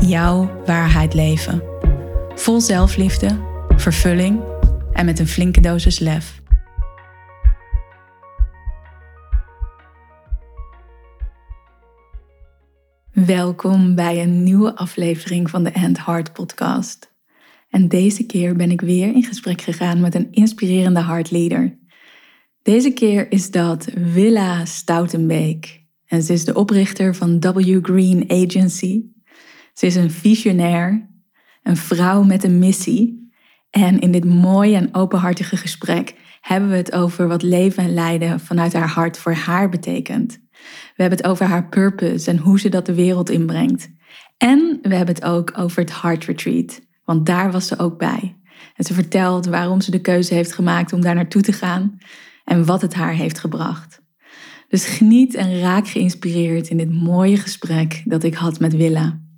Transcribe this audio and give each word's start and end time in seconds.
jouw 0.00 0.62
waarheid 0.64 1.14
leven. 1.14 1.62
Vol 2.34 2.60
zelfliefde, 2.60 3.38
vervulling 3.76 4.40
en 4.92 5.04
met 5.04 5.18
een 5.18 5.26
flinke 5.26 5.60
dosis 5.60 5.98
lef. 5.98 6.42
Welkom 13.12 13.94
bij 13.94 14.22
een 14.22 14.42
nieuwe 14.42 14.76
aflevering 14.76 15.50
van 15.50 15.64
de 15.64 15.70
End 15.70 16.04
Heart 16.04 16.32
podcast. 16.32 17.12
En 17.68 17.88
deze 17.88 18.26
keer 18.26 18.56
ben 18.56 18.70
ik 18.70 18.80
weer 18.80 19.14
in 19.14 19.22
gesprek 19.22 19.60
gegaan 19.60 20.00
met 20.00 20.14
een 20.14 20.28
inspirerende 20.30 21.02
heartleader. 21.02 21.78
Deze 22.62 22.90
keer 22.92 23.32
is 23.32 23.50
dat 23.50 23.88
Willa 23.94 24.64
Stoutenbeek. 24.64 25.84
En 26.06 26.22
ze 26.22 26.32
is 26.32 26.44
de 26.44 26.54
oprichter 26.54 27.14
van 27.14 27.40
W 27.40 27.78
Green 27.82 28.24
Agency 28.28 29.02
ze 29.80 29.86
is 29.86 29.94
een 29.94 30.10
visionair, 30.10 31.08
een 31.62 31.76
vrouw 31.76 32.22
met 32.22 32.44
een 32.44 32.58
missie. 32.58 33.32
En 33.70 33.98
in 34.00 34.12
dit 34.12 34.24
mooie 34.24 34.76
en 34.76 34.94
openhartige 34.94 35.56
gesprek 35.56 36.14
hebben 36.40 36.70
we 36.70 36.76
het 36.76 36.92
over 36.92 37.28
wat 37.28 37.42
leven 37.42 37.82
en 37.82 37.94
lijden 37.94 38.40
vanuit 38.40 38.72
haar 38.72 38.88
hart 38.88 39.18
voor 39.18 39.32
haar 39.32 39.68
betekent. 39.68 40.38
We 40.96 41.02
hebben 41.02 41.18
het 41.18 41.26
over 41.26 41.46
haar 41.46 41.68
purpose 41.68 42.30
en 42.30 42.38
hoe 42.38 42.60
ze 42.60 42.68
dat 42.68 42.86
de 42.86 42.94
wereld 42.94 43.30
inbrengt. 43.30 43.90
En 44.36 44.78
we 44.82 44.94
hebben 44.94 45.14
het 45.14 45.24
ook 45.24 45.52
over 45.58 45.80
het 45.80 46.00
Heart 46.02 46.24
Retreat, 46.24 46.80
want 47.04 47.26
daar 47.26 47.52
was 47.52 47.66
ze 47.66 47.78
ook 47.78 47.98
bij. 47.98 48.36
En 48.74 48.84
ze 48.84 48.94
vertelt 48.94 49.46
waarom 49.46 49.80
ze 49.80 49.90
de 49.90 50.00
keuze 50.00 50.34
heeft 50.34 50.52
gemaakt 50.52 50.92
om 50.92 51.00
daar 51.00 51.14
naartoe 51.14 51.42
te 51.42 51.52
gaan 51.52 51.98
en 52.44 52.64
wat 52.64 52.82
het 52.82 52.94
haar 52.94 53.12
heeft 53.12 53.38
gebracht. 53.38 54.02
Dus 54.68 54.84
geniet 54.84 55.34
en 55.34 55.60
raak 55.60 55.88
geïnspireerd 55.88 56.68
in 56.68 56.76
dit 56.76 56.92
mooie 56.92 57.36
gesprek 57.36 58.02
dat 58.04 58.22
ik 58.22 58.34
had 58.34 58.60
met 58.60 58.76
Willa. 58.76 59.28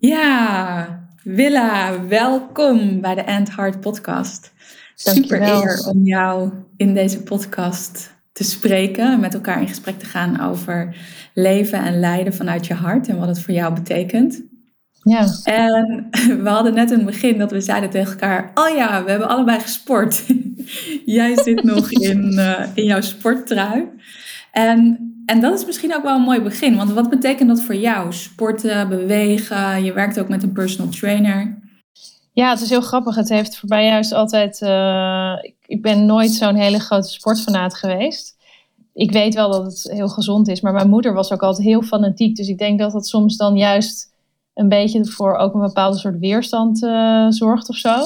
Ja, 0.00 1.08
Willa, 1.22 2.06
welkom 2.06 3.00
bij 3.00 3.14
de 3.14 3.20
End 3.20 3.56
Heart 3.56 3.80
podcast. 3.80 4.52
Super 4.94 5.42
eer 5.42 5.86
om 5.88 6.04
jou 6.04 6.50
in 6.76 6.94
deze 6.94 7.22
podcast 7.22 8.14
te 8.32 8.44
spreken, 8.44 9.20
met 9.20 9.34
elkaar 9.34 9.60
in 9.60 9.68
gesprek 9.68 9.98
te 9.98 10.06
gaan 10.06 10.40
over 10.40 10.96
leven 11.34 11.78
en 11.78 12.00
lijden 12.00 12.34
vanuit 12.34 12.66
je 12.66 12.74
hart 12.74 13.08
en 13.08 13.18
wat 13.18 13.28
het 13.28 13.40
voor 13.40 13.54
jou 13.54 13.74
betekent. 13.74 14.42
Ja. 15.02 15.26
En 15.44 16.08
we 16.42 16.48
hadden 16.48 16.74
net 16.74 16.90
in 16.90 16.96
het 16.96 17.06
begin 17.06 17.38
dat 17.38 17.50
we 17.50 17.60
zeiden 17.60 17.90
tegen 17.90 18.10
elkaar: 18.10 18.50
Oh 18.54 18.76
ja, 18.76 19.04
we 19.04 19.10
hebben 19.10 19.28
allebei 19.28 19.60
gesport. 19.60 20.24
Jij 21.04 21.42
zit 21.42 21.62
nog 21.62 21.92
in, 22.10 22.32
uh, 22.32 22.64
in 22.74 22.84
jouw 22.84 23.00
sporttrui. 23.00 23.88
En 24.52 25.07
en 25.28 25.40
dat 25.40 25.58
is 25.58 25.66
misschien 25.66 25.94
ook 25.94 26.02
wel 26.02 26.16
een 26.16 26.22
mooi 26.22 26.40
begin. 26.40 26.76
Want 26.76 26.90
wat 26.90 27.10
betekent 27.10 27.48
dat 27.48 27.62
voor 27.62 27.74
jou? 27.74 28.12
Sporten, 28.12 28.88
bewegen. 28.88 29.84
Je 29.84 29.92
werkt 29.92 30.20
ook 30.20 30.28
met 30.28 30.42
een 30.42 30.52
personal 30.52 30.90
trainer. 30.90 31.58
Ja, 32.32 32.50
het 32.50 32.60
is 32.60 32.70
heel 32.70 32.80
grappig. 32.80 33.14
Het 33.14 33.28
heeft 33.28 33.58
voor 33.58 33.68
mij 33.68 33.86
juist 33.86 34.12
altijd. 34.12 34.60
Uh, 34.60 35.32
ik 35.66 35.82
ben 35.82 36.06
nooit 36.06 36.30
zo'n 36.30 36.54
hele 36.54 36.78
grote 36.78 37.08
sportfanaat 37.08 37.74
geweest. 37.74 38.36
Ik 38.94 39.12
weet 39.12 39.34
wel 39.34 39.50
dat 39.50 39.64
het 39.64 39.92
heel 39.92 40.08
gezond 40.08 40.48
is, 40.48 40.60
maar 40.60 40.72
mijn 40.72 40.88
moeder 40.88 41.14
was 41.14 41.32
ook 41.32 41.42
altijd 41.42 41.66
heel 41.66 41.82
fanatiek. 41.82 42.36
Dus 42.36 42.48
ik 42.48 42.58
denk 42.58 42.78
dat 42.78 42.92
dat 42.92 43.06
soms 43.06 43.36
dan 43.36 43.56
juist 43.56 44.12
een 44.54 44.68
beetje 44.68 45.06
voor 45.06 45.36
ook 45.36 45.54
een 45.54 45.60
bepaalde 45.60 45.98
soort 45.98 46.18
weerstand 46.18 46.82
uh, 46.82 47.26
zorgt 47.28 47.68
of 47.68 47.76
zo. 47.76 47.96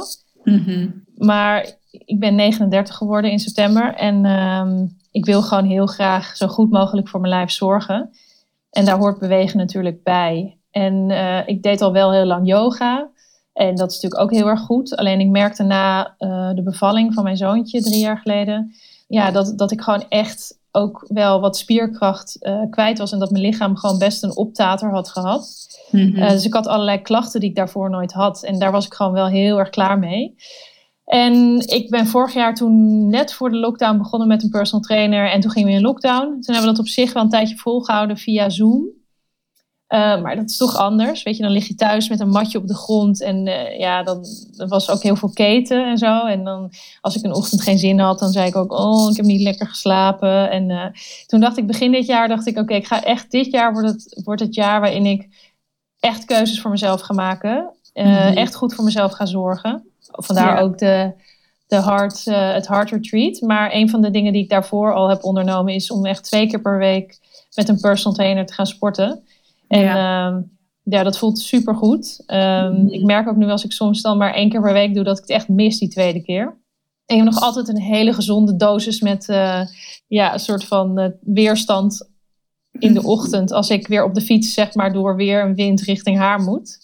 Mm 0.45 1.05
Maar 1.17 1.75
ik 1.91 2.19
ben 2.19 2.35
39 2.35 2.95
geworden 2.95 3.31
in 3.31 3.39
september 3.39 3.95
en 3.95 4.25
ehm, 4.25 4.87
ik 5.13 5.25
wil 5.25 5.43
gewoon 5.43 5.65
heel 5.65 5.87
graag 5.87 6.37
zo 6.37 6.47
goed 6.47 6.71
mogelijk 6.71 7.09
voor 7.09 7.21
mijn 7.21 7.33
lijf 7.33 7.51
zorgen. 7.51 8.11
En 8.71 8.85
daar 8.85 8.99
hoort 8.99 9.19
bewegen 9.19 9.59
natuurlijk 9.59 10.03
bij. 10.03 10.59
En 10.71 11.11
uh, 11.11 11.49
ik 11.49 11.63
deed 11.63 11.83
al 11.83 11.93
wel 11.93 12.13
heel 12.13 12.25
lang 12.25 12.47
yoga. 12.47 13.11
En 13.53 13.75
dat 13.75 13.91
is 13.91 13.95
natuurlijk 13.95 14.23
ook 14.23 14.39
heel 14.39 14.49
erg 14.49 14.61
goed. 14.61 14.97
Alleen 14.97 15.21
ik 15.21 15.29
merkte 15.29 15.63
na 15.63 16.15
uh, 16.19 16.51
de 16.55 16.63
bevalling 16.63 17.15
van 17.15 17.25
mijn 17.25 17.37
zoontje 17.37 17.83
drie 17.83 18.01
jaar 18.01 18.19
geleden. 18.19 18.75
Ja, 19.09 19.31
dat, 19.31 19.59
dat 19.59 19.71
ik 19.71 19.81
gewoon 19.81 20.05
echt 20.09 20.61
ook 20.71 21.05
wel 21.09 21.41
wat 21.41 21.57
spierkracht 21.57 22.37
uh, 22.41 22.61
kwijt 22.71 22.99
was. 22.99 23.13
En 23.13 23.19
dat 23.19 23.31
mijn 23.31 23.45
lichaam 23.45 23.77
gewoon 23.77 23.99
best 23.99 24.23
een 24.23 24.37
optater 24.37 24.91
had 24.91 25.09
gehad. 25.09 25.67
Mm 25.91 26.01
-hmm. 26.01 26.29
dus 26.29 26.45
ik 26.45 26.55
had 26.55 26.67
allerlei 26.67 27.03
klachten 27.03 27.41
die 27.41 27.49
ik 27.49 27.57
daarvoor 27.57 27.91
nooit 27.91 28.13
had. 28.13 28.43
En 28.43 28.59
daar 28.59 28.73
was 28.73 28.87
ik 28.87 28.95
gewoon 28.95 29.13
wel 29.13 29.27
heel 29.27 29.59
erg 29.59 29.71
klaar 29.71 29.99
mee. 29.99 30.35
En 31.05 31.61
ik 31.67 31.91
ben 31.91 32.07
vorig 32.07 32.35
jaar 32.35 32.55
toen 32.55 33.09
net 33.09 33.33
voor 33.33 33.51
de 33.51 33.57
lockdown 33.57 33.99
begonnen 33.99 34.29
met 34.29 34.43
een 34.43 34.51
personal 34.51 34.85
trainer. 34.85 35.31
En 35.31 35.41
toen 35.41 35.51
gingen 35.51 35.69
we 35.69 35.75
in 35.75 35.83
lockdown. 35.83 36.27
Toen 36.27 36.55
hebben 36.55 36.63
we 36.63 36.77
dat 36.77 36.79
op 36.79 36.89
zich 36.89 37.13
wel 37.13 37.23
een 37.23 37.29
tijdje 37.29 37.57
volgehouden 37.57 38.17
via 38.17 38.51
Zoom. 38.51 39.01
Uh, 39.93 40.23
maar 40.23 40.37
dat 40.37 40.51
is 40.51 40.57
toch 40.57 40.77
anders. 40.77 41.23
Weet 41.23 41.37
je, 41.37 41.43
dan 41.43 41.53
lig 41.53 41.69
je 41.69 41.75
thuis 41.75 42.09
met 42.09 42.21
een 42.21 42.29
matje 42.29 42.59
op 42.59 42.67
de 42.67 42.75
grond. 42.75 43.23
En 43.23 43.47
uh, 43.47 43.79
ja, 43.79 44.03
dan, 44.03 44.25
dan 44.57 44.69
was 44.69 44.91
ook 44.91 45.03
heel 45.03 45.17
veel 45.17 45.33
keten 45.33 45.87
en 45.87 45.99
zo. 45.99 46.27
En 46.27 46.45
dan, 46.45 46.71
als 47.01 47.17
ik 47.17 47.25
een 47.25 47.35
ochtend 47.35 47.63
geen 47.63 47.79
zin 47.79 47.99
had, 47.99 48.19
dan 48.19 48.31
zei 48.31 48.47
ik 48.47 48.57
ook: 48.57 48.73
Oh, 48.73 49.11
ik 49.11 49.17
heb 49.17 49.27
niet 49.27 49.41
lekker 49.41 49.67
geslapen. 49.67 50.51
En 50.51 50.71
uh, 50.71 50.87
toen 51.27 51.41
dacht 51.41 51.57
ik, 51.57 51.67
begin 51.67 51.93
dit 51.93 52.07
jaar, 52.07 52.29
dacht 52.29 52.47
ik: 52.47 52.53
Oké, 52.53 52.63
okay, 52.63 52.77
ik 52.77 52.87
ga 52.87 53.05
echt 53.05 53.31
dit 53.31 53.51
jaar 53.51 53.73
wordt 53.73 53.89
het, 53.89 54.21
wordt 54.25 54.41
het 54.41 54.55
jaar 54.55 54.81
waarin 54.81 55.07
ik 55.07 55.29
echt 56.01 56.25
keuzes 56.25 56.61
voor 56.61 56.71
mezelf 56.71 57.01
ga 57.01 57.15
maken. 57.15 57.75
Mm 57.95 58.05
-hmm. 58.05 58.37
Echt 58.37 58.55
goed 58.55 58.75
voor 58.75 58.85
mezelf 58.85 59.13
ga 59.13 59.27
zorgen. 59.27 59.92
Vandaar 60.11 60.59
ook 60.59 60.79
de, 60.79 61.13
de 61.67 61.77
hard, 61.77 62.27
uh, 62.27 62.53
het 62.53 62.69
Heart 62.69 62.91
Retreat. 62.91 63.41
Maar 63.41 63.73
een 63.73 63.91
van 63.91 64.01
de 64.01 64.11
dingen 64.11 64.33
die 64.33 64.43
ik 64.43 64.51
daarvoor 64.51 64.95
al 64.95 65.09
heb 65.09 65.25
ondernomen 65.25 65.75
is 65.75 65.91
om 65.91 66.07
echt 66.07 66.25
twee 66.25 66.47
keer 66.47 66.61
per 66.61 66.79
week 66.79 67.19
met 67.55 67.69
een 67.69 67.81
personal 67.81 68.17
trainer 68.17 68.47
te 68.47 68.53
gaan 68.53 68.67
sporten. 68.67 69.23
En 69.69 69.81
ja, 69.81 70.31
uh, 70.31 70.37
ja 70.83 71.03
dat 71.03 71.19
voelt 71.19 71.39
super 71.39 71.75
goed. 71.75 72.23
Um, 72.27 72.81
mm. 72.81 72.89
Ik 72.89 73.03
merk 73.03 73.29
ook 73.29 73.37
nu 73.37 73.51
als 73.51 73.65
ik 73.65 73.73
soms 73.73 74.03
dan 74.03 74.19
maar 74.19 74.35
één 74.35 74.49
keer 74.49 74.63
per 74.63 74.73
week 74.73 74.95
doe 74.95 75.05
dat 75.05 75.17
ik 75.17 75.23
het 75.23 75.33
echt 75.33 75.49
mis 75.49 75.79
die 75.79 75.89
tweede 75.89 76.23
keer. 76.23 76.61
En 77.07 77.17
je 77.17 77.23
hebt 77.23 77.35
nog 77.35 77.45
altijd 77.45 77.69
een 77.69 77.81
hele 77.81 78.13
gezonde 78.13 78.57
dosis 78.57 79.01
met 79.01 79.29
uh, 79.29 79.61
ja, 80.07 80.33
een 80.33 80.41
soort 80.41 80.65
van 80.65 81.01
uh, 81.01 81.07
weerstand 81.21 82.11
in 82.79 82.95
de 82.95 83.03
ochtend. 83.03 83.53
Als 83.53 83.71
ik 83.71 83.87
weer 83.87 84.05
op 84.05 84.15
de 84.15 84.21
fiets 84.21 84.55
zeg 84.55 84.75
maar 84.75 84.93
door 84.93 85.17
weer 85.17 85.45
een 85.45 85.55
wind 85.55 85.81
richting 85.81 86.19
haar 86.19 86.41
moet. 86.41 86.79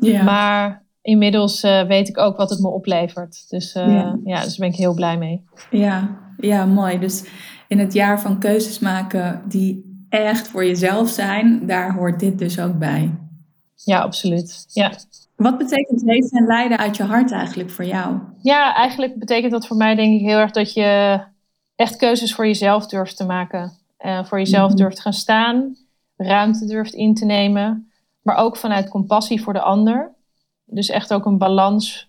Ja. 0.00 0.22
Maar 0.22 0.83
inmiddels 1.04 1.64
uh, 1.64 1.82
weet 1.82 2.08
ik 2.08 2.18
ook 2.18 2.36
wat 2.36 2.50
het 2.50 2.60
me 2.60 2.68
oplevert. 2.68 3.44
Dus 3.48 3.74
uh, 3.74 3.86
ja. 3.86 4.18
ja, 4.24 4.42
dus 4.42 4.56
daar 4.56 4.58
ben 4.58 4.68
ik 4.68 4.76
heel 4.76 4.94
blij 4.94 5.18
mee. 5.18 5.44
Ja, 5.70 6.18
ja, 6.36 6.66
mooi. 6.66 6.98
Dus 6.98 7.24
in 7.68 7.78
het 7.78 7.92
jaar 7.92 8.20
van 8.20 8.38
keuzes 8.38 8.78
maken 8.78 9.42
die 9.48 10.06
echt 10.08 10.48
voor 10.48 10.64
jezelf 10.64 11.08
zijn, 11.08 11.66
daar 11.66 11.94
hoort 11.94 12.20
dit 12.20 12.38
dus 12.38 12.60
ook 12.60 12.78
bij. 12.78 13.18
Ja, 13.74 14.00
absoluut. 14.00 14.64
Ja. 14.68 14.92
Wat 15.36 15.58
betekent 15.58 16.02
leven 16.02 16.38
en 16.38 16.46
lijden 16.46 16.78
uit 16.78 16.96
je 16.96 17.02
hart 17.02 17.32
eigenlijk 17.32 17.70
voor 17.70 17.84
jou? 17.84 18.18
Ja, 18.42 18.74
eigenlijk 18.74 19.18
betekent 19.18 19.52
dat 19.52 19.66
voor 19.66 19.76
mij 19.76 19.94
denk 19.94 20.20
ik 20.20 20.26
heel 20.26 20.38
erg 20.38 20.50
dat 20.50 20.72
je 20.72 21.20
echt 21.74 21.96
keuzes 21.96 22.34
voor 22.34 22.46
jezelf 22.46 22.86
durft 22.86 23.16
te 23.16 23.24
maken. 23.24 23.72
Uh, 24.04 24.24
voor 24.24 24.38
jezelf 24.38 24.62
mm-hmm. 24.62 24.76
durft 24.76 25.00
gaan 25.00 25.12
staan, 25.12 25.76
ruimte 26.16 26.66
durft 26.66 26.94
in 26.94 27.14
te 27.14 27.24
nemen, 27.24 27.90
maar 28.22 28.36
ook 28.36 28.56
vanuit 28.56 28.88
compassie 28.88 29.42
voor 29.42 29.52
de 29.52 29.60
ander. 29.60 30.13
Dus 30.74 30.88
echt 30.88 31.12
ook 31.14 31.24
een 31.24 31.38
balans 31.38 32.08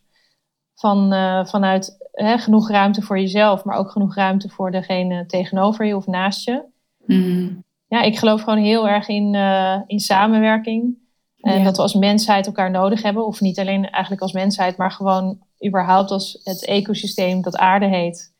van, 0.75 1.13
uh, 1.13 1.45
vanuit 1.45 1.97
hè, 2.11 2.37
genoeg 2.37 2.69
ruimte 2.69 3.01
voor 3.01 3.19
jezelf, 3.19 3.63
maar 3.63 3.77
ook 3.77 3.91
genoeg 3.91 4.15
ruimte 4.15 4.49
voor 4.49 4.71
degene 4.71 5.25
tegenover 5.25 5.85
je 5.85 5.95
of 5.95 6.07
naast 6.07 6.45
je. 6.45 6.63
Mm. 7.05 7.63
Ja, 7.87 8.01
ik 8.01 8.17
geloof 8.17 8.41
gewoon 8.41 8.63
heel 8.63 8.87
erg 8.87 9.07
in, 9.07 9.33
uh, 9.33 9.79
in 9.87 9.99
samenwerking. 9.99 10.97
En 11.39 11.57
ja. 11.57 11.63
dat 11.63 11.75
we 11.75 11.81
als 11.81 11.93
mensheid 11.93 12.45
elkaar 12.45 12.71
nodig 12.71 13.01
hebben. 13.01 13.25
Of 13.25 13.41
niet 13.41 13.59
alleen 13.59 13.89
eigenlijk 13.89 14.21
als 14.21 14.31
mensheid, 14.31 14.77
maar 14.77 14.91
gewoon 14.91 15.39
überhaupt 15.65 16.11
als 16.11 16.39
het 16.43 16.65
ecosysteem 16.65 17.41
dat 17.41 17.57
aarde 17.57 17.85
heet. 17.85 18.33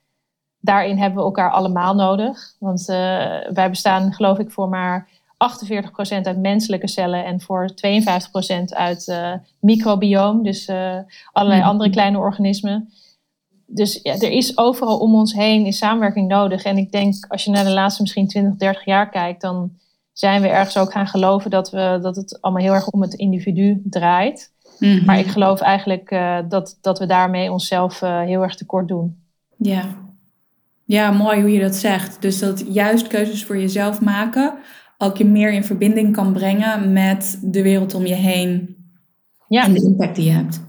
Daarin 0.60 0.98
hebben 0.98 1.18
we 1.20 1.26
elkaar 1.26 1.52
allemaal 1.52 1.96
nodig. 1.96 2.56
Want 2.60 2.80
uh, 2.80 2.96
wij 3.54 3.70
bestaan, 3.70 4.14
geloof 4.14 4.40
ik, 4.40 4.52
voor 4.52 4.70
maar 4.70 5.10
48% 5.36 6.22
uit 6.22 6.38
menselijke 6.38 6.88
cellen 6.88 7.26
en 7.26 7.42
voor 7.42 7.70
52% 7.70 7.74
uit 8.66 9.08
uh, 9.08 9.34
microbioom, 9.60 10.44
dus 10.44 10.68
uh, 10.68 10.98
allerlei 11.32 11.62
mm. 11.62 11.68
andere 11.68 11.90
kleine 11.90 12.18
organismen. 12.18 12.90
Dus 13.68 14.00
ja, 14.04 14.14
er 14.14 14.32
is 14.32 14.58
overal 14.58 14.98
om 15.00 15.16
ons 15.16 15.34
heen 15.34 15.66
in 15.66 15.74
samenwerking 15.74 16.28
nodig. 16.28 16.64
En 16.64 16.78
ik 16.78 16.92
denk, 16.92 17.26
als 17.28 17.44
je 17.44 17.52
naar 17.52 17.64
de 17.64 17.72
laatste 17.72 18.02
misschien 18.02 18.28
20, 18.28 18.56
30 18.56 18.86
jaar 18.86 19.10
kijkt, 19.10 19.42
dan 19.42 19.72
zijn 20.14 20.42
we 20.42 20.48
ergens 20.48 20.78
ook 20.78 20.92
gaan 20.92 21.08
geloven 21.08 21.50
dat, 21.50 21.70
we, 21.72 22.00
dat 22.02 22.16
het 22.16 22.42
allemaal 22.42 22.64
heel 22.64 22.74
erg 22.74 22.90
om 22.90 23.02
het 23.02 23.14
individu 23.14 23.82
draait. 23.84 24.54
Mhm. 24.80 25.06
Maar 25.06 25.20
ik 25.20 25.28
geloof 25.28 25.62
eigenlijk 25.62 26.12
eh, 26.12 26.38
dat, 26.50 26.78
dat 26.82 27.00
we 27.00 27.06
daarmee 27.06 27.52
onszelf 27.52 28.02
eh, 28.02 28.22
heel 28.22 28.42
erg 28.42 28.56
tekort 28.56 28.88
doen. 28.88 29.18
Ja. 29.58 29.84
ja, 30.86 31.12
mooi 31.12 31.42
hoe 31.42 31.52
je 31.52 31.60
dat 31.60 31.76
zegt. 31.76 32.22
Dus 32.22 32.40
dat 32.40 32.64
juist 32.68 33.08
keuzes 33.08 33.46
voor 33.46 33.58
jezelf 33.58 34.02
maken 34.02 34.54
ook 34.98 35.18
je 35.18 35.26
meer 35.26 35.52
in 35.52 35.64
verbinding 35.64 36.14
kan 36.16 36.34
brengen 36.34 36.94
met 36.94 37.40
de 37.42 37.62
wereld 37.62 37.94
om 37.94 38.06
je 38.06 38.14
heen 38.14 38.76
Ja, 39.48 39.64
en 39.64 39.74
de 39.74 39.84
impact 39.84 40.16
die 40.16 40.26
je 40.26 40.32
hebt. 40.32 40.64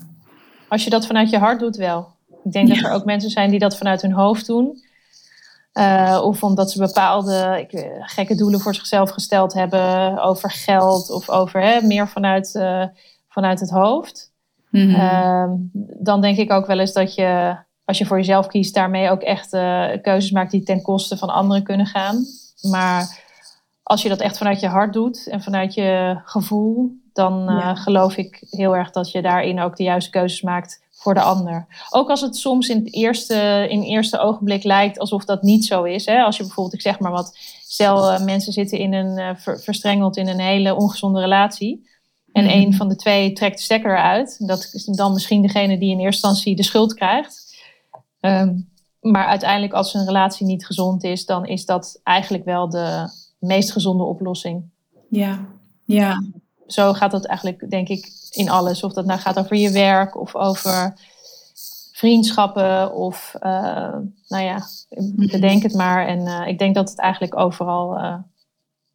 als 0.68 0.84
je 0.84 0.90
dat 0.90 1.06
vanuit 1.06 1.30
je 1.30 1.38
hart 1.38 1.60
doet 1.60 1.76
wel. 1.76 2.14
Ik 2.44 2.52
denk 2.52 2.68
dat 2.68 2.78
er 2.78 2.90
ook 2.90 3.04
mensen 3.04 3.30
zijn 3.30 3.50
die 3.50 3.58
dat 3.58 3.76
vanuit 3.76 4.02
hun 4.02 4.12
hoofd 4.12 4.46
doen. 4.46 4.84
Eh, 5.72 6.20
of 6.24 6.42
omdat 6.42 6.70
ze 6.70 6.78
bepaalde 6.78 7.56
ik, 7.60 7.70
weet, 7.70 7.90
gekke 8.00 8.34
doelen 8.34 8.60
voor 8.60 8.74
zichzelf 8.74 9.10
gesteld 9.10 9.52
hebben 9.52 10.18
over 10.22 10.50
geld 10.50 11.10
of 11.10 11.30
over 11.30 11.62
hè, 11.62 11.82
meer 11.82 12.08
vanuit, 12.08 12.54
eh, 12.54 12.84
vanuit 13.28 13.60
het 13.60 13.70
hoofd. 13.70 14.32
Mhm. 14.70 14.94
Ehm, 14.94 15.50
dan 16.00 16.20
denk 16.20 16.38
ik 16.38 16.52
ook 16.52 16.66
wel 16.66 16.78
eens 16.78 16.92
dat 16.92 17.14
je, 17.14 17.56
als 17.84 17.98
je 17.98 18.06
voor 18.06 18.16
jezelf 18.16 18.46
kiest, 18.46 18.74
daarmee 18.74 19.10
ook 19.10 19.22
echt 19.22 19.52
eh, 19.52 19.88
keuzes 20.02 20.30
maakt 20.30 20.50
die 20.50 20.62
ten 20.62 20.82
koste 20.82 21.16
van 21.16 21.28
anderen 21.28 21.62
kunnen 21.62 21.86
gaan. 21.86 22.24
Maar 22.70 23.24
als 23.88 24.02
je 24.02 24.08
dat 24.08 24.20
echt 24.20 24.38
vanuit 24.38 24.60
je 24.60 24.66
hart 24.68 24.92
doet 24.92 25.26
en 25.26 25.42
vanuit 25.42 25.74
je 25.74 26.20
gevoel, 26.24 26.90
dan 27.12 27.48
eh, 27.48 27.76
geloof 27.76 28.16
ik 28.16 28.44
heel 28.50 28.76
erg 28.76 28.90
dat 28.90 29.10
je 29.10 29.22
daarin 29.22 29.60
ook 29.60 29.76
de 29.76 29.82
juiste 29.82 30.10
keuzes 30.10 30.42
maakt 30.42 30.80
voor 30.90 31.14
de 31.14 31.20
ander. 31.20 31.66
Ook 31.90 32.10
als 32.10 32.20
het 32.20 32.36
soms 32.36 32.68
in 32.68 32.76
het 32.84 32.94
eerste, 32.94 33.66
in 33.68 33.78
het 33.78 33.88
eerste 33.88 34.18
ogenblik 34.18 34.64
lijkt 34.64 34.98
alsof 34.98 35.24
dat 35.24 35.42
niet 35.42 35.64
zo 35.64 35.82
is. 35.82 36.06
Hè? 36.06 36.22
Als 36.22 36.36
je 36.36 36.42
bijvoorbeeld, 36.42 36.74
ik 36.74 36.80
zeg 36.80 36.98
maar 36.98 37.10
wat, 37.10 37.38
stel 37.66 38.10
eh, 38.10 38.24
mensen 38.24 38.52
zitten 38.52 38.78
in 38.78 38.92
een, 38.92 39.18
eh, 39.18 39.30
ver- 39.36 39.60
verstrengeld 39.60 40.16
in 40.16 40.28
een 40.28 40.40
hele 40.40 40.74
ongezonde 40.74 41.20
relatie. 41.20 41.88
En 42.32 42.44
Mhm. 42.44 42.52
een 42.54 42.74
van 42.74 42.88
de 42.88 42.96
twee 42.96 43.32
trekt 43.32 43.56
de 43.56 43.62
stekker 43.62 43.90
eruit. 43.90 44.46
Dat 44.46 44.70
is 44.72 44.84
dan 44.84 45.12
misschien 45.12 45.42
degene 45.42 45.78
die 45.78 45.90
in 45.90 45.98
eerste 46.00 46.26
instantie 46.26 46.56
de 46.56 46.62
schuld 46.62 46.94
krijgt. 46.94 47.56
Ehm, 48.20 48.54
maar 49.00 49.26
uiteindelijk, 49.26 49.72
als 49.72 49.94
een 49.94 50.04
relatie 50.06 50.46
niet 50.46 50.66
gezond 50.66 51.04
is, 51.04 51.24
dan 51.26 51.46
is 51.46 51.64
dat 51.64 52.00
eigenlijk 52.02 52.44
wel 52.44 52.68
de 52.70 53.08
meest 53.38 53.72
gezonde 53.72 54.04
oplossing. 54.04 54.70
Ja, 55.08 55.46
ja, 55.84 56.22
Zo 56.66 56.92
gaat 56.92 57.10
dat 57.10 57.24
eigenlijk, 57.24 57.70
denk 57.70 57.88
ik, 57.88 58.08
in 58.30 58.50
alles. 58.50 58.82
Of 58.82 58.92
dat 58.92 59.06
nou 59.06 59.20
gaat 59.20 59.38
over 59.38 59.56
je 59.56 59.70
werk 59.70 60.20
of 60.20 60.34
over 60.34 60.94
vriendschappen 61.92 62.94
of, 62.94 63.34
eh, 63.40 63.96
nou 64.28 64.44
ja, 64.44 64.66
bedenk 65.30 65.62
het 65.62 65.74
maar. 65.74 66.06
En 66.06 66.26
eh, 66.26 66.48
ik 66.48 66.58
denk 66.58 66.74
dat 66.74 66.90
het 66.90 66.98
eigenlijk 66.98 67.36
overal, 67.36 67.96
eh, 67.96 68.18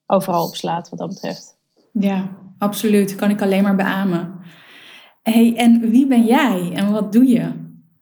overal 0.06 0.48
op 0.48 0.56
slaat 0.56 0.90
wat 0.90 1.00
dat 1.00 1.08
betreft. 1.08 1.58
ja, 1.92 2.30
absoluut. 2.58 3.16
Kan 3.16 3.30
ik 3.30 3.42
alleen 3.42 3.64
maar 3.64 3.76
beamen. 3.76 4.40
hey, 5.24 5.56
en 5.56 5.90
wie 5.90 6.08
ben 6.08 6.26
jij 6.26 6.72
en 6.74 6.92
wat 6.92 7.12
doe 7.12 7.28
je? 7.28 7.52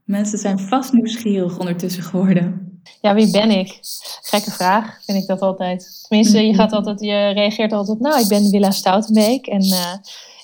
Mensen 0.04 0.38
zijn 0.38 0.60
vast 0.60 0.94
nieuwsgierig 0.94 1.60
ondertussen 1.60 2.04
geworden. 2.04 2.59
Ja, 3.02 3.14
wie 3.14 3.32
ben 3.32 3.52
ik? 3.52 3.80
Gekke 4.22 4.52
vraag, 4.52 5.00
vind 5.04 5.18
ik 5.18 5.28
dat 5.28 5.40
altijd. 5.40 6.06
Tenminste, 6.08 6.48
je, 6.48 6.54
gaat 6.54 6.72
altijd, 6.72 7.00
je 7.00 7.30
reageert 7.30 7.74
altijd, 7.74 8.00
nou, 8.00 8.20
ik 8.20 8.28
ben 8.28 8.50
Willa 8.50 8.72
Stoutenbeek 8.72 9.48
en 9.48 9.62
eh, 9.62 9.94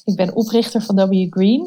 ik 0.06 0.16
ben 0.16 0.36
oprichter 0.36 0.82
van 0.82 1.10
W 1.10 1.28
Green. 1.30 1.62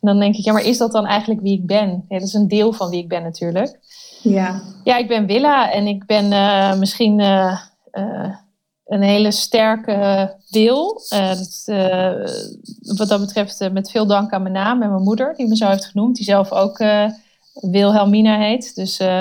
En 0.00 0.08
dan 0.08 0.18
denk 0.18 0.36
ik, 0.36 0.44
ja, 0.44 0.52
maar 0.52 0.64
is 0.64 0.78
dat 0.78 0.92
dan 0.92 1.06
eigenlijk 1.06 1.40
wie 1.40 1.58
ik 1.58 1.66
ben? 1.66 2.04
Ja, 2.08 2.18
dat 2.18 2.28
is 2.28 2.34
een 2.34 2.48
deel 2.48 2.72
van 2.72 2.90
wie 2.90 3.00
ik 3.00 3.08
ben 3.08 3.22
natuurlijk. 3.22 3.78
Ja. 4.22 4.62
Ja, 4.84 4.96
ik 4.96 5.08
ben 5.08 5.26
Willa 5.26 5.72
en 5.72 5.86
ik 5.86 6.06
ben 6.06 6.32
eh, 6.32 6.78
misschien 6.78 7.20
eh, 7.20 7.58
een 8.86 9.02
hele 9.02 9.30
sterke 9.30 10.34
wil. 10.50 11.02
Dat, 11.08 11.62
eh, 11.66 12.12
wat 12.96 13.08
dat 13.08 13.20
betreft 13.20 13.72
met 13.72 13.90
veel 13.90 14.06
dank 14.06 14.32
aan 14.32 14.42
mijn 14.42 14.54
naam 14.54 14.82
en 14.82 14.90
mijn 14.90 15.02
moeder, 15.02 15.34
die 15.34 15.48
me 15.48 15.56
zo 15.56 15.68
heeft 15.68 15.86
genoemd, 15.86 16.16
die 16.16 16.24
zelf 16.24 16.52
ook 16.52 16.78
Wilhelmina 17.52 18.38
heet. 18.38 18.74
Dus, 18.74 18.98
eh, 18.98 19.20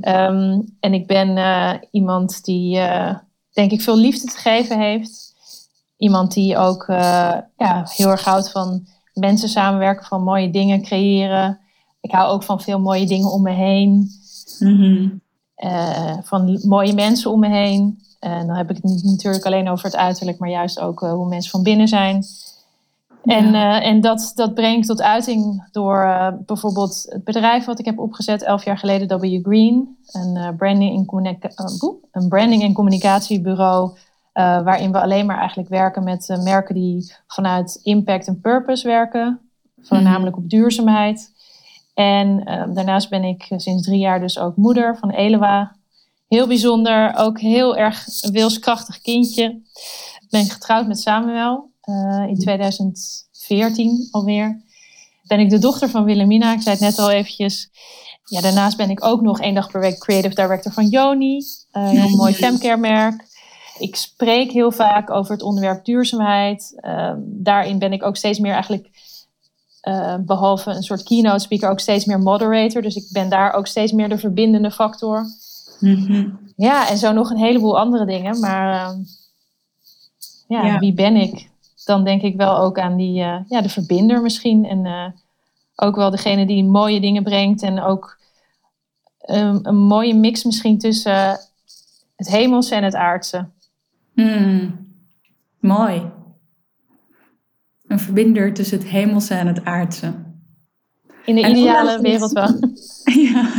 ehm, 0.00 0.60
en 0.80 0.94
ik 0.94 1.06
ben 1.06 1.36
eh, 1.36 1.72
iemand 1.90 2.44
die, 2.44 2.78
eh, 2.78 3.14
denk 3.52 3.70
ik, 3.70 3.82
veel 3.82 3.96
liefde 3.96 4.26
te 4.26 4.38
geven 4.38 4.80
heeft. 4.80 5.34
Iemand 5.96 6.32
die 6.32 6.56
ook 6.56 6.84
ja, 7.56 7.86
heel 7.96 8.08
erg 8.08 8.24
houdt 8.24 8.50
van 8.50 8.86
mensen 9.14 9.48
samenwerken, 9.48 10.06
van 10.06 10.22
mooie 10.22 10.50
dingen 10.50 10.82
creëren. 10.82 11.58
Ik 12.00 12.10
hou 12.10 12.30
ook 12.30 12.42
van 12.42 12.60
veel 12.60 12.80
mooie 12.80 13.06
dingen 13.06 13.30
om 13.30 13.42
me 13.42 13.50
heen. 13.50 14.10
Mhm. 14.58 15.08
van 16.22 16.60
mooie 16.62 16.94
mensen 16.94 17.30
om 17.30 17.40
me 17.40 17.48
heen. 17.48 18.02
En 18.18 18.46
dan 18.46 18.56
heb 18.56 18.70
ik 18.70 18.76
het 18.76 18.84
niet 18.84 19.04
natuurlijk 19.04 19.44
alleen 19.44 19.68
over 19.68 19.84
het 19.84 19.96
uiterlijk, 19.96 20.38
maar 20.38 20.50
juist 20.50 20.80
ook 20.80 21.00
hoe 21.00 21.28
mensen 21.28 21.50
van 21.50 21.62
binnen 21.62 21.88
zijn. 21.88 22.24
En, 23.24 23.54
eh, 23.54 23.86
en 23.86 24.00
dat, 24.00 24.32
dat 24.34 24.54
breng 24.54 24.76
ik 24.76 24.84
tot 24.84 25.02
uiting 25.02 25.68
door 25.72 26.02
eh, 26.02 26.28
bijvoorbeeld 26.46 27.06
het 27.08 27.24
bedrijf 27.24 27.64
wat 27.64 27.78
ik 27.78 27.84
heb 27.84 27.98
opgezet 27.98 28.42
elf 28.42 28.64
jaar 28.64 28.78
geleden, 28.78 29.20
W 29.20 29.38
Green. 29.42 29.98
Een, 30.06 30.36
eh, 30.36 30.48
branding, 30.56 31.12
en 31.12 31.38
een 32.12 32.28
branding 32.28 32.62
en 32.62 32.72
communicatiebureau. 32.72 33.98
waarin 34.32 34.92
we 34.92 35.00
alleen 35.00 35.26
maar 35.26 35.38
eigenlijk 35.38 35.68
werken 35.68 36.04
met 36.04 36.40
merken 36.42 36.74
die 36.74 37.12
vanuit 37.26 37.80
impact 37.82 38.26
en 38.26 38.40
purpose 38.40 38.88
werken. 38.88 39.40
Voornamelijk 39.82 40.36
op 40.36 40.50
duurzaamheid. 40.50 41.32
En 41.94 42.44
daarnaast 42.74 43.08
ben 43.10 43.24
ik 43.24 43.52
sinds 43.56 43.82
drie 43.82 43.98
jaar 43.98 44.20
dus 44.20 44.38
ook 44.38 44.56
moeder 44.56 44.96
van 44.96 45.10
Elewa. 45.10 45.76
Heel 46.28 46.46
bijzonder, 46.46 47.14
ook 47.16 47.40
heel 47.40 47.76
erg 47.76 48.06
wilskrachtig 48.32 49.00
kindje. 49.00 49.44
Ik 50.20 50.26
ben 50.30 50.44
getrouwd 50.44 50.86
met 50.86 51.00
Samuel 51.00 51.69
eh, 51.90 52.28
in 52.28 52.38
2014 52.38 54.08
alweer. 54.10 54.62
Ben 55.26 55.40
ik 55.40 55.50
de 55.50 55.58
dochter 55.58 55.88
van 55.88 56.04
Wilhelmina, 56.04 56.52
ik 56.52 56.62
zei 56.62 56.74
het 56.74 56.84
net 56.84 56.98
al 56.98 57.10
eventjes. 57.10 57.70
Ja, 58.24 58.40
daarnaast 58.40 58.76
ben 58.76 58.90
ik 58.90 59.04
ook 59.04 59.20
nog 59.20 59.40
één 59.40 59.54
dag 59.54 59.70
per 59.70 59.80
week 59.80 59.98
creative 59.98 60.34
director 60.34 60.72
van 60.72 60.88
Joni. 60.88 61.42
eh, 61.70 61.82
een 61.82 61.88
heel 61.88 62.16
mooi 62.16 62.34
femcare 62.34 62.76
merk. 62.76 63.28
Ik 63.78 63.96
spreek 63.96 64.50
heel 64.50 64.70
vaak 64.70 65.10
over 65.10 65.32
het 65.32 65.42
onderwerp 65.42 65.84
duurzaamheid. 65.84 66.72
Ehm, 66.76 67.18
daarin 67.24 67.78
ben 67.78 67.92
ik 67.92 68.02
ook 68.02 68.16
steeds 68.16 68.38
meer 68.38 68.52
eigenlijk 68.52 68.90
uh, 69.88 70.14
behalve 70.20 70.70
een 70.70 70.82
soort 70.82 71.02
keynote 71.02 71.38
speaker 71.38 71.70
ook 71.70 71.80
steeds 71.80 72.04
meer 72.04 72.18
moderator. 72.18 72.82
Dus 72.82 72.96
ik 72.96 73.08
ben 73.12 73.28
daar 73.28 73.52
ook 73.52 73.66
steeds 73.66 73.92
meer 73.92 74.08
de 74.08 74.18
verbindende 74.18 74.70
factor. 74.70 75.24
Mhm. 75.80 76.28
Ja, 76.56 76.88
en 76.88 76.98
zo 76.98 77.12
nog 77.12 77.30
een 77.30 77.36
heleboel 77.36 77.78
andere 77.78 78.06
dingen. 78.06 78.40
Maar 78.40 78.90
uh, 78.90 78.98
ja, 80.48 80.66
ja, 80.66 80.78
wie 80.78 80.92
ben 80.92 81.16
ik? 81.16 81.49
Dan 81.90 82.04
denk 82.04 82.22
ik 82.22 82.36
wel 82.36 82.58
ook 82.58 82.78
aan 82.78 82.96
die, 82.96 83.20
uh, 83.20 83.36
ja, 83.48 83.60
de 83.60 83.68
verbinder 83.68 84.22
misschien. 84.22 84.64
En 84.64 84.84
uh, 84.84 85.06
ook 85.76 85.96
wel 85.96 86.10
degene 86.10 86.46
die 86.46 86.64
mooie 86.64 87.00
dingen 87.00 87.22
brengt. 87.22 87.62
En 87.62 87.82
ook 87.82 88.18
um, 89.26 89.58
een 89.62 89.76
mooie 89.76 90.14
mix 90.14 90.44
misschien 90.44 90.78
tussen 90.78 91.38
het 92.16 92.28
hemelse 92.28 92.74
en 92.74 92.84
het 92.84 92.94
aardse. 92.94 93.48
Mm. 94.14 94.88
Mooi. 95.58 96.10
Een 97.86 97.98
verbinder 97.98 98.54
tussen 98.54 98.78
het 98.78 98.88
hemelse 98.88 99.34
en 99.34 99.46
het 99.46 99.64
aardse. 99.64 100.12
In 101.24 101.34
de 101.34 101.42
en 101.42 101.56
ideale 101.56 102.00
wereld 102.00 102.32
wel. 102.32 102.48
ja. 103.32 103.52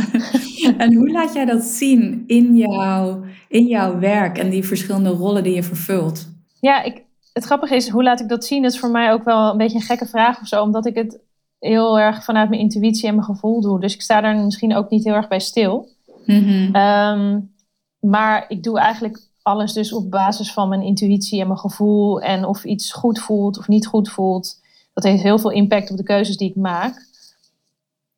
En 0.76 0.94
hoe 0.94 1.10
laat 1.10 1.34
jij 1.34 1.44
dat 1.44 1.62
zien 1.62 2.24
in, 2.26 2.56
jou, 2.56 3.24
in 3.48 3.66
jouw 3.66 3.98
werk 3.98 4.38
en 4.38 4.50
die 4.50 4.64
verschillende 4.64 5.10
rollen 5.10 5.42
die 5.42 5.54
je 5.54 5.62
vervult? 5.62 6.30
Ja, 6.60 6.82
ik, 6.82 7.02
het 7.32 7.44
grappige 7.44 7.74
is, 7.74 7.88
hoe 7.88 8.02
laat 8.02 8.20
ik 8.20 8.28
dat 8.28 8.44
zien? 8.44 8.62
Dat 8.62 8.72
is 8.72 8.78
voor 8.78 8.90
mij 8.90 9.12
ook 9.12 9.24
wel 9.24 9.50
een 9.50 9.56
beetje 9.56 9.78
een 9.78 9.84
gekke 9.84 10.06
vraag 10.06 10.40
of 10.40 10.46
zo. 10.46 10.62
Omdat 10.62 10.86
ik 10.86 10.94
het 10.94 11.20
heel 11.58 11.98
erg 11.98 12.24
vanuit 12.24 12.48
mijn 12.48 12.60
intuïtie 12.60 13.08
en 13.08 13.14
mijn 13.14 13.26
gevoel 13.26 13.60
doe. 13.60 13.80
Dus 13.80 13.94
ik 13.94 14.02
sta 14.02 14.20
daar 14.20 14.36
misschien 14.36 14.74
ook 14.74 14.90
niet 14.90 15.04
heel 15.04 15.14
erg 15.14 15.28
bij 15.28 15.40
stil. 15.40 15.88
Mm-hmm. 16.26 16.76
Um, 16.76 17.54
maar 18.00 18.44
ik 18.48 18.62
doe 18.62 18.78
eigenlijk 18.78 19.30
alles 19.42 19.72
dus 19.72 19.92
op 19.92 20.10
basis 20.10 20.52
van 20.52 20.68
mijn 20.68 20.82
intuïtie 20.82 21.40
en 21.40 21.46
mijn 21.46 21.58
gevoel. 21.58 22.20
En 22.20 22.44
of 22.44 22.64
iets 22.64 22.92
goed 22.92 23.18
voelt 23.18 23.58
of 23.58 23.68
niet 23.68 23.86
goed 23.86 24.10
voelt. 24.10 24.60
Dat 24.94 25.04
heeft 25.04 25.22
heel 25.22 25.38
veel 25.38 25.50
impact 25.50 25.90
op 25.90 25.96
de 25.96 26.02
keuzes 26.02 26.36
die 26.36 26.48
ik 26.48 26.56
maak. 26.56 27.10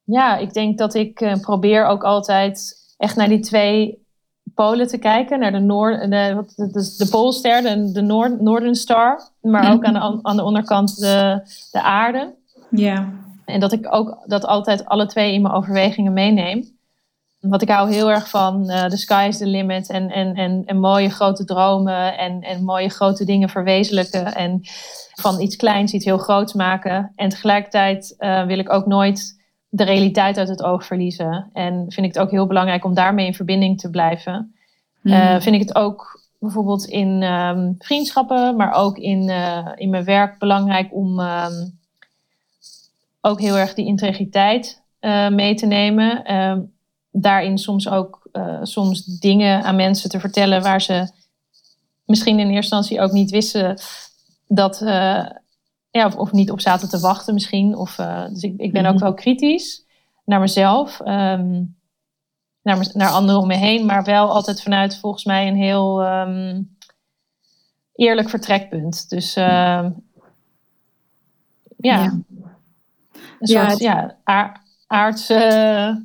Ja, 0.05 0.37
ik 0.37 0.53
denk 0.53 0.79
dat 0.79 0.95
ik 0.95 1.21
uh, 1.21 1.35
probeer 1.41 1.87
ook 1.87 2.05
altijd 2.05 2.77
echt 2.97 3.17
naar 3.17 3.29
die 3.29 3.41
twee 3.41 4.04
polen 4.55 4.87
te 4.89 4.99
kijken. 4.99 5.39
Naar 5.39 5.53
de, 5.53 5.59
noord, 5.59 6.01
de, 6.01 6.45
de, 6.57 6.71
de, 6.71 6.95
de 6.99 7.09
poolster, 7.11 7.63
de, 7.63 7.93
de 7.93 8.03
noord, 8.03 8.41
Northern 8.41 8.75
Star. 8.75 9.21
Maar 9.41 9.73
ook 9.73 9.85
aan 9.85 9.93
de, 9.93 10.19
aan 10.23 10.37
de 10.37 10.45
onderkant 10.45 10.97
de, 10.97 11.41
de 11.71 11.83
aarde. 11.83 12.35
Ja. 12.71 13.09
En 13.45 13.61
dat 13.61 13.73
ik 13.73 13.95
ook 13.95 14.19
dat 14.27 14.47
altijd 14.47 14.87
alle 14.87 15.07
twee 15.07 15.33
in 15.33 15.43
mijn 15.43 15.55
overwegingen 15.55 16.13
meeneem. 16.13 16.73
Want 17.41 17.63
ik 17.63 17.69
hou 17.69 17.93
heel 17.93 18.11
erg 18.11 18.31
van 18.31 18.71
uh, 18.71 18.85
the 18.85 18.97
sky 18.97 19.27
is 19.29 19.39
the 19.39 19.47
limit. 19.47 19.91
En, 19.91 20.11
en, 20.11 20.35
en, 20.35 20.63
en 20.67 20.79
mooie 20.79 21.11
grote 21.11 21.45
dromen. 21.45 22.19
En, 22.19 22.41
en 22.41 22.65
mooie 22.65 22.89
grote 22.89 23.25
dingen 23.25 23.49
verwezenlijken. 23.49 24.35
En 24.35 24.61
van 25.15 25.41
iets 25.41 25.57
kleins 25.57 25.93
iets 25.93 26.05
heel 26.05 26.19
groots 26.19 26.53
maken. 26.53 27.13
En 27.17 27.29
tegelijkertijd 27.29 28.15
uh, 28.19 28.47
wil 28.47 28.59
ik 28.59 28.73
ook 28.73 28.87
nooit 28.87 29.44
de 29.77 29.85
realiteit 29.85 30.39
uit 30.39 30.49
het 30.49 30.63
oog 30.63 30.85
verliezen. 30.85 31.51
En 31.53 31.85
vind 31.89 32.07
ik 32.07 32.15
het 32.15 32.19
ook 32.19 32.31
heel 32.31 32.47
belangrijk 32.47 32.85
om 32.85 32.95
daarmee 32.95 33.27
in 33.27 33.35
verbinding 33.35 33.81
te 33.81 33.91
blijven. 33.91 34.55
Mm. 35.01 35.13
Uh, 35.13 35.41
vind 35.41 35.55
ik 35.55 35.61
het 35.61 35.75
ook 35.75 36.23
bijvoorbeeld 36.39 36.85
in 36.85 37.23
ehm, 37.23 37.73
vriendschappen, 37.79 38.57
maar 38.57 38.73
ook 38.73 38.99
in, 38.99 39.29
eh, 39.29 39.69
in 39.75 39.91
mijn 39.91 40.05
werk 40.05 40.39
belangrijk 40.39 40.89
om 40.93 41.21
ehm, 41.21 41.69
ook 43.21 43.41
heel 43.41 43.57
erg 43.57 43.75
die 43.75 43.87
integriteit 43.87 44.83
eh, 44.99 45.29
mee 45.29 45.55
te 45.55 45.67
nemen. 45.67 46.25
Ehm, 46.25 46.61
daarin 47.11 47.59
soms 47.59 47.89
ook 47.89 48.23
soms 48.63 49.05
dingen 49.05 49.63
aan 49.63 49.77
mensen 49.77 50.11
te 50.11 50.21
vertellen 50.21 50.63
waar 50.63 50.81
ze 50.81 51.09
misschien 52.05 52.39
in 52.39 52.51
eerste 52.51 52.77
instantie 52.77 53.01
ook 53.01 53.13
niet 53.13 53.31
wisten 53.31 53.81
dat, 54.49 54.81
ja, 55.99 56.07
of, 56.07 56.17
of, 56.17 56.33
niet 56.33 56.51
op 56.51 56.61
zaten 56.61 56.89
te 56.89 57.01
wachten 57.01 57.35
misschien. 57.35 57.77
Of, 57.77 57.95
dus 58.29 58.43
ik, 58.43 58.55
ik 58.57 58.73
ben 58.73 58.87
ook 58.87 58.95
mhm. 58.95 59.03
wel 59.03 59.15
kritisch 59.15 59.85
naar 60.25 60.41
mezelf 60.41 61.01
naar, 62.65 62.91
naar 62.93 63.11
anderen 63.11 63.41
om 63.41 63.47
me 63.47 63.55
heen, 63.55 63.87
maar 63.87 64.05
wel 64.05 64.31
altijd 64.31 64.63
vanuit 64.63 64.99
volgens 64.99 65.25
mij 65.25 65.49
een 65.49 65.57
heel 65.57 66.03
ehm, 66.03 66.63
eerlijk 67.95 68.29
vertrekpunt. 68.29 69.09
Dus 69.09 69.37
uh, 69.37 69.45
ja. 69.45 69.93
ja, 71.77 72.21
een 73.41 73.47
soort 73.47 73.79
ja, 73.79 74.17
aardse 74.87 76.05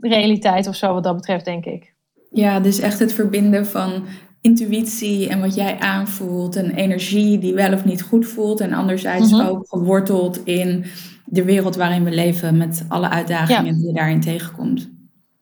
realiteit 0.00 0.66
of 0.66 0.76
zo 0.76 0.92
wat 0.94 1.04
dat 1.04 1.16
betreft, 1.16 1.44
denk 1.44 1.64
ik. 1.64 1.94
Ja, 2.30 2.60
dus 2.60 2.78
echt 2.78 2.98
het 2.98 3.12
verbinden 3.12 3.66
van 3.66 4.04
intuïtie 4.42 5.28
en 5.28 5.40
wat 5.40 5.54
jij 5.54 5.78
aanvoelt 5.78 6.56
en 6.56 6.70
energie 6.70 7.38
die 7.38 7.54
wel 7.54 7.72
of 7.72 7.84
niet 7.84 8.02
goed 8.02 8.26
voelt 8.26 8.60
en 8.60 8.72
anderzijds 8.72 9.32
mhm. 9.32 9.46
ook 9.46 9.68
geworteld 9.68 10.44
in 10.44 10.84
de 11.24 11.44
wereld 11.44 11.76
waarin 11.76 12.04
we 12.04 12.10
leven 12.10 12.56
met 12.56 12.84
alle 12.88 13.08
uitdagingen 13.08 13.76
die 13.76 13.86
je 13.86 13.92
daarin 13.92 14.20
tegenkomt. 14.20 14.90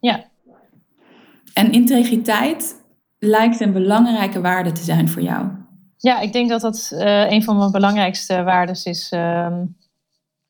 Ja, 0.00 0.30
en 1.52 1.72
integriteit 1.72 2.76
lijkt 3.18 3.60
een 3.60 3.72
belangrijke 3.72 4.40
waarde 4.40 4.72
te 4.72 4.82
zijn 4.82 5.08
voor 5.08 5.22
jou. 5.22 5.46
Ja, 5.96 6.20
ik 6.20 6.32
denk 6.32 6.48
dat 6.48 6.60
dat 6.60 6.90
uh, 6.94 7.30
een 7.30 7.44
van 7.44 7.56
mijn 7.56 7.70
belangrijkste 7.70 8.42
waarden 8.42 8.74
is. 8.84 9.12
Uh, 9.12 9.56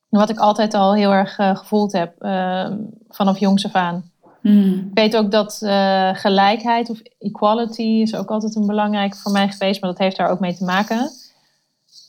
wat 0.08 0.30
ik 0.30 0.38
altijd 0.38 0.74
al 0.74 0.94
heel 0.94 1.12
erg 1.12 1.38
uh, 1.38 1.56
gevoeld 1.56 1.92
heb 1.92 2.20
ehm, 2.22 2.78
vanaf 3.08 3.38
jongs 3.38 3.64
af 3.64 3.72
aan. 3.72 4.09
Hmm. 4.40 4.72
Ik 4.72 4.94
weet 4.94 5.16
ook 5.16 5.30
dat 5.30 5.62
eh, 5.62 6.14
gelijkheid 6.14 6.90
of 6.90 7.00
equality 7.18 7.82
is 7.82 8.14
ook 8.14 8.30
altijd 8.30 8.54
een 8.54 8.66
belangrijk 8.66 9.16
voor 9.16 9.32
mij 9.32 9.48
geweest, 9.48 9.80
maar 9.80 9.90
dat 9.90 9.98
heeft 9.98 10.16
daar 10.16 10.30
ook 10.30 10.40
mee 10.40 10.54
te 10.54 10.64
maken. 10.64 11.10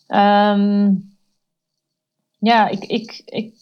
Ehm, 0.08 0.94
ja, 2.40 2.68
ik, 2.68 2.86
ik, 2.86 3.22
ik, 3.26 3.54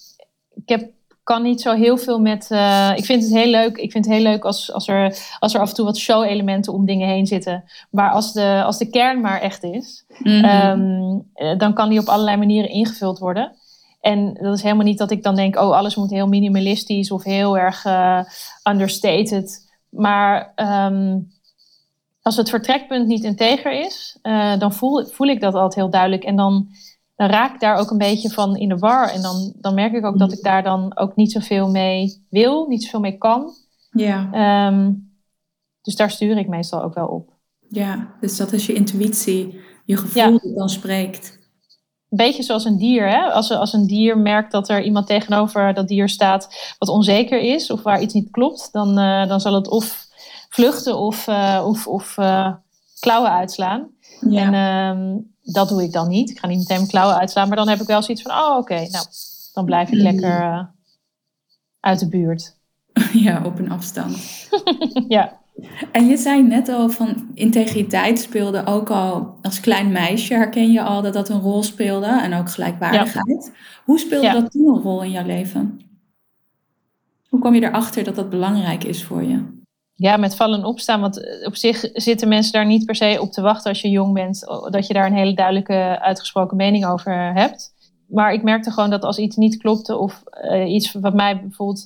ik 0.53 0.69
heb 0.69 0.89
kan 1.29 1.43
niet 1.43 1.61
zo 1.61 1.73
heel 1.73 1.97
veel 1.97 2.19
met. 2.19 2.49
Uh, 2.51 2.91
ik 2.95 3.05
vind 3.05 3.23
het 3.23 3.33
heel 3.33 3.49
leuk. 3.49 3.77
Ik 3.77 3.91
vind 3.91 4.05
het 4.05 4.13
heel 4.13 4.23
leuk 4.23 4.45
als, 4.45 4.73
als, 4.73 4.87
er, 4.87 5.17
als 5.39 5.53
er 5.53 5.59
af 5.59 5.69
en 5.69 5.75
toe 5.75 5.85
wat 5.85 5.97
show-elementen 5.97 6.73
om 6.73 6.85
dingen 6.85 7.07
heen 7.07 7.27
zitten. 7.27 7.63
Maar 7.89 8.11
als 8.11 8.33
de, 8.33 8.61
als 8.65 8.77
de 8.77 8.89
kern 8.89 9.21
maar 9.21 9.41
echt 9.41 9.63
is, 9.63 10.05
mhm. 10.19 10.43
ehm, 10.43 11.19
eh, 11.33 11.57
dan 11.57 11.73
kan 11.73 11.89
die 11.89 11.99
op 11.99 12.07
allerlei 12.07 12.37
manieren 12.37 12.69
ingevuld 12.69 13.19
worden. 13.19 13.55
En 13.99 14.33
dat 14.33 14.53
is 14.55 14.61
helemaal 14.61 14.85
niet 14.85 14.97
dat 14.97 15.11
ik 15.11 15.23
dan 15.23 15.35
denk: 15.35 15.55
oh, 15.55 15.71
alles 15.71 15.95
moet 15.95 16.09
heel 16.09 16.27
minimalistisch 16.27 17.11
of 17.11 17.23
heel 17.23 17.57
erg 17.57 17.85
uh, 17.85 18.23
understated. 18.69 19.67
Maar 19.89 20.53
um, 20.91 21.31
als 22.21 22.37
het 22.37 22.49
vertrekpunt 22.49 23.07
niet 23.07 23.23
integer 23.23 23.85
is, 23.85 24.17
dan 24.57 24.73
voel, 24.73 25.05
voel 25.05 25.27
ik 25.27 25.41
dat 25.41 25.53
altijd 25.53 25.75
heel 25.75 25.89
duidelijk. 25.89 26.23
En 26.23 26.35
dan 26.35 26.67
dan 27.19 27.29
raak 27.29 27.53
ik 27.53 27.59
daar 27.59 27.77
ook 27.77 27.89
een 27.89 27.97
beetje 27.97 28.29
van 28.29 28.55
in 28.55 28.69
de 28.69 28.77
war. 28.77 29.09
En 29.09 29.21
dan, 29.21 29.53
dan 29.55 29.73
merk 29.73 29.93
ik 29.93 30.05
ook 30.05 30.19
dat 30.19 30.33
ik 30.33 30.41
daar 30.41 30.63
dan 30.63 30.97
ook 30.97 31.15
niet 31.15 31.31
zoveel 31.31 31.69
mee 31.69 32.25
wil, 32.29 32.67
niet 32.67 32.83
zoveel 32.83 32.99
mee 32.99 33.17
kan. 33.17 33.53
Ja. 33.91 34.29
Ehm, 34.31 34.93
dus 35.81 35.95
daar 35.95 36.11
stuur 36.11 36.37
ik 36.37 36.47
meestal 36.47 36.83
ook 36.83 36.93
wel 36.93 37.07
op. 37.07 37.33
Ja, 37.67 38.15
dus 38.19 38.37
dat 38.37 38.51
is 38.51 38.65
je 38.65 38.73
intuïtie, 38.73 39.59
je 39.85 39.97
gevoel 39.97 40.39
dat 40.39 40.55
dan 40.55 40.69
spreekt. 40.69 41.38
Een 42.09 42.17
beetje 42.17 42.43
zoals 42.43 42.65
een 42.65 42.77
dier. 42.77 43.09
Hè? 43.09 43.21
Als, 43.21 43.51
als 43.51 43.73
een 43.73 43.87
dier 43.87 44.17
merkt 44.17 44.51
dat 44.51 44.69
er 44.69 44.83
iemand 44.83 45.07
tegenover 45.07 45.73
dat 45.73 45.87
dier 45.87 46.09
staat 46.09 46.75
wat 46.77 46.89
onzeker 46.89 47.39
is 47.39 47.71
of 47.71 47.83
waar 47.83 48.01
iets 48.01 48.13
niet 48.13 48.31
klopt, 48.31 48.69
dan, 48.71 48.99
uh, 48.99 49.27
dan 49.27 49.41
zal 49.41 49.53
het 49.53 49.67
of 49.67 50.07
vluchten 50.49 50.97
of, 50.97 51.27
uh, 51.27 51.63
of, 51.65 51.87
of 51.87 52.17
uh, 52.17 52.53
klauwen 52.99 53.31
uitslaan. 53.31 53.87
Ja. 54.19 54.41
En 54.41 54.53
ehm, 54.53 55.17
dat 55.53 55.69
doe 55.69 55.83
ik 55.83 55.91
dan 55.91 56.07
niet. 56.07 56.29
Ik 56.29 56.39
ga 56.39 56.47
niet 56.47 56.57
meteen 56.57 56.77
mijn 56.77 56.89
klauwen 56.89 57.17
uitslaan. 57.17 57.47
Maar 57.47 57.57
dan 57.57 57.69
heb 57.69 57.79
ik 57.79 57.87
wel 57.87 58.01
zoiets 58.01 58.23
van, 58.23 58.31
oh 58.31 58.57
oké, 58.57 58.87
nou, 58.89 59.05
dan 59.53 59.65
blijf 59.65 59.89
ik 59.89 60.01
lekker 60.01 60.41
uh, 60.41 60.63
uit 61.79 61.99
de 61.99 62.07
buurt. 62.07 62.57
Ja, 63.13 63.41
op 63.45 63.59
een 63.59 63.71
afstand. 63.71 64.17
ja. 65.07 65.37
En 65.91 66.07
je 66.07 66.17
zei 66.17 66.43
net 66.43 66.69
al 66.69 66.89
van 66.89 67.29
integriteit 67.33 68.19
speelde 68.19 68.65
ook 68.65 68.89
al 68.89 69.37
als 69.41 69.59
klein 69.59 69.91
meisje. 69.91 70.33
Herken 70.33 70.71
je 70.71 70.81
al 70.81 71.01
dat 71.01 71.13
dat 71.13 71.29
een 71.29 71.39
rol 71.39 71.63
speelde 71.63 72.21
en 72.21 72.33
ook 72.33 72.49
gelijkwaardigheid? 72.49 73.51
Hoe 73.85 73.99
speelde 73.99 74.31
dat 74.31 74.51
toen 74.51 74.75
een 74.75 74.81
rol 74.81 75.03
in 75.03 75.11
jouw 75.11 75.25
leven? 75.25 75.79
Hoe 77.29 77.39
kwam 77.39 77.55
je 77.55 77.63
erachter 77.63 78.03
dat 78.03 78.15
dat 78.15 78.29
belangrijk 78.29 78.83
is 78.83 79.03
voor 79.03 79.23
je? 79.23 79.57
Ja, 79.93 80.17
met 80.17 80.35
vallen 80.35 80.59
en 80.59 80.65
opstaan. 80.65 81.01
Want 81.01 81.23
eh, 81.23 81.47
op 81.47 81.55
zich 81.55 81.89
zitten 81.93 82.27
mensen 82.27 82.51
daar 82.51 82.65
niet 82.65 82.85
per 82.85 82.95
se 82.95 83.17
op 83.21 83.31
te 83.31 83.41
wachten 83.41 83.69
als 83.69 83.81
je 83.81 83.89
jong 83.89 84.13
bent. 84.13 84.39
Dat 84.69 84.87
je 84.87 84.93
daar 84.93 85.05
een 85.05 85.17
hele 85.17 85.33
duidelijke, 85.33 85.99
uitgesproken 86.01 86.57
mening 86.57 86.85
over 86.85 87.33
hebt. 87.33 87.73
Maar 88.07 88.33
ik 88.33 88.43
merkte 88.43 88.71
gewoon 88.71 88.89
dat 88.89 89.03
als 89.03 89.17
iets 89.17 89.35
niet 89.35 89.57
klopte 89.57 89.97
of 89.97 90.23
uh, 90.43 90.73
iets 90.73 90.91
wat 90.91 91.13
mij 91.13 91.41
bijvoorbeeld, 91.41 91.85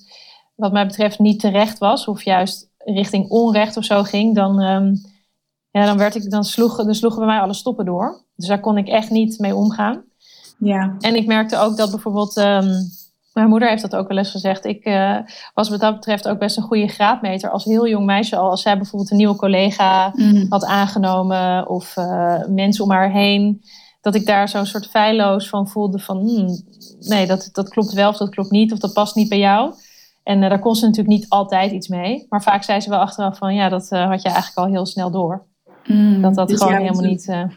wat 0.56 0.72
mij 0.72 0.88
betreft, 0.88 1.20
niet 1.20 1.40
terecht 1.40 1.78
was. 1.78 2.08
Of 2.08 2.24
juist 2.24 2.70
richting 2.84 3.30
onrecht 3.30 3.78
of 3.78 3.84
zo 3.84 4.04
ging. 4.04 4.36
Dan, 4.36 4.62
um, 4.62 5.02
ja, 5.72 5.86
dan, 5.86 5.98
werd 5.98 6.16
ik, 6.16 6.30
dan, 6.30 6.44
sloeg, 6.44 6.76
dan 6.76 6.96
sloegen 6.96 7.20
bij 7.20 7.28
mij 7.28 7.40
alle 7.40 7.54
stoppen 7.54 7.86
door. 7.86 8.26
Dus 8.36 8.48
daar 8.48 8.60
kon 8.60 8.78
ik 8.78 8.88
echt 8.88 9.10
niet 9.10 9.40
mee 9.40 9.56
omgaan. 9.56 10.04
Ja. 10.60 10.96
En 11.00 11.16
ik 11.16 11.26
merkte 11.26 11.58
ook 11.58 11.78
dat 11.78 11.92
bijvoorbeeld... 11.92 12.38
Um, 12.38 12.92
mijn 13.34 13.50
moeder 13.50 13.70
heeft 13.70 13.82
dat 13.82 13.96
ook 13.96 14.08
wel 14.08 14.18
eens 14.18 14.32
gezegd. 14.32 14.66
Ik 14.66 14.86
uh, 14.86 15.18
was 15.54 15.70
wat 15.70 15.80
dat 15.80 15.96
betreft 15.96 16.28
ook 16.28 16.40
best 16.40 16.58
een 16.58 16.64
goede 16.64 16.88
graadmeter. 16.88 17.50
Als 17.50 17.64
heel 17.64 17.88
jong 17.88 18.06
meisje 18.06 18.36
al. 18.36 18.50
Als 18.50 18.62
zij 18.62 18.78
bijvoorbeeld 18.78 19.12
een 19.12 19.18
nieuwe 19.18 19.36
collega 19.36 20.12
mm. 20.16 20.46
had 20.50 20.66
aangenomen. 20.66 21.70
Of 21.70 21.98
uh, 21.98 22.46
mensen 22.48 22.84
om 22.84 22.92
haar 22.92 23.12
heen. 23.12 23.64
Dat 24.02 24.16
ik 24.16 24.26
daar 24.26 24.50
zo'n 24.50 24.66
soort 24.66 24.88
feilloos 24.88 25.50
van 25.50 25.68
voelde. 25.68 26.00
Van 26.00 26.18
hmm, 26.18 26.64
nee, 27.00 27.28
dat, 27.28 27.50
dat 27.52 27.70
klopt 27.70 27.94
wel 27.94 28.10
of 28.10 28.18
dat 28.18 28.30
klopt 28.30 28.52
niet. 28.52 28.72
Of 28.72 28.80
dat 28.80 28.94
past 28.94 29.16
niet 29.16 29.30
bij 29.30 29.40
jou. 29.40 29.74
En 30.24 30.42
uh, 30.42 30.50
daar 30.50 30.60
kon 30.60 30.76
ze 30.76 30.86
natuurlijk 30.86 31.16
niet 31.16 31.30
altijd 31.30 31.72
iets 31.72 31.88
mee. 31.88 32.26
Maar 32.30 32.44
vaak 32.44 32.64
zei 32.64 32.80
ze 32.80 32.90
wel 32.90 33.00
achteraf 33.00 33.38
van 33.38 33.56
ja, 33.56 33.70
dat 33.70 33.90
had 33.90 34.22
je 34.22 34.30
eigenlijk 34.30 34.58
al 34.58 34.66
heel 34.66 34.86
snel 34.86 35.12
door. 35.12 35.46
Mm, 35.86 36.22
dat 36.22 36.36
dat 36.36 36.48
dus 36.48 36.62
gewoon 36.62 36.78
helemaal 36.78 37.02
niet... 37.02 37.48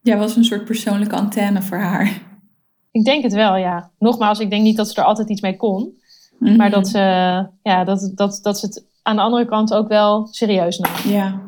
Jij 0.00 0.18
was 0.18 0.36
een 0.36 0.44
soort 0.44 0.64
persoonlijke 0.64 1.16
antenne 1.16 1.62
voor 1.62 1.78
haar. 1.78 2.22
Ik 2.90 3.04
denk 3.04 3.22
het 3.22 3.32
wel, 3.32 3.56
ja. 3.56 3.90
Nogmaals, 3.98 4.38
ik 4.38 4.50
denk 4.50 4.62
niet 4.62 4.76
dat 4.76 4.88
ze 4.88 5.00
er 5.00 5.06
altijd 5.06 5.28
iets 5.28 5.40
mee 5.40 5.56
kon. 5.56 5.96
Mhm. 6.38 6.56
Maar 6.56 6.70
dat 6.70 6.88
ze, 6.88 6.98
ja, 7.62 7.84
dat, 7.84 8.12
dat, 8.14 8.38
dat 8.42 8.58
ze 8.58 8.66
het 8.66 8.84
aan 9.02 9.16
de 9.16 9.22
andere 9.22 9.46
kant 9.46 9.74
ook 9.74 9.88
wel 9.88 10.26
serieus 10.26 10.78
nam. 10.78 10.92
Ja. 11.04 11.40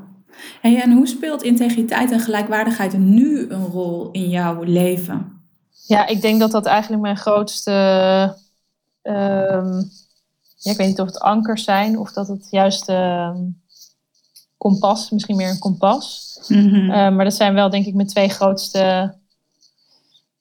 En, 0.62 0.77
en 0.77 0.93
hoe 0.93 1.07
speelt 1.07 1.43
integriteit 1.43 2.11
en 2.11 2.21
gelijkwaardigheid 2.21 2.99
nu 2.99 3.50
een 3.50 3.65
rol 3.65 4.09
in 4.11 4.29
jouw 4.29 4.62
leven? 4.62 5.43
Ja, 5.87 6.07
ik 6.07 6.21
denk 6.21 6.41
dat 6.41 6.50
dat 6.50 6.67
eigenlijk 6.67 7.03
mijn 7.03 7.17
grootste. 7.17 7.73
Um, 9.03 9.91
ja, 10.61 10.71
ik 10.71 10.76
weet 10.76 10.87
niet 10.87 11.00
of 11.00 11.07
het 11.07 11.21
ankers 11.21 11.64
zijn 11.64 11.99
of 11.99 12.12
dat 12.12 12.29
het 12.29 12.47
juist 12.50 12.88
uh, 12.88 13.37
kompas, 14.57 15.11
misschien 15.11 15.37
meer 15.37 15.50
een 15.50 15.59
kompas. 15.59 16.29
Mm 16.49 16.87
maar 16.87 17.25
dat 17.25 17.35
zijn 17.35 17.55
wel 17.55 17.71
denk 17.71 17.87
ik 17.87 17.95
mijn 17.95 18.09
twee 18.09 18.29
grootste 18.29 19.14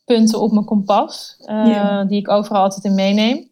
punten 0.06 0.42
op 0.42 0.52
mijn 0.52 0.66
kompas, 0.66 1.36
uh, 1.40 2.08
die 2.08 2.20
ik 2.20 2.30
overal 2.30 2.62
altijd 2.64 2.84
in 2.84 2.96
meeneem. 2.96 3.50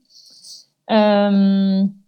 Um, 0.85 2.05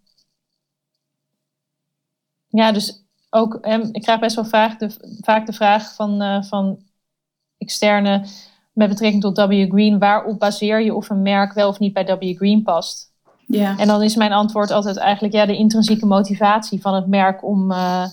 ja, 2.47 2.71
dus 2.71 3.03
ook, 3.29 3.59
um, 3.61 3.89
ik 3.91 4.01
krijg 4.01 4.19
best 4.19 4.35
wel 4.35 4.45
vaak 4.45 4.79
de, 4.79 5.17
vaak 5.21 5.45
de 5.45 5.53
vraag 5.53 5.95
van, 5.95 6.21
uh, 6.21 6.43
van 6.43 6.83
externe 7.57 8.25
met 8.73 8.89
betrekking 8.89 9.21
tot 9.21 9.37
W 9.37 9.69
Green, 9.69 9.99
waarop 9.99 10.39
baseer 10.39 10.81
je 10.81 10.95
of 10.95 11.09
een 11.09 11.21
merk 11.21 11.53
wel 11.53 11.69
of 11.69 11.79
niet 11.79 11.93
bij 11.93 12.17
W 12.17 12.37
Green 12.37 12.63
past? 12.63 13.08
Ja. 13.51 13.77
En 13.77 13.87
dan 13.87 14.03
is 14.03 14.15
mijn 14.15 14.31
antwoord 14.31 14.71
altijd 14.71 14.97
eigenlijk 14.97 15.33
ja, 15.33 15.45
de 15.45 15.57
intrinsieke 15.57 16.05
motivatie 16.05 16.81
van 16.81 16.93
het 16.93 17.07
merk 17.07 17.43
om, 17.43 17.71
uh, 17.71 18.05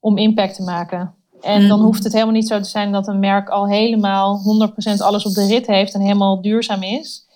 om 0.00 0.18
impact 0.18 0.54
te 0.54 0.62
maken. 0.62 1.14
En 1.40 1.68
dan 1.68 1.78
mhm. 1.78 1.86
hoeft 1.86 2.04
het 2.04 2.12
helemaal 2.12 2.34
niet 2.34 2.48
zo 2.48 2.58
te 2.58 2.68
zijn 2.68 2.92
dat 2.92 3.08
een 3.08 3.18
merk 3.18 3.48
al 3.48 3.68
helemaal 3.68 4.40
100% 4.96 4.96
alles 4.98 5.24
op 5.26 5.32
de 5.32 5.46
rit 5.46 5.66
heeft 5.66 5.94
en 5.94 6.00
helemaal 6.00 6.42
duurzaam 6.42 6.82
is. 6.82 7.26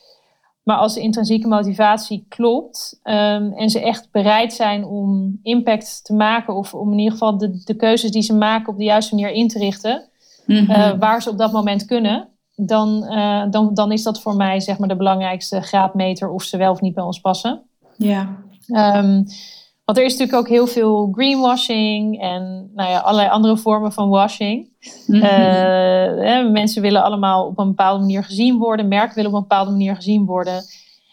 Maar 0.62 0.76
als 0.76 0.94
de 0.94 1.00
intrinsieke 1.00 1.48
motivatie 1.48 2.26
klopt 2.28 3.00
um, 3.04 3.52
en 3.52 3.70
ze 3.70 3.80
echt 3.80 4.08
bereid 4.10 4.52
zijn 4.52 4.84
om 4.84 5.38
impact 5.42 6.04
te 6.04 6.14
maken, 6.14 6.54
of 6.54 6.74
om 6.74 6.92
in 6.92 6.98
ieder 6.98 7.12
geval 7.12 7.38
de, 7.38 7.62
de 7.64 7.74
keuzes 7.74 8.10
die 8.10 8.22
ze 8.22 8.34
maken 8.34 8.72
op 8.72 8.78
de 8.78 8.84
juiste 8.84 9.14
manier 9.14 9.30
in 9.30 9.48
te 9.48 9.58
richten, 9.58 10.08
mm 10.46 10.98
waar 10.98 11.22
ze 11.22 11.30
op 11.30 11.38
dat 11.38 11.52
moment 11.52 11.84
kunnen, 11.84 12.28
dan, 12.60 13.04
uh, 13.08 13.42
dan, 13.50 13.74
dan 13.74 13.92
is 13.92 14.02
dat 14.02 14.20
voor 14.20 14.36
mij 14.36 14.60
zeg 14.60 14.78
maar 14.78 14.88
de 14.88 14.96
belangrijkste 14.96 15.60
graadmeter 15.60 16.30
of 16.30 16.42
ze 16.42 16.56
wel 16.56 16.72
of 16.72 16.80
niet 16.80 16.94
bij 16.94 17.04
ons 17.04 17.20
passen. 17.20 17.62
Ja. 17.96 18.36
Um, 18.66 19.24
Want 19.84 19.98
er 19.98 20.04
is 20.04 20.12
natuurlijk 20.12 20.38
ook 20.38 20.48
heel 20.48 20.66
veel 20.66 21.08
greenwashing 21.12 22.20
en 22.20 22.70
nou 22.74 22.90
ja, 22.90 22.98
allerlei 22.98 23.28
andere 23.28 23.56
vormen 23.56 23.92
van 23.92 24.08
washing. 24.08 24.68
Mm 25.06 26.52
mensen 26.52 26.82
willen 26.82 27.02
allemaal 27.02 27.46
op 27.46 27.58
een 27.58 27.68
bepaalde 27.68 28.00
manier 28.00 28.24
gezien 28.24 28.58
worden, 28.58 28.88
merken 28.88 29.14
willen 29.14 29.30
op 29.30 29.36
een 29.36 29.48
bepaalde 29.48 29.70
manier 29.70 29.96
gezien 29.96 30.24
worden. 30.24 30.62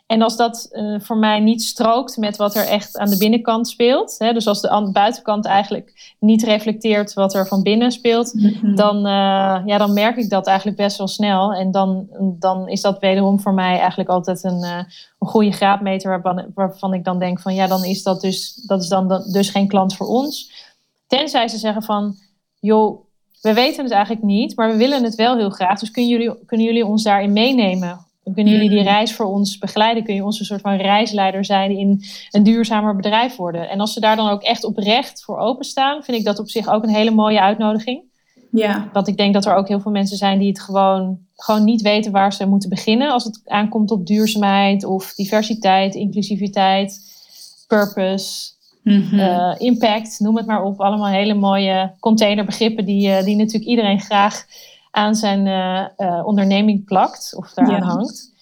En 0.06 0.22
als 0.22 0.38
dat 0.38 0.68
uh, 0.72 1.00
voor 1.00 1.18
mij 1.18 1.40
niet 1.40 1.64
strookt 1.64 2.18
met 2.18 2.38
wat 2.38 2.56
er 2.56 2.68
echt 2.68 2.98
aan 2.98 3.10
de 3.10 3.18
binnenkant 3.18 3.68
speelt, 3.68 4.16
hè, 4.18 4.34
dus 4.34 4.48
als 4.48 4.62
de, 4.62 4.90
buitenkant 4.94 5.46
eigenlijk 5.46 6.16
niet 6.20 6.44
reflecteert 6.44 7.14
wat 7.14 7.34
er 7.34 7.48
van 7.48 7.64
binnen 7.64 7.92
speelt, 7.92 8.34
mhm. 8.34 8.76
dan, 8.76 8.98
uh, 8.98 9.62
ja, 9.66 9.78
dan 9.78 9.94
merk 9.94 10.18
ik 10.18 10.30
dat 10.30 10.48
eigenlijk 10.48 10.78
best 10.78 10.98
wel 10.98 11.08
snel. 11.08 11.54
En 11.54 11.72
dan, 11.72 12.08
dan 12.40 12.68
is 12.68 12.82
dat 12.82 13.00
wederom 13.00 13.40
voor 13.40 13.54
mij 13.54 13.80
eigenlijk 13.80 14.10
altijd 14.10 14.44
een, 14.44 14.64
uh, 14.64 14.78
een 15.20 15.28
goede 15.28 15.52
graadmeter 15.52 16.10
waarvan, 16.10 16.52
waarvan 16.54 16.94
ik 16.94 17.04
dan 17.04 17.20
denk 17.20 17.40
van 17.40 17.54
ja, 17.54 17.68
dan 17.68 17.84
is 17.84 18.04
dat 18.04 18.22
dus, 18.22 18.54
dat 18.56 18.82
is 18.82 18.88
dan 18.88 19.24
dus 19.32 19.50
geen 19.50 19.68
klant 19.68 19.96
voor 19.96 20.08
ons. 20.08 20.52
Tenzij 21.08 21.48
ze 21.48 21.58
zeggen 21.58 21.84
van 21.84 22.16
joh, 22.60 23.06
we 23.42 23.54
weten 23.54 23.84
het 23.84 23.94
eigenlijk 23.94 24.26
niet, 24.26 24.56
maar 24.56 24.72
we 24.72 24.78
willen 24.78 25.04
het 25.04 25.16
wel 25.16 25.38
heel 25.38 25.50
graag. 25.50 25.80
Dus 25.80 25.92
kunnen 25.92 26.12
jullie, 26.12 26.46
kunnen 26.46 26.66
jullie 26.66 26.86
ons 26.86 27.04
daarin 27.04 27.34
meenemen? 27.34 28.06
Kunnen 28.34 28.54
jullie 28.54 28.70
die 28.70 28.80
mm. 28.80 28.86
reis 28.86 29.14
voor 29.14 29.26
ons 29.26 29.58
begeleiden? 29.58 30.04
Kun 30.04 30.16
je 30.16 30.24
onze 30.24 30.46
soort 30.46 30.62
van 30.62 30.76
reisleider 30.76 31.46
zijn 31.46 31.78
in 31.78 32.04
een 32.32 32.44
duurzamer 32.44 32.96
bedrijf 32.96 33.36
worden? 33.36 33.70
En 33.70 33.80
als 33.80 33.94
ze 33.94 34.00
daar 34.00 34.16
dan 34.16 34.30
ook 34.30 34.42
echt 34.42 34.64
oprecht 34.64 35.24
voor 35.24 35.38
openstaan, 35.38 36.04
vind 36.04 36.18
ik 36.18 36.26
dat 36.26 36.40
op 36.40 36.50
zich 36.50 36.68
ook 36.68 36.84
een 36.84 36.96
hele 36.96 37.12
mooie 37.12 37.42
uitnodiging. 37.42 38.04
Ja. 38.52 38.90
Want 38.94 39.08
ik 39.08 39.18
denk 39.18 39.34
dat 39.34 39.46
er 39.46 39.56
ook 39.56 39.68
heel 39.68 39.80
veel 39.80 39.92
mensen 39.92 40.18
zijn 40.18 40.40
die 40.40 40.48
het 40.48 40.60
gewoon, 40.60 41.20
gewoon 41.36 41.64
niet 41.64 41.82
weten 41.82 42.12
waar 42.12 42.34
ze 42.34 42.48
moeten 42.48 42.70
beginnen 42.70 43.12
als 43.12 43.24
het 43.24 43.42
aankomt 43.46 43.92
op 43.92 44.08
duurzaamheid 44.08 44.84
of 44.84 45.14
diversiteit, 45.14 45.96
inclusiviteit, 45.96 47.00
purpose. 47.68 48.54
Mhm. 48.84 49.20
Eh, 49.20 49.56
impact, 49.58 50.20
noem 50.20 50.38
het 50.38 50.46
maar 50.46 50.64
op. 50.64 50.82
Allemaal 50.82 51.08
hele 51.08 51.34
mooie 51.34 51.92
containerbegrippen 52.00 52.86
die, 52.86 53.10
uh, 53.10 53.24
die 53.24 53.36
natuurlijk 53.36 53.70
iedereen 53.70 54.00
graag 54.00 54.46
aan 54.96 55.16
zijn 55.16 55.46
uh, 55.98 56.26
onderneming 56.26 56.86
plakt 56.86 57.34
of 57.38 57.54
daaraan 57.54 57.82
hangt. 57.82 58.34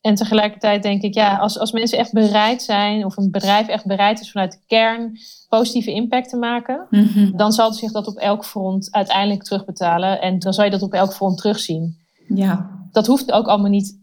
En 0.00 0.14
tegelijkertijd 0.14 0.82
denk 0.82 1.02
ik, 1.02 1.14
ja, 1.14 1.36
als, 1.36 1.58
als 1.58 1.72
mensen 1.72 1.98
echt 1.98 2.12
bereid 2.12 2.62
zijn, 2.62 3.04
of 3.04 3.16
een 3.16 3.30
bedrijf 3.30 3.68
echt 3.68 3.86
bereid 3.86 4.20
is 4.20 4.30
vanuit 4.30 4.52
de 4.52 4.58
kern 4.66 5.18
positieve 5.48 5.92
impact 5.92 6.28
te 6.28 6.36
maken, 6.36 6.86
mhm. 6.90 7.36
dan 7.36 7.52
zal 7.52 7.72
zich 7.72 7.92
dat 7.92 8.06
op 8.06 8.16
elk 8.16 8.44
front 8.44 8.88
uiteindelijk 8.90 9.42
terugbetalen. 9.42 10.20
En 10.20 10.38
dan 10.38 10.52
zal 10.52 10.64
je 10.64 10.70
dat 10.70 10.82
op 10.82 10.92
elk 10.92 11.12
front 11.12 11.38
terugzien. 11.38 11.98
Ja. 12.28 12.70
Dat 12.90 13.06
hoeft 13.06 13.32
ook 13.32 13.46
allemaal 13.46 13.70
niet 13.70 13.98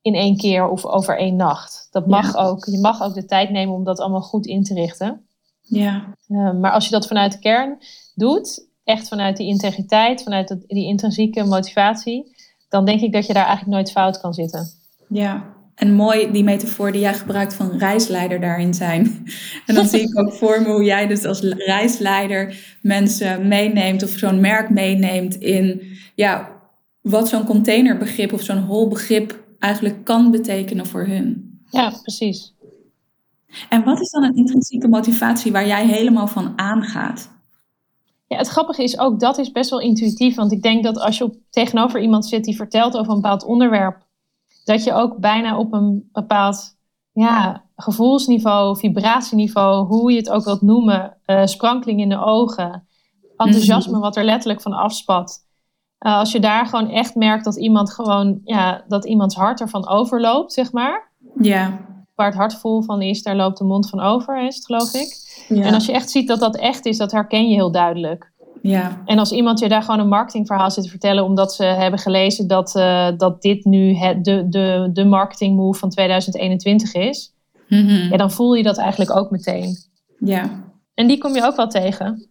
in 0.00 0.14
één 0.14 0.36
keer 0.36 0.68
of 0.68 0.84
over 0.84 1.18
één 1.18 1.36
nacht. 1.36 1.88
Dat 1.90 2.06
mag 2.06 2.36
ook. 2.36 2.64
Je 2.64 2.78
mag 2.78 3.02
ook 3.02 3.14
de 3.14 3.24
tijd 3.24 3.50
nemen 3.50 3.74
om 3.74 3.84
dat 3.84 4.00
allemaal 4.00 4.20
goed 4.20 4.46
in 4.46 4.62
te 4.62 4.74
richten. 4.74 5.26
Ja. 5.60 6.14
Uh, 6.28 6.52
maar 6.52 6.72
als 6.72 6.84
je 6.84 6.90
dat 6.90 7.06
vanuit 7.06 7.32
de 7.32 7.38
kern 7.38 7.78
doet 8.14 8.66
echt 8.86 9.08
vanuit 9.08 9.36
die 9.36 9.46
integriteit, 9.46 10.22
vanuit 10.22 10.56
die 10.66 10.86
intrinsieke 10.86 11.44
motivatie, 11.44 12.36
dan 12.68 12.84
denk 12.84 13.00
ik 13.00 13.12
dat 13.12 13.26
je 13.26 13.32
daar 13.32 13.46
eigenlijk 13.46 13.76
nooit 13.76 13.90
fout 13.90 14.20
kan 14.20 14.34
zitten. 14.34 14.68
Ja, 15.08 15.54
en 15.74 15.94
mooi 15.94 16.32
die 16.32 16.44
metafoor 16.44 16.92
die 16.92 17.00
jij 17.00 17.14
gebruikt 17.14 17.54
van 17.54 17.78
reisleider 17.78 18.40
daarin 18.40 18.74
zijn. 18.74 19.26
En 19.66 19.74
dan 19.74 19.86
zie 19.86 20.00
ik 20.00 20.18
ook 20.18 20.32
voor 20.32 20.62
me 20.62 20.68
hoe 20.68 20.84
jij 20.84 21.06
dus 21.06 21.24
als 21.24 21.40
reisleider 21.40 22.76
mensen 22.82 23.48
meeneemt 23.48 24.02
of 24.02 24.10
zo'n 24.10 24.40
merk 24.40 24.70
meeneemt 24.70 25.34
in 25.34 25.82
ja, 26.14 26.48
wat 27.00 27.28
zo'n 27.28 27.44
containerbegrip 27.44 28.32
of 28.32 28.42
zo'n 28.42 28.62
holbegrip 28.62 29.44
eigenlijk 29.58 30.04
kan 30.04 30.30
betekenen 30.30 30.86
voor 30.86 31.06
hun. 31.06 31.60
Ja, 31.70 31.92
precies. 32.02 32.54
En 33.68 33.84
wat 33.84 34.00
is 34.00 34.10
dan 34.10 34.22
een 34.22 34.36
intrinsieke 34.36 34.88
motivatie 34.88 35.52
waar 35.52 35.66
jij 35.66 35.86
helemaal 35.86 36.28
van 36.28 36.52
aangaat? 36.56 37.35
Ja, 38.26 38.36
het 38.36 38.48
grappige 38.48 38.82
is 38.82 38.98
ook, 38.98 39.20
dat 39.20 39.38
is 39.38 39.52
best 39.52 39.70
wel 39.70 39.80
intuïtief. 39.80 40.36
Want 40.36 40.52
ik 40.52 40.62
denk 40.62 40.84
dat 40.84 40.98
als 40.98 41.18
je 41.18 41.24
op, 41.24 41.34
tegenover 41.50 42.00
iemand 42.00 42.26
zit 42.26 42.44
die 42.44 42.56
vertelt 42.56 42.96
over 42.96 43.12
een 43.12 43.20
bepaald 43.20 43.44
onderwerp, 43.44 44.06
dat 44.64 44.84
je 44.84 44.92
ook 44.92 45.16
bijna 45.16 45.58
op 45.58 45.72
een 45.72 46.08
bepaald 46.12 46.76
ja, 47.12 47.64
gevoelsniveau, 47.76 48.76
vibratieniveau, 48.76 49.86
hoe 49.86 50.12
je 50.12 50.18
het 50.18 50.30
ook 50.30 50.44
wilt 50.44 50.62
noemen, 50.62 51.16
uh, 51.26 51.46
sprankeling 51.46 52.00
in 52.00 52.08
de 52.08 52.24
ogen, 52.24 52.86
enthousiasme 53.36 53.92
mhm. 53.92 54.00
wat 54.00 54.16
er 54.16 54.24
letterlijk 54.24 54.60
van 54.60 54.72
afspat. 54.72 55.44
Uh, 56.06 56.18
als 56.18 56.32
je 56.32 56.40
daar 56.40 56.66
gewoon 56.66 56.90
echt 56.90 57.14
merkt 57.14 57.44
dat 57.44 57.56
iemand 57.56 57.92
gewoon, 57.92 58.40
ja, 58.44 58.84
dat 58.88 59.04
iemands 59.04 59.34
hart 59.34 59.60
ervan 59.60 59.88
overloopt, 59.88 60.52
zeg 60.52 60.72
maar. 60.72 61.12
Ja. 61.38 61.80
Waar 62.16 62.26
het 62.26 62.36
hart 62.36 62.54
vol 62.54 62.82
van 62.82 63.02
is, 63.02 63.22
daar 63.22 63.36
loopt 63.36 63.58
de 63.58 63.64
mond 63.64 63.88
van 63.88 64.00
over, 64.00 64.46
is 64.46 64.54
het 64.56 64.64
geloof 64.64 64.94
ik. 64.94 65.24
En 65.48 65.74
als 65.74 65.86
je 65.86 65.92
echt 65.92 66.10
ziet 66.10 66.28
dat 66.28 66.40
dat 66.40 66.56
echt 66.56 66.86
is, 66.86 66.96
dat 66.96 67.12
herken 67.12 67.48
je 67.48 67.54
heel 67.54 67.70
duidelijk. 67.70 68.32
Ja. 68.62 69.02
En 69.04 69.18
als 69.18 69.32
iemand 69.32 69.58
je 69.58 69.68
daar 69.68 69.82
gewoon 69.82 70.00
een 70.00 70.08
marketingverhaal 70.08 70.70
zit 70.70 70.84
te 70.84 70.90
vertellen, 70.90 71.24
omdat 71.24 71.54
ze 71.54 71.64
hebben 71.64 72.00
gelezen 72.00 72.46
dat, 72.46 72.74
uh, 72.76 73.08
dat 73.16 73.42
dit 73.42 73.64
nu 73.64 73.94
het, 73.94 74.24
de, 74.24 74.48
de, 74.48 74.90
de 74.92 75.04
marketing 75.04 75.56
move 75.56 75.78
van 75.78 75.90
2021 75.90 76.94
is, 76.94 77.34
mm 77.68 77.88
ja, 77.88 78.16
dan 78.16 78.30
voel 78.30 78.54
je 78.54 78.62
dat 78.62 78.78
eigenlijk 78.78 79.16
ook 79.16 79.30
meteen. 79.30 79.76
Ja. 80.18 80.64
En 80.94 81.06
die 81.06 81.18
kom 81.18 81.34
je 81.34 81.44
ook 81.44 81.56
wel 81.56 81.68
tegen. 81.68 82.28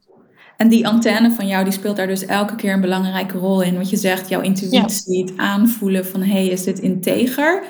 En 0.57 0.67
die 0.67 0.87
antenne 0.87 1.31
van 1.31 1.47
jou, 1.47 1.63
die 1.63 1.73
speelt 1.73 1.95
daar 1.95 2.07
dus 2.07 2.25
elke 2.25 2.55
keer 2.55 2.73
een 2.73 2.81
belangrijke 2.81 3.37
rol 3.37 3.61
in. 3.61 3.77
Wat 3.77 3.89
je 3.89 3.97
zegt, 3.97 4.29
jouw 4.29 4.41
intuïtie, 4.41 5.21
het 5.21 5.37
aanvoelen 5.37 6.05
van, 6.05 6.21
hé, 6.21 6.31
hey, 6.31 6.47
is 6.47 6.63
dit 6.63 6.79
integer? 6.79 7.63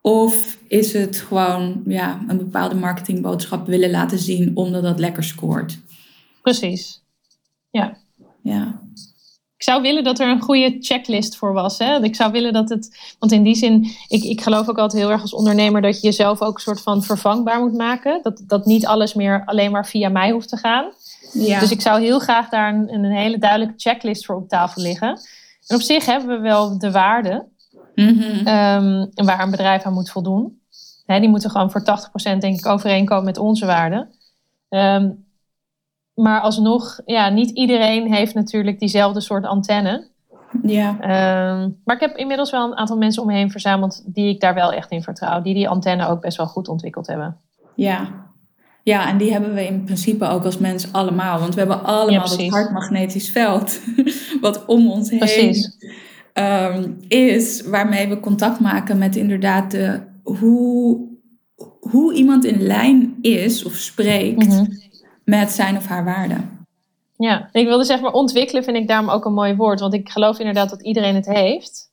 Of 0.00 0.58
is 0.68 0.92
het 0.92 1.16
gewoon 1.16 1.82
ja, 1.86 2.20
een 2.28 2.38
bepaalde 2.38 2.74
marketingboodschap 2.74 3.66
willen 3.66 3.90
laten 3.90 4.18
zien 4.18 4.56
omdat 4.56 4.82
dat 4.82 4.98
lekker 4.98 5.24
scoort? 5.24 5.78
Precies. 6.42 7.02
Ja. 7.70 7.96
ja. 8.42 8.80
Ik 9.56 9.66
zou 9.66 9.82
willen 9.82 10.04
dat 10.04 10.18
er 10.18 10.28
een 10.28 10.40
goede 10.40 10.76
checklist 10.80 11.36
voor 11.36 11.52
was. 11.52 11.78
Hè? 11.78 12.02
Ik 12.02 12.14
zou 12.14 12.32
willen 12.32 12.52
dat 12.52 12.68
het. 12.68 13.14
Want 13.18 13.32
in 13.32 13.42
die 13.42 13.54
zin, 13.54 13.90
ik, 14.08 14.22
ik 14.22 14.40
geloof 14.40 14.68
ook 14.68 14.78
altijd 14.78 15.02
heel 15.02 15.10
erg 15.10 15.22
als 15.22 15.34
ondernemer 15.34 15.82
dat 15.82 16.00
je 16.00 16.06
jezelf 16.06 16.40
ook 16.40 16.54
een 16.54 16.62
soort 16.62 16.80
van 16.80 17.02
vervangbaar 17.02 17.60
moet 17.60 17.76
maken. 17.76 18.20
Dat, 18.22 18.42
dat 18.46 18.66
niet 18.66 18.86
alles 18.86 19.14
meer 19.14 19.42
alleen 19.44 19.70
maar 19.70 19.86
via 19.86 20.08
mij 20.08 20.30
hoeft 20.30 20.48
te 20.48 20.56
gaan. 20.56 20.92
Ja. 21.32 21.60
Dus 21.60 21.70
ik 21.70 21.80
zou 21.80 22.00
heel 22.00 22.18
graag 22.18 22.48
daar 22.48 22.74
een, 22.74 22.94
een 22.94 23.04
hele 23.04 23.38
duidelijke 23.38 23.74
checklist 23.76 24.26
voor 24.26 24.36
op 24.36 24.48
tafel 24.48 24.82
liggen. 24.82 25.20
En 25.66 25.76
op 25.76 25.82
zich 25.82 26.06
hebben 26.06 26.36
we 26.36 26.42
wel 26.42 26.78
de 26.78 26.90
waarde. 26.90 27.48
Mm 28.00 29.08
waar 29.14 29.42
een 29.42 29.50
bedrijf 29.50 29.82
aan 29.82 29.92
moet 29.92 30.10
voldoen. 30.10 30.60
die 31.06 31.28
moeten 31.28 31.50
gewoon 31.50 31.70
voor 31.70 31.80
80% 31.80 32.38
denk 32.38 32.58
ik 32.58 32.66
overeenkomen 32.66 33.24
met 33.24 33.38
onze 33.38 33.66
waarden. 33.66 34.08
Ehm, 34.68 35.10
maar 36.14 36.40
alsnog, 36.40 37.00
ja, 37.04 37.28
niet 37.28 37.50
iedereen 37.50 38.12
heeft 38.12 38.34
natuurlijk 38.34 38.78
diezelfde 38.78 39.20
soort 39.20 39.44
antenne. 39.44 40.08
Ja. 40.62 40.90
Um, 40.90 41.80
maar 41.84 41.94
ik 41.94 42.00
heb 42.00 42.16
inmiddels 42.16 42.50
wel 42.50 42.66
een 42.66 42.76
aantal 42.76 42.96
mensen 42.96 43.22
om 43.22 43.28
me 43.28 43.34
heen 43.34 43.50
verzameld 43.50 44.02
die 44.06 44.28
ik 44.28 44.40
daar 44.40 44.54
wel 44.54 44.72
echt 44.72 44.90
in 44.90 45.02
vertrouw. 45.02 45.42
Die 45.42 45.54
die 45.54 45.68
antenne 45.68 46.08
ook 46.08 46.20
best 46.20 46.36
wel 46.36 46.46
goed 46.46 46.68
ontwikkeld 46.68 47.06
hebben. 47.06 47.36
Ja. 47.74 48.28
Ja, 48.82 49.08
en 49.08 49.16
die 49.16 49.32
hebben 49.32 49.54
we 49.54 49.66
in 49.66 49.84
principe 49.84 50.26
ook 50.26 50.44
als 50.44 50.58
mens 50.58 50.92
allemaal. 50.92 51.38
Want 51.38 51.54
we 51.54 51.60
hebben 51.60 51.84
allemaal 51.84 52.28
ja, 52.30 52.36
dat 52.36 52.48
hartmagnetisch 52.48 53.30
veld 53.30 53.80
wat 54.40 54.64
om 54.66 54.90
ons 54.90 55.10
heen 55.10 55.54
Ehm, 56.32 56.90
is 57.08 57.62
waarmee 57.62 58.08
we 58.08 58.20
contact 58.20 58.60
maken 58.60 58.98
met 58.98 59.16
inderdaad 59.16 59.70
de, 59.70 60.00
hoe, 60.22 61.00
hoe 61.80 62.14
iemand 62.14 62.44
in 62.44 62.62
lijn 62.62 63.18
is 63.20 63.64
of 63.64 63.72
spreekt 63.72 64.46
mhm. 64.46 64.64
met 65.24 65.50
zijn 65.50 65.76
of 65.76 65.86
haar 65.86 66.04
waarden. 66.04 66.58
Ja, 67.16 67.48
ik 67.52 67.66
wilde 67.66 67.84
zeg 67.84 68.00
maar 68.00 68.12
ontwikkelen 68.12 68.64
vind 68.64 68.76
ik 68.76 68.88
daarom 68.88 69.10
ook 69.10 69.24
een 69.24 69.32
mooi 69.32 69.56
woord. 69.56 69.80
Want 69.80 69.94
ik 69.94 70.10
geloof 70.10 70.38
inderdaad 70.38 70.70
dat 70.70 70.82
iedereen 70.82 71.14
het 71.14 71.26
heeft. 71.26 71.90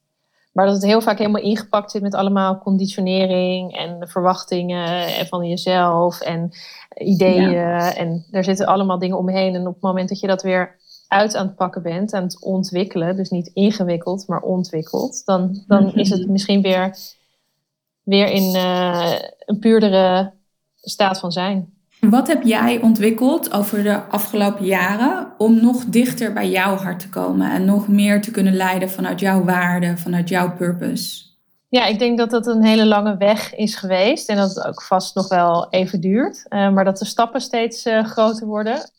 Maar 0.53 0.65
dat 0.65 0.75
het 0.75 0.85
heel 0.85 1.01
vaak 1.01 1.17
helemaal 1.17 1.41
ingepakt 1.41 1.91
zit 1.91 2.01
met 2.01 2.15
allemaal 2.15 2.59
conditionering 2.59 3.77
en 3.77 4.07
verwachtingen 4.07 5.09
van 5.27 5.47
jezelf 5.47 6.21
en 6.21 6.49
ideeën. 6.95 7.79
En 7.95 8.25
er 8.31 8.43
zitten 8.43 8.65
allemaal 8.65 8.99
dingen 8.99 9.17
omheen. 9.17 9.55
En 9.55 9.67
op 9.67 9.73
het 9.73 9.83
moment 9.83 10.09
dat 10.09 10.19
je 10.19 10.27
dat 10.27 10.41
weer 10.41 10.75
uit 11.07 11.35
aan 11.35 11.47
het 11.47 11.55
pakken 11.55 11.81
bent, 11.81 12.13
aan 12.13 12.23
het 12.23 12.41
ontwikkelen, 12.41 13.15
dus 13.15 13.29
niet 13.29 13.51
ingewikkeld, 13.53 14.27
maar 14.27 14.41
ontwikkeld, 14.41 15.21
dan, 15.25 15.63
dan 15.67 15.93
is 16.03 16.09
het 16.09 16.27
misschien 16.27 16.61
weer, 16.61 16.97
weer 18.03 18.27
in 18.27 18.55
uh, 18.55 19.13
een 19.45 19.59
puurdere 19.59 20.33
staat 20.75 21.19
van 21.19 21.31
zijn. 21.31 21.75
Wat 21.99 22.27
heb 22.27 22.43
jij 22.43 22.81
ontwikkeld 22.81 23.53
over 23.53 23.83
de 23.83 24.03
afgelopen 24.03 24.65
jaren 24.65 25.33
om 25.37 25.61
nog 25.61 25.85
dichter 25.85 26.33
bij 26.33 26.49
jouw 26.49 26.75
hart 26.75 26.99
te 26.99 27.09
komen 27.09 27.51
en 27.51 27.65
nog 27.65 27.87
meer 27.87 28.21
te 28.21 28.31
kunnen 28.31 28.55
leiden 28.55 28.89
vanuit 28.89 29.19
jouw 29.19 29.43
waarde, 29.43 29.97
vanuit 29.97 30.29
jouw 30.29 30.55
purpose? 30.55 31.25
Ja, 31.69 31.85
ik 31.85 31.99
denk 31.99 32.17
dat 32.17 32.29
dat 32.29 32.47
een 32.47 32.63
hele 32.63 32.85
lange 32.85 33.17
weg 33.17 33.55
is 33.55 33.75
geweest 33.75 34.29
en 34.29 34.35
dat 34.35 34.55
het 34.55 34.65
ook 34.65 34.81
vast 34.81 35.15
nog 35.15 35.27
wel 35.27 35.69
even 35.69 36.01
duurt, 36.01 36.45
uh, 36.49 36.73
maar 36.73 36.85
dat 36.85 36.97
de 36.97 37.05
stappen 37.05 37.41
steeds 37.41 37.85
uh, 37.85 38.03
groter 38.03 38.47
worden 38.47 38.89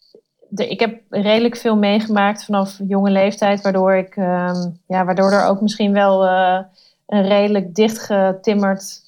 de, 0.48 0.68
ik 0.68 0.80
heb 0.80 1.00
redelijk 1.10 1.56
veel 1.56 1.76
meegemaakt 1.76 2.44
vanaf 2.44 2.80
jonge 2.88 3.10
leeftijd, 3.10 3.60
waardoor, 3.62 3.94
ik, 3.94 4.16
um, 4.16 4.80
ja, 4.86 5.04
waardoor 5.04 5.32
er 5.32 5.46
ook 5.46 5.60
misschien 5.60 5.92
wel 5.92 6.24
uh, 6.24 6.58
een 7.06 7.22
redelijk 7.22 7.74
dichtgetimmerd 7.74 9.06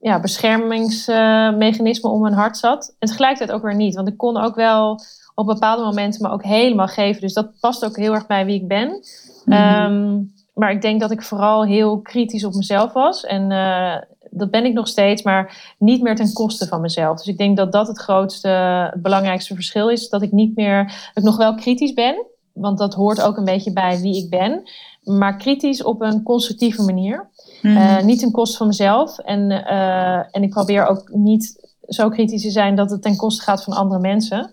ja, 0.00 0.20
beschermingsmechanisme 0.20 2.10
om 2.10 2.20
mijn 2.20 2.34
hart 2.34 2.56
zat. 2.56 2.94
En 2.98 3.08
tegelijkertijd 3.08 3.52
ook 3.52 3.62
weer 3.62 3.74
niet. 3.76 3.94
Want 3.94 4.08
ik 4.08 4.16
kon 4.16 4.36
ook 4.36 4.54
wel 4.54 5.00
op 5.34 5.46
bepaalde 5.46 5.82
momenten 5.82 6.22
me 6.22 6.30
ook 6.32 6.44
helemaal 6.44 6.86
geven. 6.86 7.20
Dus 7.20 7.32
dat 7.32 7.60
past 7.60 7.84
ook 7.84 7.96
heel 7.96 8.14
erg 8.14 8.26
bij 8.26 8.44
wie 8.44 8.60
ik 8.60 8.68
ben. 8.68 9.04
Mhm. 9.44 9.56
Ehm, 9.56 10.22
maar 10.54 10.70
ik 10.70 10.82
denk 10.82 11.00
dat 11.00 11.10
ik 11.10 11.22
vooral 11.22 11.64
heel 11.64 12.00
kritisch 12.00 12.44
op 12.44 12.54
mezelf 12.54 12.92
was. 12.92 13.24
En 13.24 13.50
eh, 13.50 13.96
dat 14.30 14.50
ben 14.50 14.64
ik 14.64 14.72
nog 14.72 14.88
steeds, 14.88 15.22
maar 15.22 15.74
niet 15.78 16.02
meer 16.02 16.16
ten 16.16 16.32
koste 16.32 16.66
van 16.66 16.80
mezelf. 16.80 17.16
Dus 17.16 17.26
ik 17.26 17.38
denk 17.38 17.56
dat 17.56 17.72
dat 17.72 17.88
het 17.88 17.98
grootste, 17.98 18.48
het 18.92 19.02
belangrijkste 19.02 19.54
verschil 19.54 19.88
is. 19.90 20.08
Dat 20.08 20.22
ik 20.22 20.32
niet 20.32 20.56
meer, 20.56 20.84
dat 20.84 21.10
ik 21.14 21.22
nog 21.22 21.36
wel 21.36 21.54
kritisch 21.54 21.92
ben. 21.92 22.26
Want 22.52 22.78
dat 22.78 22.94
hoort 22.94 23.20
ook 23.20 23.36
een 23.36 23.44
beetje 23.44 23.72
bij 23.72 24.00
wie 24.00 24.24
ik 24.24 24.30
ben. 24.30 24.62
Maar 25.04 25.36
kritisch 25.36 25.82
op 25.82 26.00
een 26.00 26.22
constructieve 26.22 26.82
manier. 26.82 27.30
Mhm. 27.62 27.76
Eh, 27.76 28.02
niet 28.02 28.18
ten 28.18 28.30
koste 28.30 28.56
van 28.56 28.66
mezelf. 28.66 29.18
En, 29.18 29.50
eh, 29.50 30.36
en 30.36 30.42
ik 30.42 30.50
probeer 30.50 30.86
ook 30.86 31.10
niet 31.12 31.68
zo 31.88 32.08
kritisch 32.08 32.42
te 32.42 32.50
zijn 32.50 32.74
dat 32.74 32.90
het 32.90 33.02
ten 33.02 33.16
koste 33.16 33.42
gaat 33.42 33.64
van 33.64 33.72
andere 33.72 34.00
mensen. 34.00 34.50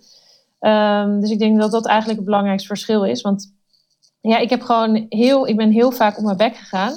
Ehm, 0.59 1.19
dus 1.19 1.29
ik 1.29 1.39
denk 1.39 1.59
dat 1.59 1.71
dat 1.71 1.85
eigenlijk 1.85 2.17
het 2.19 2.27
belangrijkste 2.27 2.67
verschil 2.67 3.03
is. 3.03 3.21
Want 3.21 3.53
ja, 4.21 4.37
ik 4.37 4.49
heb 4.49 4.61
gewoon 4.61 5.05
heel, 5.09 5.47
ik 5.47 5.55
ben 5.55 5.71
heel 5.71 5.91
vaak 5.91 6.17
op 6.17 6.23
mijn 6.23 6.37
bek 6.37 6.55
gegaan. 6.55 6.93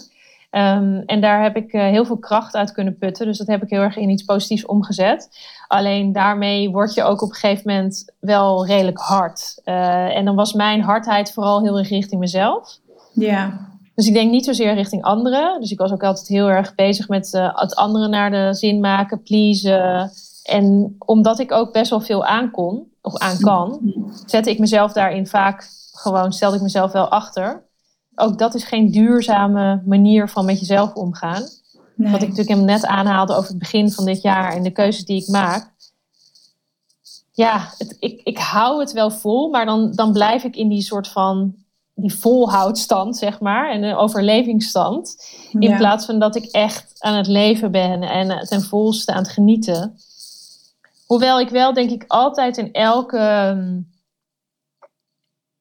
Ehm, 0.50 1.02
en 1.06 1.20
daar 1.20 1.42
heb 1.42 1.56
ik 1.56 1.72
eh, 1.72 1.82
heel 1.82 2.04
veel 2.04 2.18
kracht 2.18 2.54
uit 2.54 2.72
kunnen 2.72 2.98
putten. 2.98 3.26
Dus 3.26 3.38
dat 3.38 3.46
heb 3.46 3.62
ik 3.62 3.70
heel 3.70 3.80
erg 3.80 3.96
in 3.96 4.08
iets 4.08 4.22
positiefs 4.22 4.66
omgezet. 4.66 5.28
Alleen 5.66 6.12
daarmee 6.12 6.70
word 6.70 6.94
je 6.94 7.02
ook 7.02 7.22
op 7.22 7.28
een 7.28 7.34
gegeven 7.34 7.74
moment 7.74 8.12
wel 8.20 8.66
redelijk 8.66 8.98
hard. 8.98 9.60
Eh, 9.64 10.16
en 10.16 10.24
dan 10.24 10.34
was 10.34 10.52
mijn 10.52 10.82
hardheid 10.82 11.32
vooral 11.32 11.62
heel 11.62 11.78
erg 11.78 11.88
richting 11.88 12.20
mezelf. 12.20 12.78
Ja. 13.12 13.68
Dus 13.94 14.06
ik 14.06 14.14
denk 14.14 14.30
niet 14.30 14.44
zozeer 14.44 14.74
richting 14.74 15.02
anderen. 15.02 15.60
Dus 15.60 15.70
ik 15.70 15.78
was 15.78 15.92
ook 15.92 16.02
altijd 16.02 16.28
heel 16.28 16.50
erg 16.50 16.74
bezig 16.74 17.08
met 17.08 17.34
eh, 17.34 17.58
het 17.58 17.74
anderen 17.74 18.10
naar 18.10 18.30
de 18.30 18.54
zin 18.54 18.80
maken, 18.80 19.22
pleasen. 19.22 20.10
En 20.44 20.96
omdat 20.98 21.38
ik 21.38 21.52
ook 21.52 21.72
best 21.72 21.90
wel 21.90 22.00
veel 22.00 22.24
aankon, 22.24 22.88
of 23.02 23.18
aan 23.18 23.38
kan, 23.38 23.92
zette 24.26 24.50
ik 24.50 24.58
mezelf 24.58 24.92
daarin 24.92 25.26
vaak 25.26 25.68
gewoon, 25.92 26.32
stelde 26.32 26.56
ik 26.56 26.62
mezelf 26.62 26.92
wel 26.92 27.08
achter. 27.08 27.68
Ook 28.20 28.38
dat 28.38 28.54
is 28.54 28.64
geen 28.64 28.90
duurzame 28.90 29.82
manier 29.86 30.28
van 30.28 30.44
met 30.44 30.58
jezelf 30.60 30.94
omgaan. 30.94 31.42
Nee. 31.94 32.12
Wat 32.12 32.22
ik 32.22 32.28
natuurlijk 32.28 32.56
hem 32.56 32.66
net 32.66 32.86
aanhaalde 32.86 33.34
over 33.34 33.48
het 33.48 33.58
begin 33.58 33.90
van 33.92 34.04
dit 34.04 34.22
jaar 34.22 34.52
en 34.52 34.62
de 34.62 34.70
keuzes 34.70 35.04
die 35.04 35.22
ik 35.22 35.28
maak. 35.28 35.72
Ja, 37.32 37.68
het, 37.78 37.96
ik, 37.98 38.20
ik 38.24 38.38
hou 38.38 38.80
het 38.80 38.92
wel 38.92 39.10
vol, 39.10 39.48
maar 39.50 39.66
dan, 39.66 39.92
dan 39.92 40.12
blijf 40.12 40.44
ik 40.44 40.56
in 40.56 40.68
die 40.68 40.82
soort 40.82 41.08
van 41.08 41.54
die 41.94 42.14
volhoudstand, 42.14 43.16
zeg 43.16 43.40
maar, 43.40 43.70
en 43.70 43.82
een 43.82 43.96
overlevingsstand. 43.96 45.16
In 45.52 45.60
Ja. 45.60 45.76
plaats 45.76 46.06
van 46.06 46.18
dat 46.18 46.36
ik 46.36 46.44
echt 46.44 46.94
aan 46.98 47.14
het 47.14 47.26
leven 47.26 47.70
ben 47.70 48.02
en 48.02 48.46
ten 48.46 48.62
volste 48.62 49.12
aan 49.12 49.22
het 49.22 49.32
genieten. 49.32 49.96
Hoewel 51.06 51.40
ik 51.40 51.48
wel, 51.48 51.72
denk 51.72 51.90
ik, 51.90 52.04
altijd 52.06 52.56
in 52.56 52.72
elke, 52.72 53.18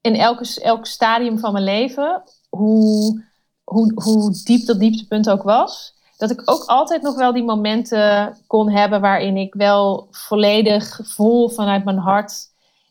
in 0.02 0.16
elke, 0.16 0.62
elk 0.62 0.86
stadium 0.86 1.40
van 1.40 1.52
mijn 1.54 1.64
leven, 1.64 2.24
hoe, 2.50 3.24
hoe, 3.64 3.92
hoe 4.04 4.34
diep 4.44 4.66
dat 4.66 4.80
dieptepunt 4.80 5.30
ook 5.30 5.44
was, 5.44 5.94
dat 6.18 6.32
ik 6.32 6.42
ook 6.46 6.64
altijd 6.66 7.02
nog 7.02 7.16
wel 7.16 7.34
die 7.34 7.44
momenten 7.44 8.38
kon 8.48 8.70
hebben 8.70 9.02
waarin 9.02 9.38
ik 9.38 9.54
wel 9.54 10.08
volledig 10.12 11.00
vol 11.04 11.50
vanuit 11.50 11.84
mijn 11.86 11.98
hart 11.98 12.48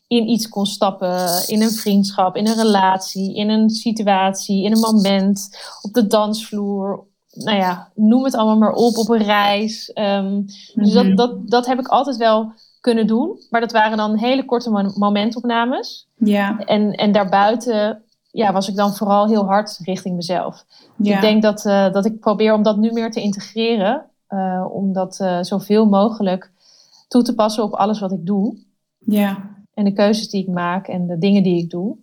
in 0.07 0.29
iets 0.29 0.49
kon 0.49 0.65
stappen. 0.65 1.47
In 1.47 1.61
een 1.61 1.71
vriendschap, 1.71 2.35
in 2.35 2.47
een 2.47 2.55
relatie, 2.55 3.35
in 3.35 3.49
een 3.49 3.69
situatie, 3.69 4.63
in 4.63 4.71
een 4.71 4.79
moment, 4.79 5.49
op 5.81 5.93
de 5.93 6.07
dansvloer. 6.07 7.03
Nou 7.33 7.57
ja, 7.57 7.91
noem 7.95 8.23
het 8.23 8.35
allemaal 8.35 8.57
maar 8.57 8.73
op, 8.73 8.97
op 8.97 9.09
een 9.09 9.23
reis. 9.23 9.91
Ehm, 9.93 10.41
Dus 10.73 10.93
Mhm. 10.93 11.15
dat, 11.15 11.17
dat, 11.17 11.49
dat 11.49 11.65
heb 11.65 11.79
ik 11.79 11.87
altijd 11.87 12.17
wel 12.17 12.51
kunnen 12.81 13.07
doen. 13.07 13.39
Maar 13.49 13.61
dat 13.61 13.71
waren 13.71 13.97
dan 13.97 14.17
hele 14.17 14.45
korte 14.45 14.69
mo- 14.69 14.91
momentopnames. 14.95 16.07
Ja. 16.15 16.59
En, 16.59 16.91
en 16.91 17.11
daarbuiten 17.11 18.03
ja, 18.31 18.51
was 18.53 18.69
ik 18.69 18.75
dan 18.75 18.93
vooral 18.95 19.27
heel 19.27 19.45
hard 19.45 19.79
richting 19.83 20.15
mezelf. 20.15 20.65
Dus 20.95 21.07
Ja. 21.07 21.15
ik 21.15 21.21
denk 21.21 21.41
dat, 21.41 21.65
eh, 21.65 21.91
dat 21.91 22.05
ik 22.05 22.19
probeer 22.19 22.53
om 22.53 22.63
dat 22.63 22.77
nu 22.77 22.91
meer 22.91 23.11
te 23.11 23.21
integreren. 23.21 24.03
eh, 24.27 24.65
om 24.71 24.93
dat 24.93 25.19
eh, 25.19 25.37
zoveel 25.41 25.85
mogelijk 25.85 26.51
toe 27.07 27.21
te 27.23 27.35
passen 27.35 27.63
op 27.63 27.73
alles 27.73 27.99
wat 27.99 28.11
ik 28.11 28.25
doe. 28.25 28.57
ja. 28.99 29.57
En 29.73 29.85
de 29.85 29.93
keuzes 29.93 30.29
die 30.29 30.41
ik 30.41 30.47
maak 30.47 30.87
en 30.87 31.07
de 31.07 31.17
dingen 31.17 31.43
die 31.43 31.63
ik 31.63 31.69
doe. 31.69 31.97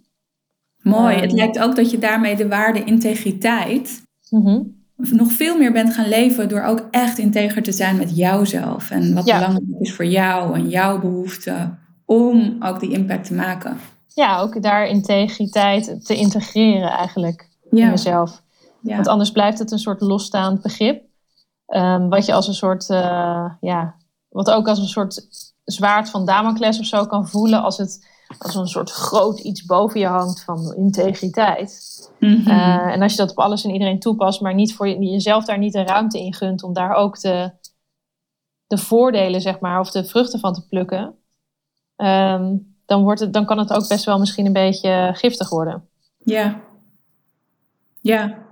Mooi. 0.83 1.15
Ehm. 1.15 1.23
Het 1.23 1.33
lijkt 1.33 1.59
ook 1.59 1.77
dat 1.77 1.91
je 1.91 1.99
daarmee 1.99 2.37
de 2.37 2.49
waarde 2.49 2.85
integriteit 2.85 4.03
Mhm. 4.31 4.63
nog 4.97 5.33
veel 5.33 5.59
meer 5.59 5.73
bent 5.73 5.95
gaan 5.95 6.09
leven 6.09 6.49
door 6.49 6.63
ook 6.63 6.87
echt 6.91 7.19
integer 7.19 7.63
te 7.63 7.73
zijn 7.73 7.97
met 7.97 8.17
jouzelf. 8.17 8.91
En 8.91 9.15
wat 9.15 9.27
Ja. 9.27 9.35
belangrijk 9.39 9.81
is 9.81 9.95
voor 9.95 10.05
jou 10.07 10.55
en 10.55 10.69
jouw 10.69 11.01
behoeften 11.01 11.79
om 12.05 12.57
ook 12.61 12.81
die 12.81 12.91
impact 12.93 13.27
te 13.27 13.35
maken. 13.35 13.77
Ja, 14.17 14.41
ook 14.41 14.63
daar 14.63 14.87
integriteit 14.87 16.05
te 16.07 16.17
integreren 16.17 16.91
eigenlijk 16.91 17.49
in 17.71 17.91
mezelf. 17.91 18.43
Ja. 18.81 18.95
Want 18.95 19.07
anders 19.07 19.31
blijft 19.31 19.59
het 19.59 19.71
een 19.71 19.79
soort 19.79 20.01
losstaand 20.01 20.63
begrip. 20.63 21.05
ehm, 21.67 22.09
wat 22.09 22.27
je 22.27 22.33
als 22.33 22.49
een 22.49 22.55
soort, 22.55 22.91
eh, 22.91 23.51
ja, 23.61 23.95
wat 24.29 24.51
ook 24.51 24.69
als 24.69 24.79
een 24.79 24.87
soort 24.87 25.27
zwaard 25.65 26.11
van 26.11 26.27
Damocles 26.27 26.79
of 26.79 26.85
zo 26.87 27.07
kan 27.07 27.29
voelen. 27.29 27.63
Als 27.63 27.77
het 27.77 28.09
als 28.39 28.55
een 28.55 28.67
soort 28.67 28.91
groot 28.91 29.39
iets 29.41 29.65
boven 29.65 30.01
je 30.01 30.07
hangt 30.07 30.45
van 30.45 30.75
integriteit. 30.75 32.01
Mhm. 32.21 32.51
Eh, 32.51 32.93
en 32.93 33.03
als 33.03 33.13
je 33.13 33.19
dat 33.19 33.31
op 33.31 33.39
alles 33.39 33.65
en 33.65 33.71
iedereen 33.71 33.99
toepast, 34.01 34.41
maar 34.41 34.55
niet 34.55 34.75
voor 34.75 34.89
je, 34.89 34.99
jezelf 34.99 35.45
daar 35.45 35.59
niet 35.59 35.73
de 35.73 35.83
ruimte 35.83 36.19
in 36.19 36.35
gunt 36.35 36.63
om 36.63 36.73
daar 36.73 36.95
ook 36.95 37.21
de, 37.21 37.51
de 38.67 38.79
voordelen, 38.79 39.41
zeg 39.41 39.61
maar, 39.61 39.81
of 39.81 39.91
de 39.91 40.05
vruchten 40.05 40.41
van 40.41 40.55
te 40.55 40.67
plukken. 40.67 41.15
ehm, 41.97 42.55
dan, 42.87 43.03
wordt 43.03 43.21
het, 43.21 43.33
dan 43.33 43.45
kan 43.45 43.59
het 43.59 43.73
ook 43.73 43.89
best 43.89 44.05
wel 44.05 44.19
misschien 44.19 44.47
een 44.47 44.53
beetje 44.53 45.11
giftig 45.15 45.51
worden. 45.51 45.85
Ja. 46.25 46.61
Ja. 48.01 48.45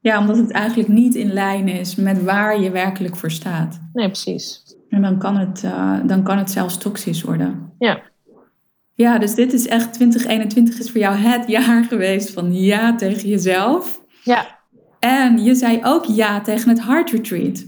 Ja, 0.00 0.18
omdat 0.18 0.36
het 0.36 0.50
eigenlijk 0.50 0.88
niet 0.88 1.14
in 1.14 1.32
lijn 1.32 1.68
is 1.68 1.94
met 1.94 2.22
waar 2.22 2.60
je 2.60 2.70
werkelijk 2.70 3.16
voor 3.16 3.30
staat. 3.30 3.80
Nee, 3.92 4.06
precies. 4.06 4.62
En 4.88 5.02
dan 5.02 5.18
kan 5.18 5.36
het, 5.36 5.64
eh, 5.64 5.98
dan 6.04 6.22
kan 6.22 6.38
het 6.38 6.50
zelfs 6.50 6.76
toxisch 6.76 7.22
worden. 7.22 7.72
Ja. 7.78 8.00
Ja, 8.94 9.18
dus 9.18 9.34
dit 9.34 9.52
is 9.52 9.66
echt 9.68 9.92
2021 9.92 10.78
is 10.78 10.90
voor 10.90 11.00
jou 11.00 11.16
het 11.16 11.48
jaar 11.56 11.84
geweest 11.84 12.30
van 12.30 12.54
ja 12.54 12.96
tegen 12.96 13.28
jezelf. 13.28 14.00
Ja, 14.24 14.58
En 14.98 15.44
je 15.44 15.54
zei 15.54 15.80
ook 15.82 16.04
ja 16.04 16.40
tegen 16.40 16.68
het 16.68 16.84
Heart 16.84 17.10
Retreat. 17.10 17.64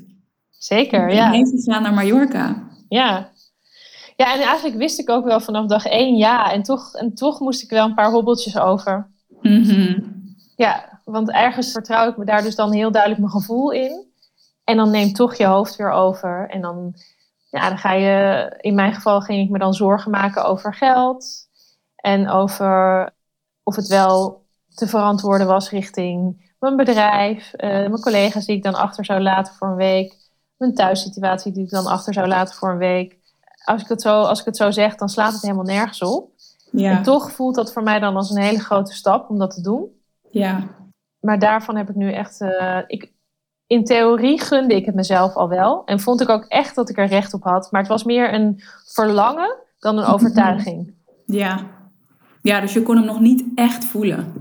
zeker. 0.51 1.15
Ja. 1.15 1.31
bent 1.31 1.49
gegaan 1.49 1.83
naar 1.83 1.95
Mallorca. 1.95 2.69
Ja. 2.88 3.31
Ja, 4.23 4.35
en 4.35 4.41
eigenlijk 4.41 4.77
wist 4.77 4.99
ik 4.99 5.11
ook 5.11 5.25
wel 5.25 5.41
vanaf 5.41 5.67
dag 5.67 5.85
één 5.85 6.17
ja. 6.17 6.53
En 6.53 6.63
toch, 6.63 6.95
en 6.95 7.15
toch 7.15 7.41
moest 7.41 7.63
ik 7.63 7.71
wel 7.71 7.85
een 7.85 7.95
paar 7.95 8.11
hobbeltjes 8.11 8.59
over. 8.59 9.11
Mhm. 9.41 10.01
Ja, 10.57 11.01
want 11.05 11.31
ergens 11.31 11.73
vertrouw 11.73 12.09
ik 12.09 12.17
me 12.17 12.25
daar 12.25 12.43
dus 12.43 12.55
dan 12.55 12.73
heel 12.73 12.91
duidelijk 12.91 13.21
mijn 13.21 13.33
gevoel 13.33 13.71
in. 13.71 14.11
En 14.65 14.77
dan 14.77 14.91
neemt 14.91 15.15
toch 15.15 15.35
je 15.35 15.47
hoofd 15.47 15.77
weer 15.77 15.91
over. 15.91 16.49
En 16.51 16.61
dan, 16.61 16.95
ja, 17.51 17.69
dan 17.69 17.79
ga 17.79 17.93
je, 17.93 18.49
in 18.61 18.75
mijn 18.75 18.95
geval 18.95 19.21
ging 19.21 19.45
ik 19.45 19.51
me 19.51 19.59
dan 19.59 19.75
zorgen 19.75 20.11
maken 20.11 20.45
over 20.45 20.75
geld. 20.75 21.49
En 21.97 22.29
over 22.29 23.11
of 23.63 23.77
het 23.77 23.87
wel 23.87 24.43
te 24.75 24.87
verantwoorden 24.87 25.47
was 25.47 25.71
richting 25.71 26.51
mijn 26.59 26.77
bedrijf, 26.77 27.53
eh, 27.53 27.69
mijn 27.69 28.01
collega's 28.01 28.47
die 28.47 28.57
ik 28.57 28.63
dan 28.63 28.75
achter 28.75 29.05
zou 29.05 29.21
laten 29.21 29.55
voor 29.55 29.69
een 29.69 29.75
week, 29.75 30.17
mijn 30.57 30.75
thuissituatie 30.75 31.53
die 31.53 31.65
ik 31.65 31.71
dan 31.71 31.87
achter 31.87 32.15
zou 32.15 32.27
laten 32.29 32.55
voor 32.55 32.71
een 32.71 32.79
week. 32.79 33.19
Als 33.64 33.83
ik 33.83 33.88
het 33.88 34.03
zo, 34.03 34.20
als 34.20 34.40
ik 34.40 34.44
het 34.44 34.57
zo 34.57 34.70
zeg, 34.70 34.94
dan 34.94 35.09
slaat 35.09 35.33
het 35.33 35.42
helemaal 35.42 35.64
nergens 35.64 36.03
op. 36.03 36.31
Ja. 36.70 36.96
En 36.96 37.03
toch 37.03 37.33
voelt 37.33 37.55
dat 37.55 37.72
voor 37.72 37.83
mij 37.83 37.98
dan 37.98 38.16
als 38.16 38.31
een 38.31 38.42
hele 38.42 38.61
grote 38.61 38.92
stap 38.92 39.31
om 39.31 39.38
dat 39.38 39.55
te 39.55 39.61
doen 39.61 40.01
ja. 40.33 40.68
maar 41.20 41.38
daarvan 41.38 41.77
heb 41.77 41.88
ik 41.88 41.94
nu 41.94 42.12
echt. 42.12 42.40
eh, 42.40 42.79
ik, 42.87 43.12
in 43.66 43.85
theorie 43.85 44.40
gunde 44.40 44.75
ik 44.75 44.87
het 44.87 44.94
mezelf 44.94 45.35
al 45.35 45.48
wel. 45.48 45.83
En 45.85 46.01
vond 46.01 46.20
ik 46.20 46.29
ook 46.29 46.44
echt 46.44 46.75
dat 46.75 46.88
ik 46.88 46.98
er 46.98 47.07
recht 47.07 47.35
op 47.35 47.42
had. 47.42 47.70
Maar 47.70 47.81
het 47.81 47.90
was 47.90 48.05
meer 48.05 48.35
een 48.35 48.62
verlangen 48.85 49.57
dan 49.79 49.98
een 49.98 50.05
overtuiging. 50.07 50.90
Ja. 51.27 51.66
Ja, 52.42 52.61
dus 52.61 52.72
je 52.72 52.83
kon 52.83 52.96
hem 52.96 53.05
nog 53.05 53.20
niet 53.20 53.44
echt 53.55 53.85
voelen. 53.85 54.33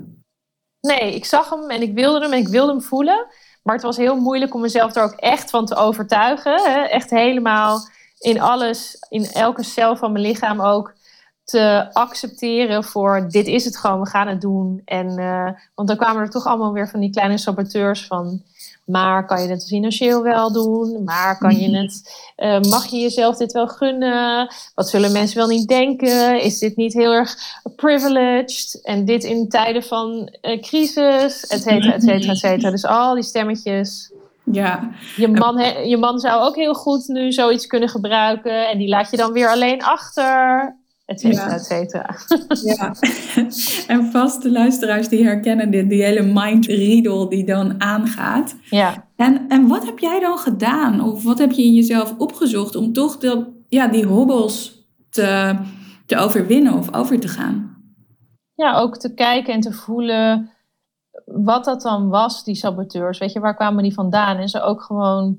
Nee, 0.80 1.16
ik 1.16 1.26
zag 1.26 1.50
hem 1.50 1.70
en 1.70 1.82
ik 1.82 1.94
wilde 1.94 2.20
hem 2.20 2.32
en 2.32 2.40
ik 2.40 2.48
wilde 2.48 2.72
hem 2.72 2.82
voelen. 2.82 3.26
Maar 3.64 3.76
het 3.76 3.84
was 3.84 3.98
heel 3.98 4.16
moeilijk 4.16 4.54
om 4.54 4.62
mezelf 4.62 4.96
er 4.96 5.04
ook 5.04 5.12
echt 5.12 5.50
van 5.50 5.66
te 5.66 5.76
overtuigen. 5.76 6.72
Hè? 6.72 6.82
Echt 6.82 7.10
helemaal 7.10 7.88
in 8.22 8.42
alles, 8.42 8.98
in 9.10 9.26
elke 9.26 9.64
cel 9.64 9.96
van 9.96 10.12
mijn 10.12 10.26
lichaam 10.26 10.62
ook 10.62 10.94
te 11.44 11.90
accepteren 11.94 12.84
voor 12.84 13.28
dit 13.30 13.48
is 13.48 13.66
het 13.66 13.78
gewoon, 13.78 14.02
we 14.02 14.10
gaan 14.10 14.28
het 14.28 14.42
doen. 14.42 14.82
En, 14.86 15.18
eh, 15.18 15.50
want 15.76 15.88
dan 15.88 15.98
kwamen 15.98 16.22
er 16.22 16.30
toch 16.30 16.46
allemaal 16.46 16.74
weer 16.74 16.90
van 16.90 17.00
die 17.00 17.10
kleine 17.10 17.38
saboteurs 17.38 18.08
van... 18.08 18.42
maar 18.86 19.26
kan 19.26 19.42
je 19.42 19.50
het 19.50 19.68
financieel 19.68 20.24
wel 20.24 20.52
doen? 20.52 21.04
Maar 21.04 21.38
kan 21.38 21.60
je 21.60 21.78
het, 21.78 22.02
eh, 22.36 22.60
mag 22.60 22.86
je 22.86 22.98
jezelf 22.98 23.38
dit 23.38 23.52
wel 23.52 23.68
gunnen? 23.68 24.54
Wat 24.76 24.90
zullen 24.90 25.12
mensen 25.12 25.38
wel 25.38 25.48
niet 25.48 25.68
denken? 25.68 26.42
Is 26.42 26.60
dit 26.60 26.76
niet 26.76 26.94
heel 26.94 27.12
erg 27.12 27.36
privileged? 27.76 28.80
En 28.84 29.06
dit 29.06 29.24
in 29.24 29.50
tijden 29.50 29.84
van 29.84 30.38
eh, 30.42 30.62
crisis, 30.62 31.46
et 31.48 31.62
cetera, 31.62 31.94
et 31.94 32.04
cetera, 32.04 32.32
et 32.32 32.38
cetera. 32.38 32.70
Dus 32.70 32.86
al 32.86 33.14
die 33.14 33.24
stemmetjes. 33.24 34.12
Ja. 34.52 34.90
Je 35.16 35.28
man, 35.28 35.88
je 35.88 35.98
man 35.98 36.20
zou 36.20 36.42
ook 36.42 36.56
heel 36.56 36.74
goed 36.74 37.08
nu 37.08 37.32
zoiets 37.32 37.68
kunnen 37.68 37.90
gebruiken. 37.90 38.70
En 38.70 38.78
die 38.78 38.88
laat 38.88 39.12
je 39.12 39.18
dan 39.18 39.32
weer 39.32 39.50
alleen 39.50 39.84
achter. 39.84 40.80
Et 41.06 41.20
cetera, 41.20 41.48
ja. 41.48 41.54
et 41.56 41.66
cetera. 41.66 42.16
Ja. 42.64 42.94
En 43.96 44.12
vaste 44.12 44.52
luisteraars 44.52 45.08
die 45.08 45.24
herkennen 45.24 45.72
dit, 45.72 45.90
die 45.90 46.04
hele 46.04 46.22
mind 46.22 46.66
riedel 46.66 47.30
die 47.30 47.46
dan 47.46 47.82
aangaat. 47.82 48.56
Ja. 48.70 49.08
En, 49.16 49.46
en 49.48 49.68
wat 49.68 49.86
heb 49.86 50.00
jij 50.00 50.20
dan 50.20 50.38
gedaan? 50.38 51.02
Of 51.02 51.24
wat 51.24 51.38
heb 51.38 51.52
je 51.52 51.64
in 51.64 51.74
jezelf 51.74 52.14
opgezocht 52.18 52.76
om 52.76 52.94
toch 52.94 53.18
de, 53.18 53.46
ja, 53.70 53.88
die 53.88 54.06
hobbels 54.06 54.86
te, 55.10 55.56
te 56.06 56.18
overwinnen 56.18 56.74
of 56.74 56.94
over 56.94 57.20
te 57.20 57.28
gaan? 57.28 57.70
Ja, 58.56 58.78
ook 58.78 58.98
te 58.98 59.14
kijken 59.14 59.54
en 59.54 59.62
te 59.62 59.74
voelen 59.74 60.50
wat 61.34 61.66
dat 61.66 61.82
dan 61.82 62.10
was, 62.10 62.44
die 62.44 62.56
saboteurs. 62.56 63.18
Weet 63.18 63.32
je, 63.34 63.40
waar 63.40 63.56
kwamen 63.56 63.84
die 63.84 63.94
vandaan? 63.94 64.38
En 64.38 64.50
ze 64.50 64.62
ook 64.62 64.82
gewoon 64.82 65.38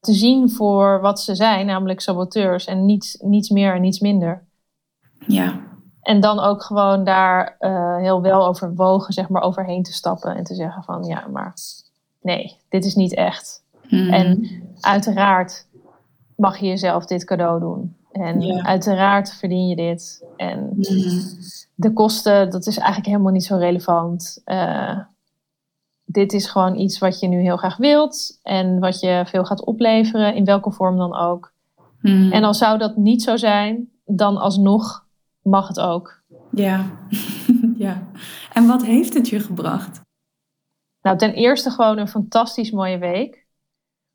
te 0.00 0.12
zien 0.12 0.50
voor 0.50 1.00
wat 1.00 1.20
ze 1.20 1.34
zijn, 1.34 1.66
namelijk 1.66 2.00
saboteurs. 2.00 2.64
En 2.64 2.86
niets, 2.86 3.16
niets 3.20 3.48
meer 3.50 3.74
en 3.74 3.80
niets 3.80 4.00
minder. 4.00 4.44
Ja. 5.26 5.60
En 6.02 6.20
dan 6.20 6.40
ook 6.40 6.62
gewoon 6.62 7.04
daar 7.04 7.56
uh, 7.60 7.96
heel 7.96 8.22
wel 8.22 8.46
overwogen, 8.46 9.12
zeg 9.12 9.28
maar, 9.28 9.42
overheen 9.42 9.82
te 9.82 9.92
stappen. 9.92 10.36
En 10.36 10.44
te 10.44 10.54
zeggen 10.54 10.82
van, 10.82 11.04
ja, 11.04 11.26
maar 11.32 11.54
nee, 12.20 12.56
dit 12.68 12.84
is 12.84 12.94
niet 12.94 13.14
echt. 13.14 13.62
Hmm. 13.88 14.10
En 14.12 14.50
uiteraard 14.80 15.66
mag 16.36 16.58
je 16.58 16.66
jezelf 16.66 17.06
dit 17.06 17.24
cadeau 17.24 17.60
doen. 17.60 17.96
En 18.12 18.40
Ja. 18.40 18.62
uiteraard 18.64 19.32
verdien 19.32 19.68
je 19.68 19.76
dit. 19.76 20.24
En 20.36 20.70
Mhm. 20.76 21.20
de 21.74 21.92
kosten, 21.92 22.50
dat 22.50 22.66
is 22.66 22.76
eigenlijk 22.76 23.06
helemaal 23.08 23.32
niet 23.32 23.44
zo 23.44 23.56
relevant. 23.56 24.40
Eh, 24.44 24.98
dit 26.12 26.32
is 26.32 26.46
gewoon 26.46 26.78
iets 26.78 26.98
wat 26.98 27.20
je 27.20 27.28
nu 27.28 27.40
heel 27.40 27.56
graag 27.56 27.76
wilt 27.76 28.38
en 28.42 28.78
wat 28.78 29.00
je 29.00 29.22
veel 29.26 29.44
gaat 29.44 29.64
opleveren, 29.64 30.34
in 30.34 30.44
welke 30.44 30.70
vorm 30.70 30.96
dan 30.96 31.16
ook. 31.16 31.52
Mhm. 32.00 32.32
En 32.32 32.44
al 32.44 32.54
zou 32.54 32.78
dat 32.78 32.96
niet 32.96 33.22
zo 33.22 33.36
zijn, 33.36 33.90
dan 34.04 34.36
alsnog 34.36 35.06
mag 35.42 35.68
het 35.68 35.80
ook. 35.80 36.22
Ja. 36.50 36.86
ja. 37.76 38.02
En 38.52 38.66
wat 38.66 38.84
heeft 38.84 39.14
het 39.14 39.28
je 39.28 39.40
gebracht? 39.40 40.00
Nou, 41.02 41.18
ten 41.18 41.34
eerste 41.34 41.70
gewoon 41.70 41.98
een 41.98 42.08
fantastisch 42.08 42.70
mooie 42.70 42.98
week. 42.98 43.46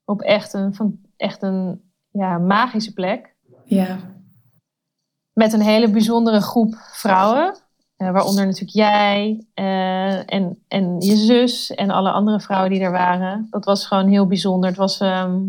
Op 0.05 0.21
echt 0.21 0.53
een, 0.53 0.73
van, 0.73 0.99
echt 1.17 1.41
een 1.41 1.81
ja, 2.12 2.38
magische 2.38 2.93
plek. 2.93 3.36
Ja. 3.63 3.97
Met 5.33 5.53
een 5.53 5.62
hele 5.62 5.89
bijzondere 5.89 6.41
groep 6.41 6.75
vrouwen. 6.75 7.55
Eh, 7.97 8.12
waaronder 8.12 8.45
natuurlijk 8.45 8.71
jij 8.71 9.45
eh, 9.53 10.33
en, 10.33 10.63
en 10.67 11.01
je 11.01 11.15
zus 11.15 11.71
en 11.75 11.89
alle 11.89 12.12
andere 12.12 12.39
vrouwen 12.39 12.71
die 12.71 12.79
er 12.81 12.91
waren. 12.91 13.47
Dat 13.49 13.65
was 13.65 13.88
gewoon 13.88 14.07
heel 14.07 14.27
bijzonder. 14.27 14.69
Het 14.69 14.77
was, 14.77 14.99
ehm, 14.99 15.39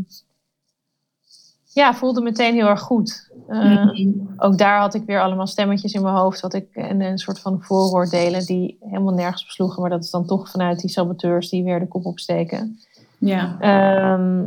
ja, 1.72 1.94
voelde 1.94 2.20
meteen 2.20 2.54
heel 2.54 2.66
erg 2.66 2.80
goed. 2.80 3.30
Eh, 3.48 3.84
Mhm. 3.84 4.11
Ook 4.37 4.58
daar 4.58 4.80
had 4.80 4.94
ik 4.94 5.04
weer 5.04 5.20
allemaal 5.22 5.46
stemmetjes 5.46 5.92
in 5.92 6.02
mijn 6.02 6.14
hoofd. 6.14 6.40
Wat 6.40 6.54
ik, 6.54 6.74
en 6.74 7.00
een 7.00 7.18
soort 7.18 7.40
van 7.40 7.62
vooroordelen 7.62 8.46
die 8.46 8.76
helemaal 8.80 9.14
nergens 9.14 9.44
besloegen. 9.44 9.80
Maar 9.80 9.90
dat 9.90 10.04
is 10.04 10.11
dan 10.11 10.26
toch 10.26 10.50
vanuit 10.50 10.80
die 10.80 10.90
saboteurs 10.90 11.48
die 11.48 11.64
weer 11.64 11.78
de 11.78 11.88
kop 11.88 12.06
opsteken. 12.06 12.78
Ja. 13.18 13.56
Ehm, 13.61 14.46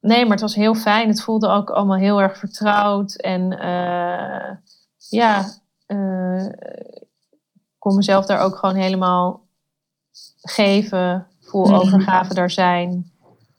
nee, 0.00 0.22
maar 0.22 0.30
het 0.30 0.40
was 0.40 0.54
heel 0.54 0.74
fijn. 0.74 1.08
Het 1.08 1.22
voelde 1.22 1.48
ook 1.48 1.70
allemaal 1.70 1.96
heel 1.98 2.20
erg 2.20 2.38
vertrouwd. 2.38 3.14
En 3.14 3.48
ja, 5.08 5.44
kon 7.82 7.96
mezelf 7.96 8.26
daar 8.26 8.40
ook 8.40 8.56
gewoon 8.56 8.74
helemaal 8.74 9.40
geven. 10.42 11.26
Vol 11.40 11.64
Mhm. 11.66 11.74
overgave 11.74 12.34
daar 12.34 12.50
zijn. 12.50 13.10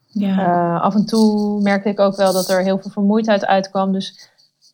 Ja. 0.06 0.38
Eh, 0.38 0.82
af 0.82 0.94
en 0.94 1.06
toe 1.06 1.60
merkte 1.62 1.88
ik 1.88 2.00
ook 2.00 2.16
wel 2.16 2.32
dat 2.32 2.48
er 2.48 2.62
heel 2.62 2.78
veel 2.78 2.90
vermoeidheid 2.90 3.44
uitkwam. 3.46 3.92
Dus 3.92 4.30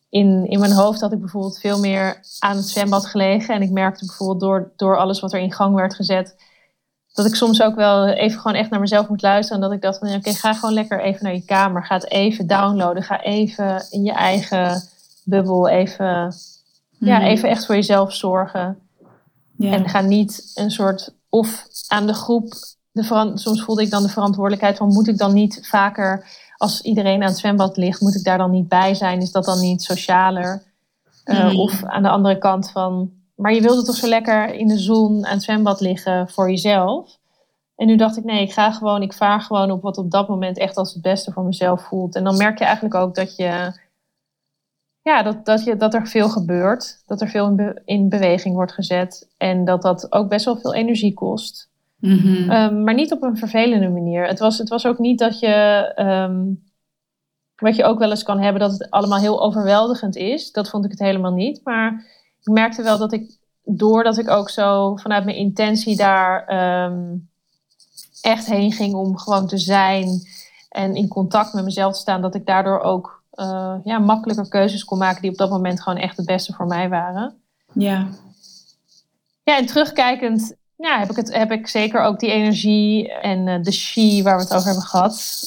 in, 0.09 0.45
in 0.49 0.59
mijn 0.59 0.71
hoofd 0.71 1.01
had 1.01 1.11
ik 1.11 1.19
bijvoorbeeld 1.19 1.59
veel 1.59 1.79
meer 1.79 2.19
aan 2.39 2.55
het 2.55 2.67
zwembad 2.67 3.05
gelegen. 3.05 3.55
En 3.55 3.61
ik 3.61 3.71
merkte 3.71 4.05
bijvoorbeeld 4.05 4.39
door, 4.39 4.71
door 4.75 4.97
alles 4.97 5.19
wat 5.19 5.33
er 5.33 5.39
in 5.39 5.51
gang 5.53 5.75
werd 5.75 5.95
gezet. 5.95 6.35
Dat 7.13 7.25
ik 7.25 7.35
soms 7.35 7.61
ook 7.61 7.75
wel 7.75 8.07
even 8.07 8.39
gewoon 8.39 8.57
echt 8.57 8.69
naar 8.69 8.79
mezelf 8.79 9.09
moet 9.09 9.21
luisteren. 9.21 9.61
En 9.61 9.67
dat 9.67 9.75
ik 9.77 9.81
dacht 9.83 9.97
van 9.97 10.13
oké, 10.13 10.33
ga 10.33 10.53
gewoon 10.53 10.73
lekker 10.73 11.01
even 11.01 11.23
naar 11.23 11.33
je 11.33 11.45
kamer. 11.45 11.85
Ga 11.85 11.95
het 11.95 12.09
even 12.09 12.47
downloaden. 12.47 13.03
Ga 13.03 13.21
even 13.21 13.85
in 13.89 14.03
je 14.03 14.13
eigen 14.13 14.83
bubbel 15.23 15.67
even, 15.67 16.33
ja, 16.97 17.17
Mhm. 17.17 17.25
even 17.27 17.49
echt 17.49 17.65
voor 17.65 17.75
jezelf 17.75 18.13
zorgen. 18.13 18.79
Ja. 19.61 19.71
En 19.71 19.89
ga 19.89 20.01
niet 20.01 20.51
een 20.55 20.71
soort 20.71 21.15
of 21.29 21.65
aan 21.87 22.07
de 22.07 22.13
groep. 22.13 22.53
De 22.91 23.31
soms 23.33 23.63
voelde 23.63 23.81
ik 23.81 23.89
dan 23.89 24.03
de 24.03 24.09
verantwoordelijkheid 24.09 24.77
van 24.77 24.87
moet 24.87 25.07
ik 25.07 25.17
dan 25.17 25.33
niet 25.33 25.67
vaker 25.67 26.25
als 26.61 26.81
iedereen 26.81 27.21
aan 27.21 27.29
het 27.29 27.37
zwembad 27.37 27.77
ligt, 27.77 28.01
moet 28.01 28.15
ik 28.15 28.23
daar 28.23 28.37
dan 28.37 28.51
niet 28.51 28.67
bij 28.67 28.93
zijn? 28.93 29.21
Is 29.21 29.31
dat 29.31 29.45
dan 29.45 29.59
niet 29.59 29.83
socialer? 29.83 30.63
Mhm. 31.25 31.55
Of 31.55 31.83
aan 31.83 32.03
de 32.03 32.09
andere 32.09 32.37
kant 32.37 32.71
van, 32.71 33.11
maar 33.35 33.53
je 33.53 33.61
wilde 33.61 33.83
toch 33.83 33.95
zo 33.95 34.07
lekker 34.07 34.53
in 34.53 34.67
de 34.67 34.77
zon 34.77 35.25
aan 35.25 35.33
het 35.33 35.43
zwembad 35.43 35.81
liggen 35.81 36.29
voor 36.29 36.49
jezelf? 36.49 37.17
En 37.75 37.87
nu 37.87 37.95
dacht 37.95 38.17
ik, 38.17 38.23
nee, 38.23 38.41
ik 38.41 38.53
ga 38.53 38.71
gewoon, 38.71 39.01
ik 39.01 39.13
vaar 39.13 39.41
gewoon 39.41 39.71
op 39.71 39.81
wat 39.81 39.97
op 39.97 40.11
dat 40.11 40.27
moment 40.27 40.57
echt 40.57 40.77
als 40.77 40.93
het 40.93 41.01
beste 41.01 41.31
voor 41.31 41.43
mezelf 41.43 41.81
voelt. 41.81 42.15
En 42.15 42.23
dan 42.23 42.37
merk 42.37 42.57
je 42.57 42.65
eigenlijk 42.65 42.95
ook 42.95 43.15
dat 43.15 43.35
je, 43.35 43.79
ja, 45.01 45.23
dat, 45.23 45.45
dat, 45.45 45.63
je, 45.63 45.75
dat 45.75 45.93
er 45.93 46.07
veel 46.07 46.29
gebeurt. 46.29 47.03
Dat 47.05 47.21
er 47.21 47.27
veel 47.29 47.47
in, 47.47 47.55
be- 47.55 47.81
in 47.85 48.09
beweging 48.09 48.55
wordt 48.55 48.71
gezet. 48.71 49.29
En 49.37 49.65
dat 49.65 49.81
dat 49.81 50.11
ook 50.11 50.29
best 50.29 50.45
wel 50.45 50.57
veel 50.57 50.73
energie 50.73 51.13
kost. 51.13 51.69
Mhm. 51.95 52.49
Ehm, 52.49 52.83
maar 52.83 52.93
niet 52.93 53.11
op 53.11 53.21
een 53.21 53.37
vervelende 53.37 53.89
manier. 53.89 54.27
Het 54.27 54.39
was, 54.39 54.57
het 54.57 54.69
was 54.69 54.85
ook 54.85 54.99
niet 54.99 55.19
dat 55.19 55.39
je, 55.39 55.91
ehm, 55.95 56.43
wat 57.55 57.75
je 57.75 57.83
ook 57.83 57.99
wel 57.99 58.09
eens 58.09 58.23
kan 58.23 58.39
hebben, 58.39 58.61
dat 58.61 58.71
het 58.71 58.89
allemaal 58.89 59.19
heel 59.19 59.41
overweldigend 59.41 60.15
is. 60.15 60.51
Dat 60.51 60.69
vond 60.69 60.85
ik 60.85 60.91
het 60.91 60.99
helemaal 60.99 61.33
niet. 61.33 61.61
Maar 61.63 62.05
ik 62.41 62.51
merkte 62.53 62.83
wel 62.83 62.97
dat 62.97 63.13
ik, 63.13 63.37
doordat 63.63 64.17
ik 64.17 64.29
ook 64.29 64.49
zo 64.49 64.95
vanuit 64.95 65.25
mijn 65.25 65.37
intentie 65.37 65.95
daar 65.95 66.45
ehm, 66.45 67.15
echt 68.21 68.45
heen 68.45 68.71
ging 68.71 68.93
om 68.93 69.17
gewoon 69.17 69.47
te 69.47 69.57
zijn 69.57 70.07
en 70.69 70.95
in 70.95 71.07
contact 71.07 71.53
met 71.53 71.63
mezelf 71.63 71.93
te 71.93 71.99
staan, 71.99 72.21
dat 72.21 72.35
ik 72.35 72.45
daardoor 72.45 72.79
ook 72.79 73.20
eh, 73.31 73.75
ja, 73.83 73.99
makkelijker 73.99 74.47
keuzes 74.47 74.83
kon 74.83 74.97
maken 74.97 75.21
die 75.21 75.31
op 75.31 75.37
dat 75.37 75.49
moment 75.49 75.81
gewoon 75.81 75.99
echt 75.99 76.17
het 76.17 76.25
beste 76.25 76.53
voor 76.53 76.65
mij 76.67 76.89
waren. 76.89 77.33
ja. 77.73 78.07
Ja, 79.43 79.57
en 79.57 79.65
terugkijkend 79.65 80.55
ja, 80.77 80.99
heb, 80.99 81.09
ik 81.09 81.15
het, 81.15 81.33
heb 81.35 81.51
ik 81.51 81.67
zeker 81.67 82.01
ook 82.01 82.19
die 82.19 82.31
energie 82.31 83.11
en 83.13 83.47
eh, 83.47 83.63
de 83.63 83.71
she 83.71 84.21
waar 84.23 84.35
we 84.35 84.41
het 84.43 84.53
over 84.53 84.65
hebben 84.65 84.83
gehad. 84.85 85.43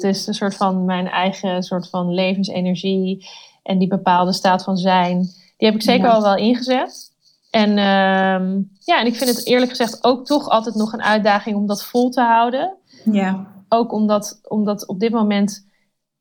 Dus 0.00 0.26
een 0.26 0.34
soort 0.34 0.54
van 0.54 0.84
mijn 0.84 1.08
eigen 1.08 1.62
soort 1.62 1.88
van 1.88 2.14
levensenergie 2.14 3.28
en 3.62 3.78
die 3.78 3.88
bepaalde 3.88 4.32
staat 4.32 4.64
van 4.64 4.76
zijn, 4.76 5.20
die 5.56 5.68
heb 5.68 5.74
ik 5.74 5.82
zeker 5.82 6.06
Ja. 6.06 6.12
al 6.12 6.22
wel 6.22 6.36
ingezet. 6.36 7.10
En 7.50 7.68
ehm, 7.78 8.60
ja, 8.78 9.00
en 9.00 9.06
ik 9.06 9.16
vind 9.16 9.30
het 9.36 9.46
eerlijk 9.46 9.70
gezegd 9.70 10.04
ook 10.04 10.26
toch 10.26 10.48
altijd 10.48 10.74
nog 10.74 10.92
een 10.92 11.02
uitdaging 11.02 11.56
om 11.56 11.66
dat 11.66 11.84
vol 11.84 12.10
te 12.10 12.20
houden. 12.20 12.74
Ja. 13.04 13.46
Ook 13.68 13.92
omdat, 13.92 14.40
omdat 14.42 14.86
op 14.86 15.00
dit 15.00 15.12
moment 15.12 15.66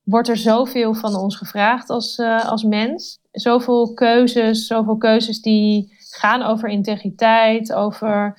wordt 0.08 0.28
er 0.28 0.38
zoveel 0.38 0.94
van 0.94 1.16
ons 1.16 1.36
gevraagd 1.36 1.90
als, 1.90 2.18
eh, 2.18 2.46
als 2.50 2.64
mens. 2.64 3.20
Zoveel 3.32 3.94
keuzes, 3.94 4.68
zoveel 4.68 4.98
keuzes 4.98 5.42
die 5.42 5.96
gaan 6.10 6.42
over 6.44 6.70
integriteit, 6.70 7.74
over 7.74 8.38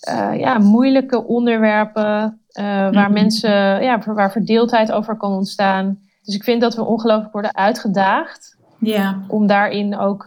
eh, 0.00 0.38
ja, 0.38 0.58
moeilijke 0.58 1.24
onderwerpen, 1.26 2.40
eh, 2.48 2.64
waar 2.64 2.92
Mhm. 2.92 3.12
mensen, 3.12 3.82
ja, 3.82 3.98
waar 4.06 4.32
verdeeldheid 4.32 4.92
over 4.92 5.16
kan 5.16 5.32
ontstaan. 5.32 5.98
Dus 6.22 6.34
ik 6.34 6.44
vind 6.44 6.60
dat 6.60 6.74
we 6.74 6.84
ongelooflijk 6.84 7.32
worden 7.32 7.54
uitgedaagd 7.56 8.56
Ja. 8.78 9.24
om 9.28 9.46
daarin 9.46 9.96
ook 9.98 10.22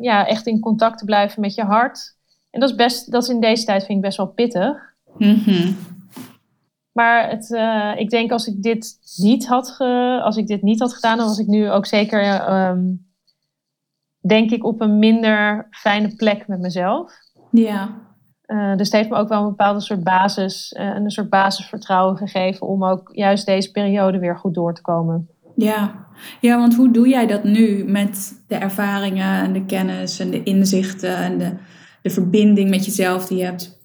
ja, 0.00 0.26
echt 0.26 0.46
in 0.46 0.60
contact 0.60 0.98
te 0.98 1.04
blijven 1.04 1.40
met 1.40 1.54
je 1.54 1.62
hart. 1.64 2.16
En 2.50 2.60
dat 2.60 2.68
is 2.70 2.74
best, 2.74 3.10
dat 3.12 3.22
is 3.22 3.28
in 3.28 3.40
deze 3.40 3.64
tijd 3.64 3.84
vind 3.84 3.98
ik 3.98 4.04
best 4.04 4.16
wel 4.16 4.26
pittig. 4.26 4.94
Mhm. 5.18 5.72
Maar 6.98 7.30
het, 7.30 7.54
eh, 7.54 7.92
ik 7.96 8.10
denk 8.10 8.30
als 8.30 8.46
ik 8.46 8.62
dit 8.62 8.98
niet 9.16 9.46
had, 9.46 9.70
ge, 9.70 10.20
als 10.22 10.36
ik 10.36 10.46
dit 10.46 10.62
niet 10.62 10.80
had 10.80 10.94
gedaan, 10.94 11.16
dan 11.16 11.26
was 11.26 11.38
ik 11.38 11.46
nu 11.46 11.70
ook 11.70 11.86
zeker, 11.86 12.22
ehm, 12.22 12.80
denk 14.20 14.50
ik, 14.50 14.64
op 14.64 14.80
een 14.80 14.98
minder 14.98 15.66
fijne 15.70 16.14
plek 16.16 16.48
met 16.48 16.60
mezelf. 16.60 17.12
Ja. 17.50 17.94
Eh, 18.42 18.76
dus 18.76 18.86
het 18.86 18.96
heeft 18.96 19.10
me 19.10 19.16
ook 19.16 19.28
wel 19.28 19.40
een 19.40 19.48
bepaalde 19.48 19.80
soort 19.80 20.04
basis, 20.04 20.72
eh, 20.72 20.94
een 20.94 21.10
soort 21.10 21.28
basisvertrouwen 21.28 22.16
gegeven 22.16 22.66
om 22.66 22.84
ook 22.84 23.10
juist 23.12 23.46
deze 23.46 23.70
periode 23.70 24.18
weer 24.18 24.36
goed 24.36 24.54
door 24.54 24.74
te 24.74 24.82
komen. 24.82 25.28
Ja. 25.56 26.06
ja, 26.40 26.58
want 26.58 26.74
hoe 26.74 26.90
doe 26.90 27.08
jij 27.08 27.26
dat 27.26 27.44
nu 27.44 27.84
met 27.84 28.42
de 28.46 28.54
ervaringen 28.54 29.42
en 29.42 29.52
de 29.52 29.64
kennis 29.64 30.20
en 30.20 30.30
de 30.30 30.42
inzichten 30.42 31.16
en 31.16 31.38
de, 31.38 31.52
de 32.02 32.10
verbinding 32.10 32.70
met 32.70 32.84
jezelf 32.84 33.26
die 33.26 33.38
je 33.38 33.44
hebt 33.44 33.77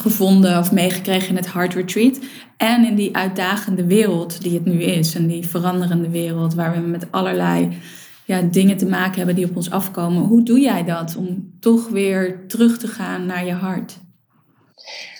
gevonden 0.00 0.58
of 0.58 0.72
meegekregen 0.72 1.28
in 1.28 1.36
het 1.36 1.52
Heart 1.52 1.74
Retreat 1.74 2.18
en 2.56 2.84
in 2.84 2.94
die 2.94 3.16
uitdagende 3.16 3.84
wereld 3.84 4.42
die 4.42 4.54
het 4.54 4.64
nu 4.64 4.82
is 4.82 5.14
en 5.14 5.26
die 5.26 5.48
veranderende 5.48 6.08
wereld 6.08 6.54
waar 6.54 6.72
we 6.72 6.80
met 6.80 7.06
allerlei 7.10 7.78
ja, 8.24 8.40
dingen 8.40 8.76
te 8.76 8.86
maken 8.86 9.16
hebben 9.16 9.34
die 9.34 9.48
op 9.48 9.56
ons 9.56 9.70
afkomen. 9.70 10.22
Hoe 10.22 10.42
doe 10.42 10.60
jij 10.60 10.84
dat 10.84 11.16
om 11.16 11.56
toch 11.60 11.88
weer 11.88 12.46
terug 12.46 12.78
te 12.78 12.86
gaan 12.86 13.26
naar 13.26 13.44
je 13.44 13.52
hart? 13.52 13.98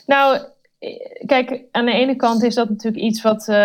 Nou, 0.06 0.38
kijk, 1.26 1.62
aan 1.70 1.84
de 1.84 1.92
ene 1.92 2.16
kant 2.16 2.42
is 2.42 2.54
dat 2.54 2.68
natuurlijk 2.68 3.02
iets 3.02 3.22
wat, 3.22 3.40
uh, 3.48 3.56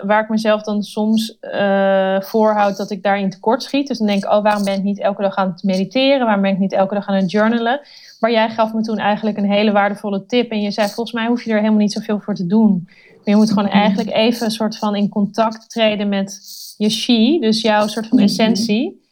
waar 0.00 0.22
ik 0.22 0.28
mezelf 0.28 0.62
dan 0.62 0.82
soms 0.82 1.36
uh, 1.40 2.20
voorhoud 2.20 2.76
dat 2.76 2.90
ik 2.90 3.02
daarin 3.02 3.30
tekort 3.30 3.62
schiet. 3.62 3.86
Dus 3.86 3.98
dan 3.98 4.06
denk 4.06 4.24
ik, 4.24 4.30
oh, 4.30 4.42
waarom 4.42 4.64
ben 4.64 4.74
ik 4.74 4.82
niet 4.82 5.00
elke 5.00 5.22
dag 5.22 5.34
aan 5.34 5.50
het 5.50 5.62
mediteren? 5.62 6.24
Waarom 6.24 6.42
ben 6.42 6.52
ik 6.52 6.58
niet 6.58 6.72
elke 6.72 6.94
dag 6.94 7.06
aan 7.06 7.14
het 7.14 7.30
journalen? 7.30 7.80
Maar 8.24 8.32
jij 8.32 8.50
gaf 8.50 8.72
me 8.72 8.80
toen 8.80 8.98
eigenlijk 8.98 9.36
een 9.36 9.50
hele 9.50 9.72
waardevolle 9.72 10.26
tip. 10.26 10.50
En 10.50 10.60
je 10.60 10.70
zei, 10.70 10.88
volgens 10.88 11.12
mij 11.12 11.26
hoef 11.26 11.42
je 11.42 11.50
er 11.50 11.58
helemaal 11.58 11.78
niet 11.78 11.92
zoveel 11.92 12.20
voor 12.20 12.34
te 12.34 12.46
doen. 12.46 12.82
Maar 12.86 13.22
je 13.24 13.36
moet 13.36 13.48
gewoon 13.48 13.68
eigenlijk 13.68 14.10
even 14.10 14.44
een 14.44 14.52
soort 14.52 14.78
van 14.78 14.96
in 14.96 15.08
contact 15.08 15.70
treden 15.70 16.08
met 16.08 16.40
je 16.76 16.88
chi, 16.88 17.38
dus 17.40 17.60
jouw 17.60 17.86
soort 17.86 18.06
van 18.06 18.18
essentie. 18.18 19.02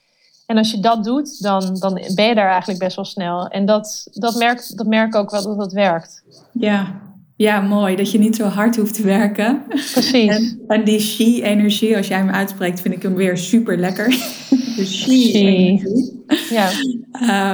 En 0.47 0.57
als 0.57 0.71
je 0.71 0.81
dat 0.81 1.05
doet, 1.05 1.43
dan, 1.43 1.77
dan 1.79 1.95
ben 2.15 2.27
je 2.27 2.35
daar 2.35 2.51
eigenlijk 2.51 2.81
best 2.81 2.97
wel 2.97 3.05
snel. 3.05 3.49
En 3.49 3.67
dat, 3.67 4.09
dat, 4.13 4.35
merk, 4.35 4.73
dat 4.77 4.87
merk 4.87 5.07
ik 5.07 5.17
ook 5.17 5.31
wel 5.31 5.43
dat 5.43 5.59
dat 5.59 5.73
werkt. 5.73 6.25
Ja. 6.53 7.01
ja, 7.37 7.61
mooi. 7.61 7.97
Dat 7.97 8.11
je 8.11 8.19
niet 8.19 8.37
zo 8.37 8.45
hard 8.45 8.77
hoeft 8.77 8.95
te 8.95 9.03
werken. 9.03 9.63
Precies. 9.69 10.57
En, 10.69 10.85
die 10.85 10.99
chi-energie, 10.99 11.97
als 11.97 12.09
jij 12.09 12.19
hem 12.19 12.31
uitspreekt, 12.31 12.81
vind 12.81 12.95
ik 12.95 13.03
hem 13.03 13.15
weer 13.15 13.39
super 13.39 13.79
lekker. 13.79 14.09
De 14.77 14.85
chi-energie. 14.85 16.25
Ja. 16.51 16.71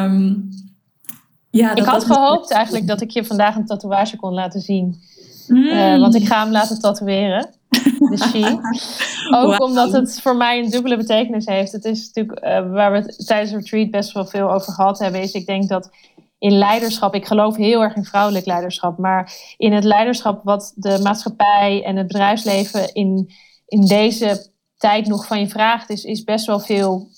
Um, 0.04 0.48
ja, 1.50 1.74
ik 1.74 1.84
had 1.84 2.04
gehoopt 2.04 2.50
eigenlijk 2.50 2.86
dat 2.86 3.00
ik 3.00 3.10
je 3.10 3.24
vandaag 3.24 3.56
een 3.56 3.66
tatoeage 3.66 4.16
kon 4.16 4.32
laten 4.32 4.60
zien. 4.60 5.00
Uh, 5.48 6.00
want 6.00 6.14
ik 6.14 6.26
ga 6.26 6.42
hem 6.42 6.52
laten 6.52 6.80
tatoeëren. 6.80 7.50
De 7.98 8.16
chi. 8.32 8.58
Ook 9.34 9.62
omdat 9.62 9.92
het 9.92 10.20
voor 10.20 10.36
mij 10.36 10.58
een 10.58 10.70
dubbele 10.70 10.96
betekenis 10.96 11.46
heeft. 11.46 11.72
Het 11.72 11.84
is 11.84 12.06
natuurlijk 12.06 12.44
uh, 12.44 12.72
waar 12.72 12.92
we 12.92 12.98
het 12.98 13.26
tijdens 13.26 13.50
het 13.50 13.60
retreat 13.60 13.90
best 13.90 14.12
wel 14.12 14.26
veel 14.26 14.52
over 14.52 14.72
gehad 14.72 14.98
hebben. 14.98 15.20
Is 15.20 15.32
ik 15.32 15.46
denk 15.46 15.68
dat 15.68 15.90
in 16.38 16.52
leiderschap, 16.52 17.14
ik 17.14 17.26
geloof 17.26 17.56
heel 17.56 17.82
erg 17.82 17.96
in 17.96 18.04
vrouwelijk 18.04 18.46
leiderschap. 18.46 18.98
Maar 18.98 19.32
in 19.56 19.72
het 19.72 19.84
leiderschap 19.84 20.40
wat 20.44 20.72
de 20.74 20.98
maatschappij 21.02 21.82
en 21.84 21.96
het 21.96 22.06
bedrijfsleven 22.06 22.94
in, 22.94 23.30
in 23.66 23.80
deze 23.80 24.50
tijd 24.76 25.06
nog 25.06 25.26
van 25.26 25.40
je 25.40 25.48
vraagt, 25.48 25.90
is, 25.90 26.04
is 26.04 26.24
best 26.24 26.46
wel 26.46 26.60
veel 26.60 27.08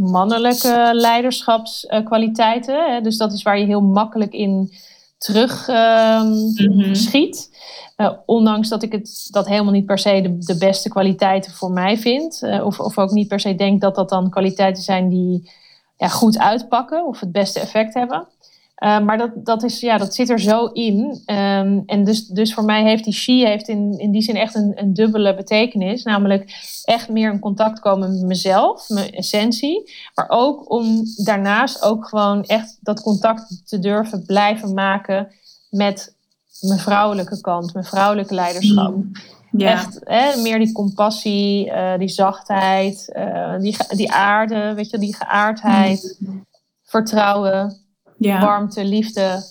mannelijke 0.00 0.90
leiderschapskwaliteiten. 0.92 3.02
Dus 3.02 3.16
dat 3.16 3.32
is 3.32 3.42
waar 3.42 3.58
je 3.58 3.64
heel 3.64 3.80
makkelijk 3.80 4.32
in 4.32 4.72
terug 5.18 5.68
um, 5.68 6.52
schiet. 6.94 7.58
Uh, 7.96 8.10
ondanks 8.26 8.68
dat 8.68 8.82
ik 8.82 8.92
het, 8.92 9.28
dat 9.30 9.48
helemaal 9.48 9.72
niet 9.72 9.86
per 9.86 9.98
se 9.98 10.20
de, 10.20 10.38
de 10.38 10.58
beste 10.58 10.88
kwaliteiten 10.88 11.52
voor 11.52 11.70
mij 11.70 11.98
vind. 11.98 12.42
Uh, 12.42 12.66
of, 12.66 12.80
of 12.80 12.98
ook 12.98 13.10
niet 13.10 13.28
per 13.28 13.40
se 13.40 13.54
denk 13.54 13.80
dat 13.80 13.94
dat 13.94 14.08
dan 14.08 14.30
kwaliteiten 14.30 14.82
zijn 14.82 15.08
die 15.08 15.50
ja, 15.96 16.08
goed 16.08 16.38
uitpakken 16.38 17.06
of 17.06 17.20
het 17.20 17.32
beste 17.32 17.60
effect 17.60 17.94
hebben. 17.94 18.26
Uh, 18.80 19.00
maar 19.00 19.18
dat, 19.18 19.30
dat, 19.34 19.62
is, 19.62 19.80
ja, 19.80 19.98
dat 19.98 20.14
zit 20.14 20.28
er 20.28 20.40
zo 20.40 20.66
in. 20.66 21.22
Um, 21.26 21.82
en 21.86 22.04
dus, 22.04 22.26
dus 22.26 22.54
voor 22.54 22.64
mij 22.64 22.82
heeft 22.82 23.04
die 23.04 23.12
Shi 23.12 23.46
heeft 23.46 23.68
in, 23.68 23.98
in 23.98 24.10
die 24.10 24.22
zin 24.22 24.36
echt 24.36 24.54
een, 24.54 24.72
een 24.74 24.94
dubbele 24.94 25.34
betekenis. 25.34 26.02
Namelijk 26.02 26.52
echt 26.84 27.08
meer 27.08 27.32
in 27.32 27.38
contact 27.38 27.80
komen 27.80 28.10
met 28.10 28.22
mezelf, 28.22 28.88
mijn 28.88 29.10
essentie. 29.10 29.92
Maar 30.14 30.26
ook 30.28 30.70
om 30.70 31.02
daarnaast 31.24 31.82
ook 31.82 32.08
gewoon 32.08 32.44
echt 32.44 32.78
dat 32.80 33.02
contact 33.02 33.62
te 33.64 33.78
durven 33.78 34.24
blijven 34.26 34.74
maken 34.74 35.28
met 35.70 36.14
mijn 36.60 36.78
vrouwelijke 36.78 37.40
kant, 37.40 37.72
mijn 37.72 37.86
vrouwelijke 37.86 38.34
leiderschap. 38.34 38.94
Mm. 38.94 39.10
Ja. 39.52 39.70
Echt 39.70 40.00
hè, 40.04 40.42
meer 40.42 40.58
die 40.58 40.72
compassie, 40.72 41.66
uh, 41.66 41.98
die 41.98 42.08
zachtheid, 42.08 43.12
uh, 43.16 43.58
die, 43.58 43.76
die 43.88 44.12
aarde, 44.12 44.74
weet 44.74 44.90
je, 44.90 44.98
die 44.98 45.16
geaardheid, 45.16 46.16
mm. 46.18 46.46
vertrouwen, 46.82 47.76
ja. 48.28 48.40
warmte, 48.40 48.84
liefde, 48.84 49.42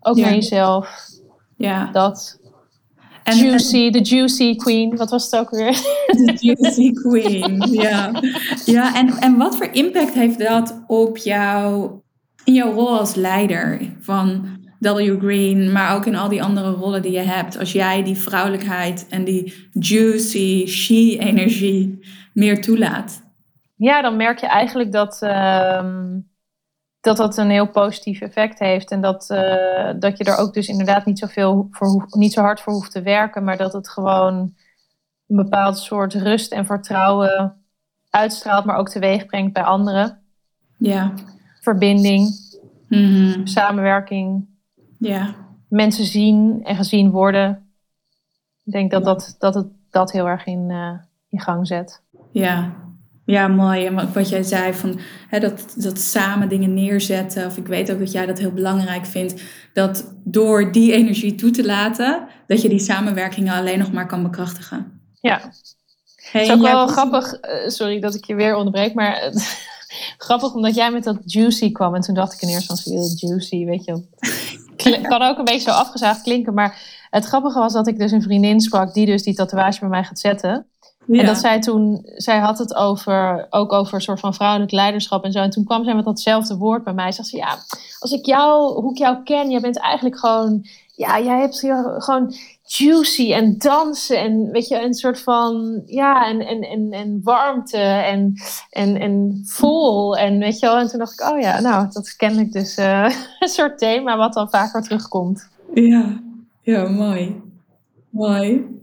ook 0.00 0.16
naar 0.16 0.34
jezelf. 0.34 1.08
Ja. 1.56 1.90
Dat. 1.92 2.38
En, 3.22 3.36
juicy, 3.36 3.90
de 3.90 4.00
juicy 4.00 4.56
queen, 4.56 4.96
wat 4.96 5.10
was 5.10 5.30
het 5.30 5.40
ook 5.40 5.50
weer? 5.50 5.72
De 6.26 6.36
juicy 6.38 6.92
queen, 6.92 7.66
ja. 7.70 8.22
Ja, 8.64 8.94
en, 8.94 9.08
en 9.08 9.36
wat 9.36 9.56
voor 9.56 9.68
impact 9.72 10.14
heeft 10.14 10.38
dat 10.38 10.82
op 10.86 11.16
jou, 11.16 11.90
in 12.44 12.54
jouw 12.54 12.72
rol 12.72 12.98
als 12.98 13.14
leider 13.14 13.80
van 14.00 14.58
W 14.78 15.18
Green, 15.18 15.72
maar 15.72 15.94
ook 15.94 16.06
in 16.06 16.16
al 16.16 16.28
die 16.28 16.42
andere 16.42 16.70
rollen 16.70 17.02
die 17.02 17.12
je 17.12 17.18
hebt. 17.18 17.58
Als 17.58 17.72
jij 17.72 18.02
die 18.02 18.16
vrouwelijkheid 18.16 19.06
en 19.08 19.24
die 19.24 19.68
juicy, 19.72 20.66
she-energie 20.66 21.98
meer 22.32 22.60
toelaat. 22.60 23.22
Ja, 23.76 24.02
dan 24.02 24.16
merk 24.16 24.38
je 24.38 24.46
eigenlijk 24.46 24.92
dat, 24.92 25.20
uh, 25.22 25.84
dat 27.00 27.16
dat 27.16 27.36
een 27.36 27.50
heel 27.50 27.68
positief 27.68 28.20
effect 28.20 28.58
heeft. 28.58 28.90
En 28.90 29.00
dat, 29.00 29.30
uh, 29.30 29.92
dat 29.98 30.18
je 30.18 30.24
er 30.24 30.36
ook 30.36 30.54
dus 30.54 30.68
inderdaad 30.68 31.04
niet, 31.04 31.18
zoveel 31.18 31.68
voor 31.70 32.06
niet 32.10 32.32
zo 32.32 32.40
hard 32.40 32.60
voor 32.60 32.72
hoeft 32.72 32.92
te 32.92 33.02
werken. 33.02 33.44
Maar 33.44 33.56
dat 33.56 33.72
het 33.72 33.88
gewoon 33.88 34.34
een 35.26 35.36
bepaald 35.36 35.78
soort 35.78 36.14
rust 36.14 36.52
en 36.52 36.66
vertrouwen 36.66 37.62
uitstraalt, 38.10 38.64
maar 38.64 38.76
ook 38.76 38.88
teweeg 38.88 39.26
brengt 39.26 39.52
bij 39.52 39.62
anderen. 39.62 40.20
Ja. 40.76 41.12
Verbinding, 41.60 42.28
mm-hmm. 42.88 43.46
samenwerking. 43.46 44.48
Ja. 44.98 45.34
Mensen 45.68 46.04
zien 46.04 46.64
en 46.64 46.76
gezien 46.76 47.10
worden. 47.10 47.72
Ik 48.64 48.72
denk 48.72 48.90
dat, 48.90 49.04
dat, 49.04 49.36
dat 49.38 49.54
het 49.54 49.66
dat 49.90 50.12
heel 50.12 50.28
erg 50.28 50.46
in, 50.46 50.70
uh, 50.70 50.98
in 51.28 51.40
gang 51.40 51.66
zet. 51.66 52.02
Ja, 52.32 52.72
ja, 53.30 53.48
mooi. 53.48 53.86
En 53.86 54.12
wat 54.12 54.28
jij 54.28 54.42
zei, 54.42 54.74
van, 54.74 55.00
hè, 55.28 55.40
dat, 55.40 55.74
dat 55.76 55.98
samen 55.98 56.48
dingen 56.48 56.74
neerzetten. 56.74 57.46
Of 57.46 57.56
ik 57.56 57.66
weet 57.66 57.92
ook 57.92 57.98
dat 57.98 58.12
jij 58.12 58.26
dat 58.26 58.38
heel 58.38 58.52
belangrijk 58.52 59.06
vindt. 59.06 59.42
Dat 59.72 60.14
door 60.24 60.72
die 60.72 60.92
energie 60.92 61.34
toe 61.34 61.50
te 61.50 61.64
laten, 61.64 62.28
dat 62.46 62.62
je 62.62 62.68
die 62.68 62.78
samenwerkingen 62.78 63.54
alleen 63.54 63.78
nog 63.78 63.92
maar 63.92 64.06
kan 64.06 64.22
bekrachtigen. 64.22 65.00
Ja. 65.20 65.40
het 66.30 66.42
is 66.42 66.50
ook 66.50 66.60
wel 66.60 66.86
grappig, 66.86 67.32
uh, 67.32 67.68
sorry 67.68 68.00
dat 68.00 68.14
ik 68.14 68.24
je 68.24 68.34
weer 68.34 68.54
onderbreek, 68.54 68.94
maar 68.94 69.32
grappig 70.26 70.54
omdat 70.54 70.74
jij 70.74 70.90
met 70.90 71.04
dat 71.04 71.18
juicy 71.24 71.72
kwam. 71.72 71.94
En 71.94 72.00
toen 72.00 72.14
dacht 72.14 72.32
ik 72.32 72.42
in 72.42 72.48
eerste 72.48 72.72
instantie, 72.72 73.28
juicy, 73.28 73.64
weet 73.64 73.84
je 73.84 74.02
kan 75.08 75.22
ook 75.22 75.38
een 75.38 75.44
beetje 75.44 75.70
zo 75.70 75.76
afgezaagd 75.76 76.22
klinken. 76.22 76.54
Maar 76.54 77.06
het 77.10 77.24
grappige 77.24 77.58
was 77.58 77.72
dat 77.72 77.86
ik 77.86 77.98
dus 77.98 78.12
een 78.12 78.22
vriendin 78.22 78.60
sprak 78.60 78.94
die 78.94 79.06
dus 79.06 79.22
die 79.22 79.34
tatoeage 79.34 79.80
bij 79.80 79.88
mij 79.88 80.04
gaat 80.04 80.18
zetten. 80.18 80.66
En 81.18 81.26
dat 81.26 81.38
zij 81.38 81.60
toen, 81.60 82.02
zij 82.04 82.38
had 82.38 82.58
het 82.58 82.74
over, 82.74 83.46
ook 83.50 83.72
over 83.72 83.94
een 83.94 84.00
soort 84.00 84.20
van 84.20 84.34
vrouwelijk 84.34 84.72
leiderschap 84.72 85.24
en 85.24 85.32
zo. 85.32 85.38
En 85.38 85.50
toen 85.50 85.64
kwam 85.64 85.84
zij 85.84 85.94
met 85.94 86.04
datzelfde 86.04 86.56
woord 86.56 86.84
bij 86.84 86.92
mij. 86.92 87.12
Zegt 87.12 87.28
ze, 87.28 87.36
ja, 87.36 87.58
als 87.98 88.12
ik 88.12 88.26
jou, 88.26 88.80
hoe 88.80 88.90
ik 88.90 88.98
jou 88.98 89.22
ken, 89.22 89.50
jij 89.50 89.60
bent 89.60 89.78
eigenlijk 89.78 90.18
gewoon, 90.18 90.66
ja, 90.94 91.20
jij 91.20 91.40
hebt 91.40 91.58
gewoon 91.98 92.34
juicy 92.62 93.32
en 93.32 93.58
dansen 93.58 94.18
en 94.18 94.50
weet 94.50 94.68
je, 94.68 94.82
een 94.82 94.94
soort 94.94 95.20
van, 95.20 95.82
ja, 95.86 96.28
en, 96.28 96.46
en, 96.46 96.62
en, 96.62 96.90
en 96.90 97.20
warmte 97.22 97.78
en, 97.78 98.34
en, 98.70 98.96
en 98.96 99.42
vol. 99.44 100.16
En 100.16 100.38
weet 100.38 100.58
je 100.58 100.66
wel, 100.66 100.78
en 100.78 100.88
toen 100.88 100.98
dacht 100.98 101.20
ik, 101.20 101.30
oh 101.30 101.40
ja, 101.40 101.60
nou, 101.60 101.86
dat 101.90 102.06
is 102.06 102.16
kennelijk 102.16 102.52
dus 102.52 102.78
uh, 102.78 103.10
een 103.40 103.48
soort 103.48 103.78
thema 103.78 104.16
wat 104.16 104.32
dan 104.32 104.50
vaker 104.50 104.82
terugkomt. 104.82 105.48
Ja, 105.74 106.20
ja, 106.62 106.88
mooi. 106.88 107.40
Mooi. 108.10 108.79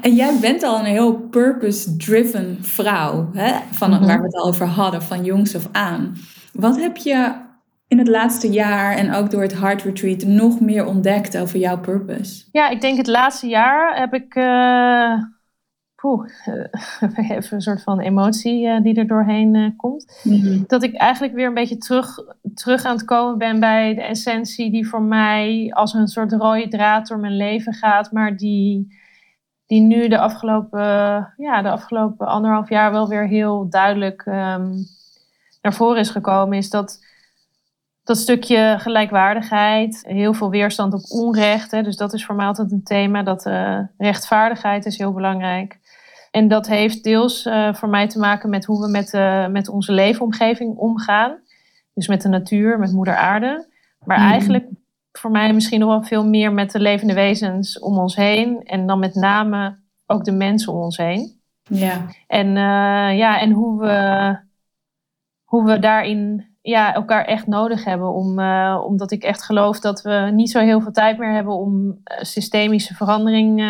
En 0.00 0.14
jij 0.14 0.38
bent 0.40 0.62
al 0.62 0.78
een 0.78 0.84
heel 0.84 1.14
purpose-driven 1.14 2.58
vrouw, 2.60 3.30
hè? 3.32 3.52
Van, 3.70 3.90
mm-hmm. 3.90 4.06
waar 4.06 4.18
we 4.18 4.24
het 4.24 4.36
al 4.36 4.46
over 4.46 4.66
hadden, 4.66 5.02
van 5.02 5.24
jongs 5.24 5.56
af 5.56 5.68
aan. 5.72 6.16
Wat 6.52 6.76
heb 6.76 6.96
je 6.96 7.32
in 7.88 7.98
het 7.98 8.08
laatste 8.08 8.50
jaar 8.50 8.96
en 8.96 9.14
ook 9.14 9.30
door 9.30 9.42
het 9.42 9.58
Heart 9.58 9.82
Retreat 9.82 10.22
nog 10.22 10.60
meer 10.60 10.86
ontdekt 10.86 11.38
over 11.38 11.58
jouw 11.58 11.78
purpose? 11.78 12.44
Ja, 12.52 12.68
ik 12.68 12.80
denk 12.80 12.96
het 12.96 13.06
laatste 13.06 13.46
jaar 13.46 13.98
heb 13.98 14.14
ik. 14.14 14.34
Uh, 14.34 15.22
poeh, 15.94 16.28
even 17.30 17.54
een 17.56 17.60
soort 17.60 17.82
van 17.82 18.00
emotie 18.00 18.66
uh, 18.66 18.82
die 18.82 18.94
er 18.94 19.06
doorheen 19.06 19.74
komt. 19.76 20.20
Mm-hmm. 20.22 20.64
Dat 20.66 20.82
ik 20.82 20.94
eigenlijk 20.94 21.34
weer 21.34 21.46
een 21.46 21.54
beetje 21.54 21.78
terug, 21.78 22.18
terug 22.54 22.84
aan 22.84 22.96
het 22.96 23.04
komen 23.04 23.38
ben 23.38 23.60
bij 23.60 23.94
de 23.94 24.02
essentie 24.02 24.70
die 24.70 24.88
voor 24.88 25.02
mij 25.02 25.70
als 25.74 25.94
een 25.94 26.08
soort 26.08 26.32
rode 26.32 26.68
draad 26.68 27.06
door 27.06 27.18
mijn 27.18 27.36
leven 27.36 27.72
gaat, 27.72 28.12
maar 28.12 28.36
die 28.36 28.98
die 29.70 29.80
nu 29.80 30.08
de 30.08 30.18
afgelopen, 30.18 30.80
ja, 31.36 31.62
de 31.62 31.70
afgelopen 31.70 32.26
anderhalf 32.26 32.68
jaar 32.68 32.90
wel 32.90 33.08
weer 33.08 33.26
heel 33.26 33.68
duidelijk 33.68 34.26
um, 34.26 34.86
naar 35.62 35.74
voren 35.74 35.98
is 35.98 36.10
gekomen, 36.10 36.58
is 36.58 36.70
dat 36.70 37.04
dat 38.04 38.16
stukje 38.16 38.74
gelijkwaardigheid, 38.78 40.04
heel 40.06 40.34
veel 40.34 40.50
weerstand 40.50 40.94
op 40.94 41.00
onrecht. 41.08 41.70
Hè, 41.70 41.82
dus 41.82 41.96
dat 41.96 42.12
is 42.12 42.24
voor 42.24 42.34
mij 42.34 42.46
altijd 42.46 42.72
een 42.72 42.82
thema. 42.82 43.22
Dat 43.22 43.46
uh, 43.46 43.78
rechtvaardigheid 43.98 44.86
is 44.86 44.98
heel 44.98 45.12
belangrijk. 45.12 45.78
En 46.30 46.48
dat 46.48 46.66
heeft 46.66 47.04
deels 47.04 47.46
uh, 47.46 47.74
voor 47.74 47.88
mij 47.88 48.08
te 48.08 48.18
maken 48.18 48.50
met 48.50 48.64
hoe 48.64 48.80
we 48.80 48.90
met, 48.90 49.12
uh, 49.12 49.46
met 49.46 49.68
onze 49.68 49.92
leefomgeving 49.92 50.76
omgaan. 50.76 51.38
Dus 51.94 52.08
met 52.08 52.22
de 52.22 52.28
natuur, 52.28 52.78
met 52.78 52.92
moeder 52.92 53.16
aarde. 53.16 53.68
Maar 54.04 54.18
mm. 54.18 54.30
eigenlijk 54.30 54.66
voor 55.12 55.30
mij 55.30 55.52
misschien 55.52 55.80
nog 55.80 55.88
wel 55.88 56.02
veel 56.02 56.26
meer 56.26 56.52
met 56.52 56.70
de 56.70 56.80
levende 56.80 57.14
wezens 57.14 57.78
om 57.78 57.98
ons 57.98 58.16
heen. 58.16 58.62
En 58.64 58.86
dan 58.86 58.98
met 58.98 59.14
name 59.14 59.78
ook 60.06 60.24
de 60.24 60.32
mensen 60.32 60.72
om 60.72 60.80
ons 60.80 60.96
heen. 60.96 61.40
Ja. 61.62 62.06
En, 62.26 62.46
uh, 62.46 63.18
ja, 63.18 63.40
en 63.40 63.50
hoe, 63.50 63.80
we, 63.80 64.36
hoe 65.44 65.64
we 65.64 65.78
daarin 65.78 66.48
ja, 66.62 66.94
elkaar 66.94 67.24
echt 67.24 67.46
nodig 67.46 67.84
hebben. 67.84 68.12
Om, 68.12 68.38
uh, 68.38 68.82
omdat 68.86 69.10
ik 69.10 69.22
echt 69.22 69.42
geloof 69.42 69.80
dat 69.80 70.02
we 70.02 70.30
niet 70.32 70.50
zo 70.50 70.60
heel 70.60 70.80
veel 70.80 70.92
tijd 70.92 71.18
meer 71.18 71.32
hebben 71.32 71.54
om 71.54 72.00
systemische 72.20 72.94
verandering 72.94 73.62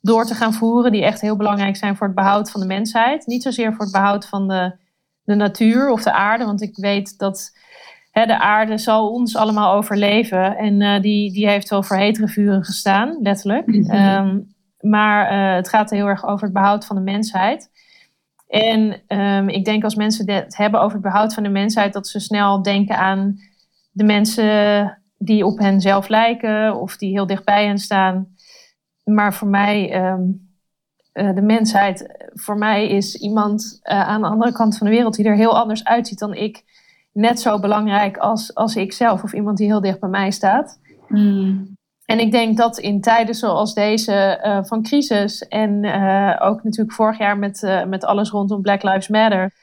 door 0.00 0.24
te 0.24 0.34
gaan 0.34 0.52
voeren. 0.52 0.92
Die 0.92 1.04
echt 1.04 1.20
heel 1.20 1.36
belangrijk 1.36 1.76
zijn 1.76 1.96
voor 1.96 2.06
het 2.06 2.16
behoud 2.16 2.50
van 2.50 2.60
de 2.60 2.66
mensheid. 2.66 3.26
Niet 3.26 3.42
zozeer 3.42 3.72
voor 3.72 3.84
het 3.84 3.92
behoud 3.92 4.26
van 4.26 4.48
de, 4.48 4.72
de 5.22 5.34
natuur 5.34 5.90
of 5.90 6.02
de 6.02 6.12
aarde. 6.12 6.44
Want 6.44 6.62
ik 6.62 6.76
weet 6.76 7.18
dat 7.18 7.58
hè, 8.18 8.26
de 8.26 8.38
aarde 8.38 8.78
zal 8.78 9.10
ons 9.10 9.36
allemaal 9.36 9.74
overleven. 9.74 10.56
En 10.56 11.02
die, 11.02 11.32
die 11.32 11.48
heeft 11.48 11.68
wel 11.68 11.82
voor 11.82 11.96
hetere 11.96 12.28
vuren 12.28 12.64
gestaan, 12.64 13.18
letterlijk. 13.22 13.66
Mm 13.66 14.56
maar 14.80 15.32
uh, 15.32 15.54
het 15.54 15.68
gaat 15.68 15.90
heel 15.90 16.06
erg 16.06 16.26
over 16.26 16.44
het 16.44 16.52
behoud 16.52 16.86
van 16.86 16.96
de 16.96 17.02
mensheid. 17.02 17.70
En 18.48 19.00
um, 19.08 19.48
ik 19.48 19.64
denk 19.64 19.84
als 19.84 19.94
mensen 19.94 20.30
het 20.30 20.56
hebben 20.56 20.80
over 20.80 20.92
het 20.92 21.02
behoud 21.02 21.34
van 21.34 21.42
de 21.42 21.48
mensheid, 21.48 21.92
dat 21.92 22.08
ze 22.08 22.20
snel 22.20 22.62
denken 22.62 22.98
aan 22.98 23.38
de 23.90 24.04
mensen 24.04 24.98
die 25.18 25.46
op 25.46 25.58
hen 25.58 25.80
zelf 25.80 26.08
lijken 26.08 26.80
of 26.80 26.96
die 26.96 27.10
heel 27.10 27.26
dichtbij 27.26 27.66
hen 27.66 27.78
staan. 27.78 28.36
Maar 29.04 29.34
voor 29.34 29.48
mij, 29.48 30.04
um, 30.10 30.50
uh, 31.12 31.34
de 31.34 31.42
mensheid, 31.42 32.28
voor 32.32 32.58
mij 32.58 32.88
is 32.88 33.14
iemand 33.14 33.80
uh, 33.82 34.08
aan 34.08 34.20
de 34.20 34.28
andere 34.28 34.52
kant 34.52 34.76
van 34.78 34.86
de 34.86 34.92
wereld 34.92 35.14
die 35.14 35.26
er 35.26 35.36
heel 35.36 35.58
anders 35.58 35.84
uitziet 35.84 36.18
dan 36.18 36.34
ik, 36.34 36.64
net 37.18 37.40
zo 37.40 37.58
belangrijk 37.58 38.16
als, 38.16 38.54
als 38.54 38.76
ik 38.76 38.92
zelf 38.92 39.22
of 39.22 39.32
iemand 39.32 39.56
die 39.56 39.66
heel 39.66 39.80
dicht 39.80 40.00
bij 40.00 40.08
mij 40.08 40.30
staat. 40.30 40.80
Mm. 41.08 41.76
En 42.04 42.18
ik 42.18 42.32
denk 42.32 42.56
dat 42.56 42.78
in 42.78 43.00
tijden 43.00 43.34
zoals 43.34 43.74
deze 43.74 44.40
uh, 44.44 44.64
van 44.64 44.82
crisis 44.82 45.48
en 45.48 45.84
uh, 45.84 46.36
ook 46.38 46.62
natuurlijk 46.62 46.92
vorig 46.92 47.18
jaar 47.18 47.38
met, 47.38 47.62
uh, 47.62 47.84
met 47.84 48.04
alles 48.04 48.30
rondom 48.30 48.62
Black 48.62 48.82
Lives 48.82 49.08
Matter, 49.08 49.54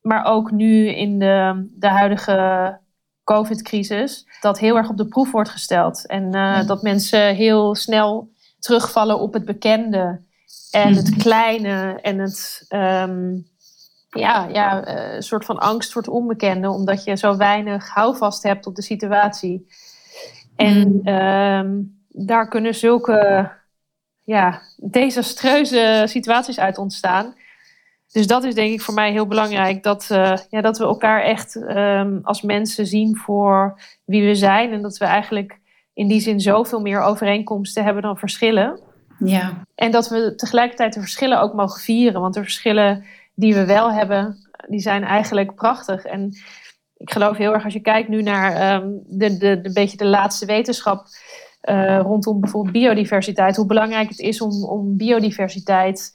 maar 0.00 0.24
ook 0.24 0.50
nu 0.50 0.88
in 0.88 1.18
de, 1.18 1.66
de 1.78 1.88
huidige 1.88 2.78
COVID-crisis, 3.24 4.26
dat 4.40 4.58
heel 4.58 4.76
erg 4.76 4.88
op 4.88 4.96
de 4.96 5.08
proef 5.08 5.30
wordt 5.30 5.50
gesteld. 5.50 6.06
En 6.06 6.32
ja. 6.32 6.62
dat 6.62 6.82
mensen 6.82 7.34
heel 7.34 7.74
snel 7.74 8.30
terugvallen 8.58 9.20
op 9.20 9.32
het 9.32 9.44
bekende 9.44 10.20
en 10.70 10.94
het 10.94 11.10
mhm. 11.10 11.20
kleine 11.20 11.98
en 12.02 12.18
het, 12.18 12.64
um, 12.68 13.46
ja, 14.16 14.48
ja, 14.52 14.88
een 15.14 15.22
soort 15.22 15.44
van 15.44 15.58
angst 15.58 15.92
voor 15.92 16.02
het 16.02 16.10
onbekende, 16.10 16.70
omdat 16.70 17.04
je 17.04 17.16
zo 17.16 17.36
weinig 17.36 17.88
houvast 17.88 18.42
hebt 18.42 18.66
op 18.66 18.74
de 18.74 18.82
situatie. 18.82 19.66
En 20.56 20.88
mm. 20.88 21.00
ehm, 21.04 21.74
daar 22.08 22.48
kunnen 22.48 22.74
zulke 22.74 23.50
ja, 24.22 24.62
desastreuze 24.76 26.04
situaties 26.06 26.58
uit 26.58 26.78
ontstaan. 26.78 27.34
Dus 28.12 28.26
dat 28.26 28.44
is 28.44 28.54
denk 28.54 28.72
ik 28.72 28.80
voor 28.80 28.94
mij 28.94 29.10
heel 29.10 29.26
belangrijk. 29.26 29.82
Dat, 29.82 30.08
uh, 30.12 30.36
ja, 30.50 30.60
dat 30.60 30.78
we 30.78 30.84
elkaar 30.84 31.22
echt 31.22 31.54
um, 31.54 32.20
als 32.22 32.42
mensen 32.42 32.86
zien 32.86 33.16
voor 33.16 33.80
wie 34.04 34.26
we 34.26 34.34
zijn. 34.34 34.72
En 34.72 34.82
dat 34.82 34.96
we 34.96 35.04
eigenlijk 35.04 35.58
in 35.94 36.08
die 36.08 36.20
zin 36.20 36.40
zoveel 36.40 36.80
meer 36.80 37.00
overeenkomsten 37.00 37.84
hebben 37.84 38.02
dan 38.02 38.18
verschillen. 38.18 38.80
Ja. 39.18 39.66
En 39.74 39.90
dat 39.90 40.08
we 40.08 40.34
tegelijkertijd 40.34 40.94
de 40.94 41.00
verschillen 41.00 41.40
ook 41.40 41.54
mogen 41.54 41.80
vieren. 41.80 42.20
Want 42.20 42.34
de 42.34 42.42
verschillen 42.42 43.04
die 43.36 43.54
we 43.54 43.64
wel 43.64 43.92
hebben, 43.92 44.36
die 44.68 44.80
zijn 44.80 45.04
eigenlijk 45.04 45.54
prachtig. 45.54 46.04
En 46.04 46.32
ik 46.96 47.12
geloof 47.12 47.36
heel 47.36 47.52
erg 47.52 47.64
als 47.64 47.72
je 47.72 47.80
kijkt 47.80 48.08
nu 48.08 48.22
naar 48.22 48.74
um, 48.82 49.02
de, 49.06 49.36
de, 49.36 49.60
de, 49.60 49.72
beetje 49.72 49.96
de 49.96 50.06
laatste 50.06 50.46
wetenschap 50.46 51.06
uh, 51.62 52.00
rondom 52.00 52.40
bijvoorbeeld 52.40 52.72
biodiversiteit, 52.72 53.56
hoe 53.56 53.66
belangrijk 53.66 54.08
het 54.08 54.18
is 54.18 54.40
om, 54.40 54.64
om 54.64 54.96
biodiversiteit 54.96 56.12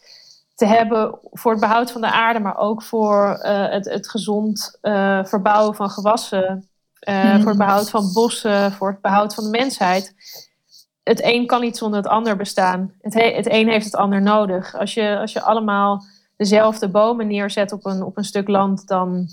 te 0.56 0.66
hebben 0.66 1.20
voor 1.32 1.52
het 1.52 1.62
behoud 1.62 1.92
van 1.92 2.02
de 2.02 2.12
aarde, 2.12 2.40
maar 2.40 2.58
ook 2.58 2.84
voor 2.84 3.40
uh, 3.44 3.70
het, 3.70 3.86
het 3.86 4.10
gezond 4.10 4.78
uh, 4.82 5.26
verbouwen 5.26 5.76
van 5.76 5.90
gewassen, 5.90 6.70
mm. 7.10 7.40
voor 7.42 7.50
het 7.50 7.58
behoud 7.58 7.90
van 7.90 8.14
bossen, 8.14 8.72
voor 8.72 8.90
het 8.90 9.02
behoud 9.02 9.34
van 9.34 9.44
de 9.44 9.50
mensheid. 9.50 10.16
Het 11.04 11.24
een 11.24 11.46
kan 11.46 11.62
niet 11.62 11.78
zonder 11.78 12.00
het 12.00 12.10
ander 12.10 12.36
bestaan. 12.36 12.94
Het, 13.02 13.14
het 13.14 13.52
een 13.52 13.70
heeft 13.70 13.86
het 13.86 13.96
ander 13.96 14.22
nodig. 14.22 14.76
Als 14.76 14.94
je, 14.94 15.18
als 15.18 15.34
je 15.34 15.42
allemaal 15.42 16.04
dezelfde 16.42 16.90
bomen 16.90 17.28
neerzet 17.28 17.72
op 17.72 17.86
een, 17.86 18.04
op 18.04 18.18
een 18.18 18.24
stuk 18.24 18.48
land, 18.48 18.88
dan, 18.88 19.28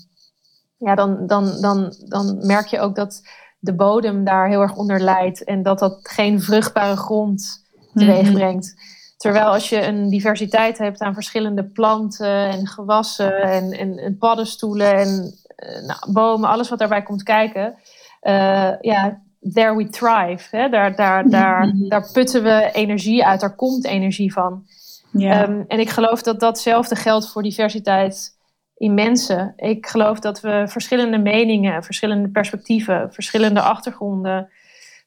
ja, 0.77 0.95
dan, 0.95 1.27
dan, 1.27 1.61
dan, 1.61 1.93
dan 2.07 2.45
merk 2.45 2.67
je 2.67 2.79
ook 2.79 2.95
dat 2.95 3.21
de 3.59 3.73
bodem 3.73 4.23
daar 4.23 4.47
heel 4.47 4.61
erg 4.61 4.75
onder 4.75 4.99
leidt 4.99 5.43
en 5.43 5.63
dat 5.63 5.79
dat 5.79 5.99
geen 6.01 6.41
vruchtbare 6.41 6.95
grond 6.95 7.65
teweeg 7.93 8.23
mhm. 8.23 8.33
brengt. 8.33 8.73
Terwijl 9.17 9.45
als 9.45 9.69
je 9.69 9.85
een 9.85 10.09
diversiteit 10.09 10.77
hebt 10.77 10.99
aan 10.99 11.13
verschillende 11.13 11.63
planten 11.63 12.49
en 12.49 12.67
gewassen 12.67 13.41
en, 13.41 13.71
en, 13.71 13.97
en 13.97 14.17
paddenstoelen 14.17 14.93
en 14.93 15.33
uh, 15.57 15.87
nou, 15.87 16.11
bomen, 16.11 16.49
alles 16.49 16.69
wat 16.69 16.79
daarbij 16.79 17.03
komt 17.03 17.23
kijken, 17.23 17.75
uh, 18.21 18.71
ja, 18.81 19.21
there 19.53 19.75
we 19.75 19.89
thrive. 19.89 20.57
Hè? 20.57 20.69
Daar, 20.69 20.95
daar, 20.95 21.29
daar, 21.29 21.67
mhm. 21.67 21.87
daar 21.87 22.11
putten 22.11 22.43
we 22.43 22.69
energie 22.71 23.25
uit, 23.25 23.39
daar 23.39 23.55
komt 23.55 23.85
energie 23.85 24.33
van. 24.33 24.65
Ja. 25.11 25.47
Um, 25.47 25.65
en 25.67 25.79
ik 25.79 25.89
geloof 25.89 26.21
dat 26.21 26.39
datzelfde 26.39 26.95
geldt 26.95 27.31
voor 27.31 27.43
diversiteit 27.43 28.37
in 28.77 28.93
mensen. 28.93 29.53
Ik 29.55 29.87
geloof 29.87 30.19
dat 30.19 30.41
we 30.41 30.63
verschillende 30.67 31.17
meningen, 31.17 31.83
verschillende 31.83 32.29
perspectieven, 32.29 33.13
verschillende 33.13 33.61
achtergronden, 33.61 34.49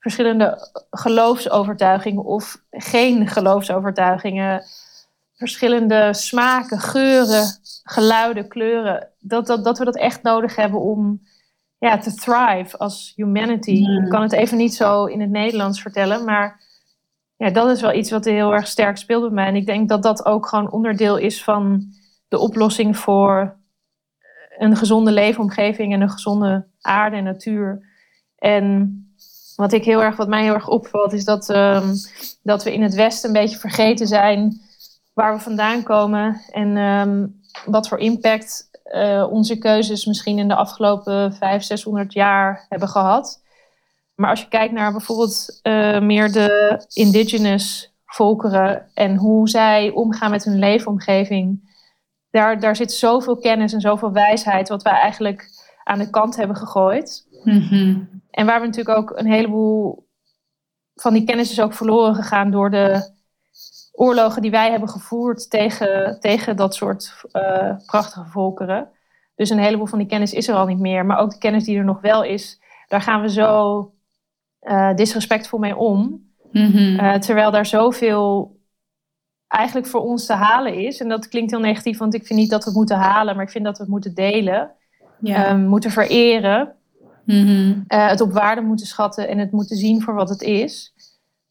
verschillende 0.00 0.68
geloofsovertuigingen 0.90 2.24
of 2.24 2.62
geen 2.70 3.28
geloofsovertuigingen, 3.28 4.64
verschillende 5.34 6.14
smaken, 6.14 6.80
geuren, 6.80 7.46
geluiden, 7.82 8.48
kleuren, 8.48 9.09
dat, 9.18 9.46
dat, 9.46 9.64
dat 9.64 9.78
we 9.78 9.84
dat 9.84 9.96
echt 9.96 10.22
nodig 10.22 10.57
hebben 10.57 10.80
om 10.80 11.22
ja, 11.78 11.98
te 11.98 12.14
thrive 12.14 12.78
als 12.78 13.12
humanity. 13.16 13.86
Ik 14.03 14.09
kan 14.09 14.22
het 14.22 14.32
even 14.32 14.57
niet 14.57 14.74
zo 14.74 15.05
in 15.05 15.20
het 15.20 15.30
Nederlands 15.30 15.82
vertellen, 15.82 16.24
maar 16.24 16.61
ja, 17.43 17.51
dat 17.51 17.70
is 17.70 17.80
wel 17.80 17.93
iets 17.93 18.11
wat 18.11 18.24
heel 18.24 18.55
erg 18.55 18.66
sterk 18.66 18.97
speelt 18.97 19.22
bij 19.22 19.30
mij. 19.30 19.47
En 19.47 19.57
ik 19.57 19.66
denk 19.66 19.88
dat 19.88 20.03
dat 20.03 20.24
ook 20.26 20.47
gewoon 20.47 20.70
onderdeel 20.70 21.16
is 21.16 21.45
van 21.45 21.93
de 22.28 22.38
oplossing 22.38 22.97
voor 22.97 23.57
een 24.59 24.76
gezonde 24.76 25.12
leefomgeving 25.12 25.93
en 25.93 26.01
een 26.01 26.11
gezonde 26.11 26.66
aarde 26.80 27.16
en 27.16 27.24
natuur. 27.24 27.86
En 28.38 28.97
wat 29.57 29.72
ik 29.72 29.84
heel 29.84 30.03
erg, 30.03 30.16
wat 30.16 30.28
mij 30.28 30.43
heel 30.43 30.55
erg 30.55 30.68
opvalt, 30.68 31.12
is 31.12 31.24
dat, 31.24 31.49
um, 31.49 31.93
dat 32.43 32.64
we 32.64 32.72
in 32.72 32.82
het 32.82 32.95
Westen 32.95 33.28
een 33.28 33.40
beetje 33.40 33.59
vergeten 33.59 34.07
zijn 34.07 34.61
waar 35.12 35.34
we 35.34 35.40
vandaan 35.40 35.82
komen 35.82 36.40
en 36.51 36.76
um, 36.76 37.40
wat 37.64 37.88
voor 37.88 37.99
impact 37.99 38.70
uh, 38.84 39.26
onze 39.30 39.59
keuzes 39.59 40.05
misschien 40.05 40.38
in 40.38 40.49
de 40.49 40.55
afgelopen 40.55 41.32
500, 41.32 41.64
600 41.64 42.12
jaar 42.12 42.66
hebben 42.68 42.88
gehad. 42.88 43.41
Maar 44.23 44.31
als 44.31 44.41
je 44.41 44.49
kijkt 44.49 44.73
naar 44.73 44.93
bijvoorbeeld 44.93 45.61
uh, 45.62 46.01
meer 46.01 46.33
de 46.33 46.81
indigenous 46.93 47.95
volkeren 48.05 48.91
en 48.95 49.16
hoe 49.16 49.49
zij 49.49 49.91
omgaan 49.91 50.31
met 50.31 50.45
hun 50.45 50.59
leefomgeving, 50.59 51.77
daar, 52.31 52.61
daar 52.61 52.77
zit 52.77 52.93
zoveel 52.93 53.37
kennis 53.37 53.73
en 53.73 53.81
zoveel 53.81 54.12
wijsheid, 54.12 54.68
wat 54.68 54.83
wij 54.83 54.93
eigenlijk 54.93 55.49
aan 55.85 55.99
de 55.99 56.11
kant 56.11 56.37
hebben 56.37 56.57
gegooid. 56.57 57.27
Mhm. 57.45 58.01
En 58.31 58.47
waar 58.47 58.61
we 58.61 58.66
natuurlijk 58.66 58.99
ook 58.99 59.18
een 59.18 59.31
heleboel 59.31 60.09
van 60.95 61.12
die 61.12 61.25
kennis 61.25 61.51
is 61.51 61.61
ook 61.61 61.75
verloren 61.75 62.14
gegaan 62.14 62.51
door 62.51 62.70
de 62.70 63.14
oorlogen 63.93 64.43
die 64.43 64.51
wij 64.51 64.70
hebben 64.70 64.89
gevoerd 64.89 65.51
tegen, 65.51 66.20
tegen 66.20 66.57
dat 66.57 66.75
soort 66.75 67.25
uh, 67.33 67.77
prachtige 67.87 68.27
volkeren. 68.27 68.89
Dus 69.35 69.51
een 69.51 69.59
heleboel 69.59 69.87
van 69.87 69.99
die 69.99 70.09
kennis 70.09 70.33
is 70.33 70.49
er 70.49 70.55
al 70.55 70.66
niet 70.66 70.79
meer. 70.79 71.07
Maar 71.07 71.18
ook 71.18 71.31
de 71.31 71.39
kennis 71.39 71.64
die 71.64 71.79
er 71.79 71.85
nog 71.85 72.01
wel 72.01 72.25
is, 72.25 72.61
daar 72.89 73.03
gaan 73.03 73.20
we 73.20 73.31
zo 73.31 73.93
uh, 74.63 74.95
disrespectvol 74.95 75.59
mee 75.59 75.77
om. 75.77 76.31
Mm 76.53 76.71
-hmm. 76.71 77.21
terwijl 77.21 77.51
daar 77.51 77.67
zoveel 77.67 78.57
eigenlijk 79.53 79.87
voor 79.87 80.01
ons 80.01 80.27
te 80.27 80.33
halen 80.33 80.75
is. 80.75 81.01
En 81.01 81.09
dat 81.09 81.29
klinkt 81.29 81.51
heel 81.51 81.61
negatief, 81.61 81.99
want 81.99 82.15
ik 82.15 82.27
vind 82.27 82.39
niet 82.39 82.51
dat 82.51 82.65
we 82.65 82.69
het 82.69 82.79
moeten 82.79 82.97
halen, 82.97 83.35
maar 83.35 83.45
ik 83.45 83.51
vind 83.51 83.65
dat 83.65 83.77
we 83.77 83.83
het 83.83 83.93
moeten 83.93 84.15
delen. 84.15 84.71
Ja. 85.21 85.51
Um, 85.51 85.67
moeten 85.67 85.91
vereren. 85.91 86.75
Mm-hmm. 87.25 87.85
Uh, 87.89 88.09
het 88.09 88.21
op 88.21 88.33
waarde 88.33 88.61
moeten 88.61 88.87
schatten 88.87 89.29
en 89.29 89.39
het 89.39 89.53
moeten 89.53 89.77
zien 89.77 90.03
voor 90.03 90.15
wat 90.15 90.29
het 90.29 90.43
is. 90.43 90.95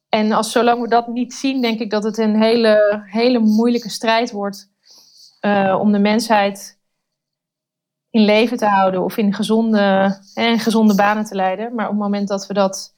En 0.09 0.31
als 0.31 0.51
zolang 0.51 0.81
we 0.81 0.87
dat 0.87 1.07
niet 1.07 1.33
zien, 1.33 1.61
denk 1.61 1.79
ik 1.79 1.89
dat 1.89 2.03
het 2.03 2.17
een 2.17 2.41
hele, 2.41 3.03
hele 3.05 3.39
moeilijke 3.39 3.89
strijd 3.89 4.31
wordt 4.31 4.69
uh, 5.41 5.77
om 5.79 5.91
de 5.91 5.99
mensheid 5.99 6.79
in 8.09 8.21
leven 8.21 8.57
te 8.57 8.65
houden 8.65 9.03
of 9.03 9.17
in 9.17 9.33
gezonde, 9.33 10.17
en 10.33 10.59
gezonde 10.59 10.95
banen 10.95 11.25
te 11.25 11.35
leiden. 11.35 11.75
Maar 11.75 11.85
op 11.85 11.91
het 11.91 12.01
moment 12.01 12.27
dat 12.27 12.47
we 12.47 12.53
dat 12.53 12.93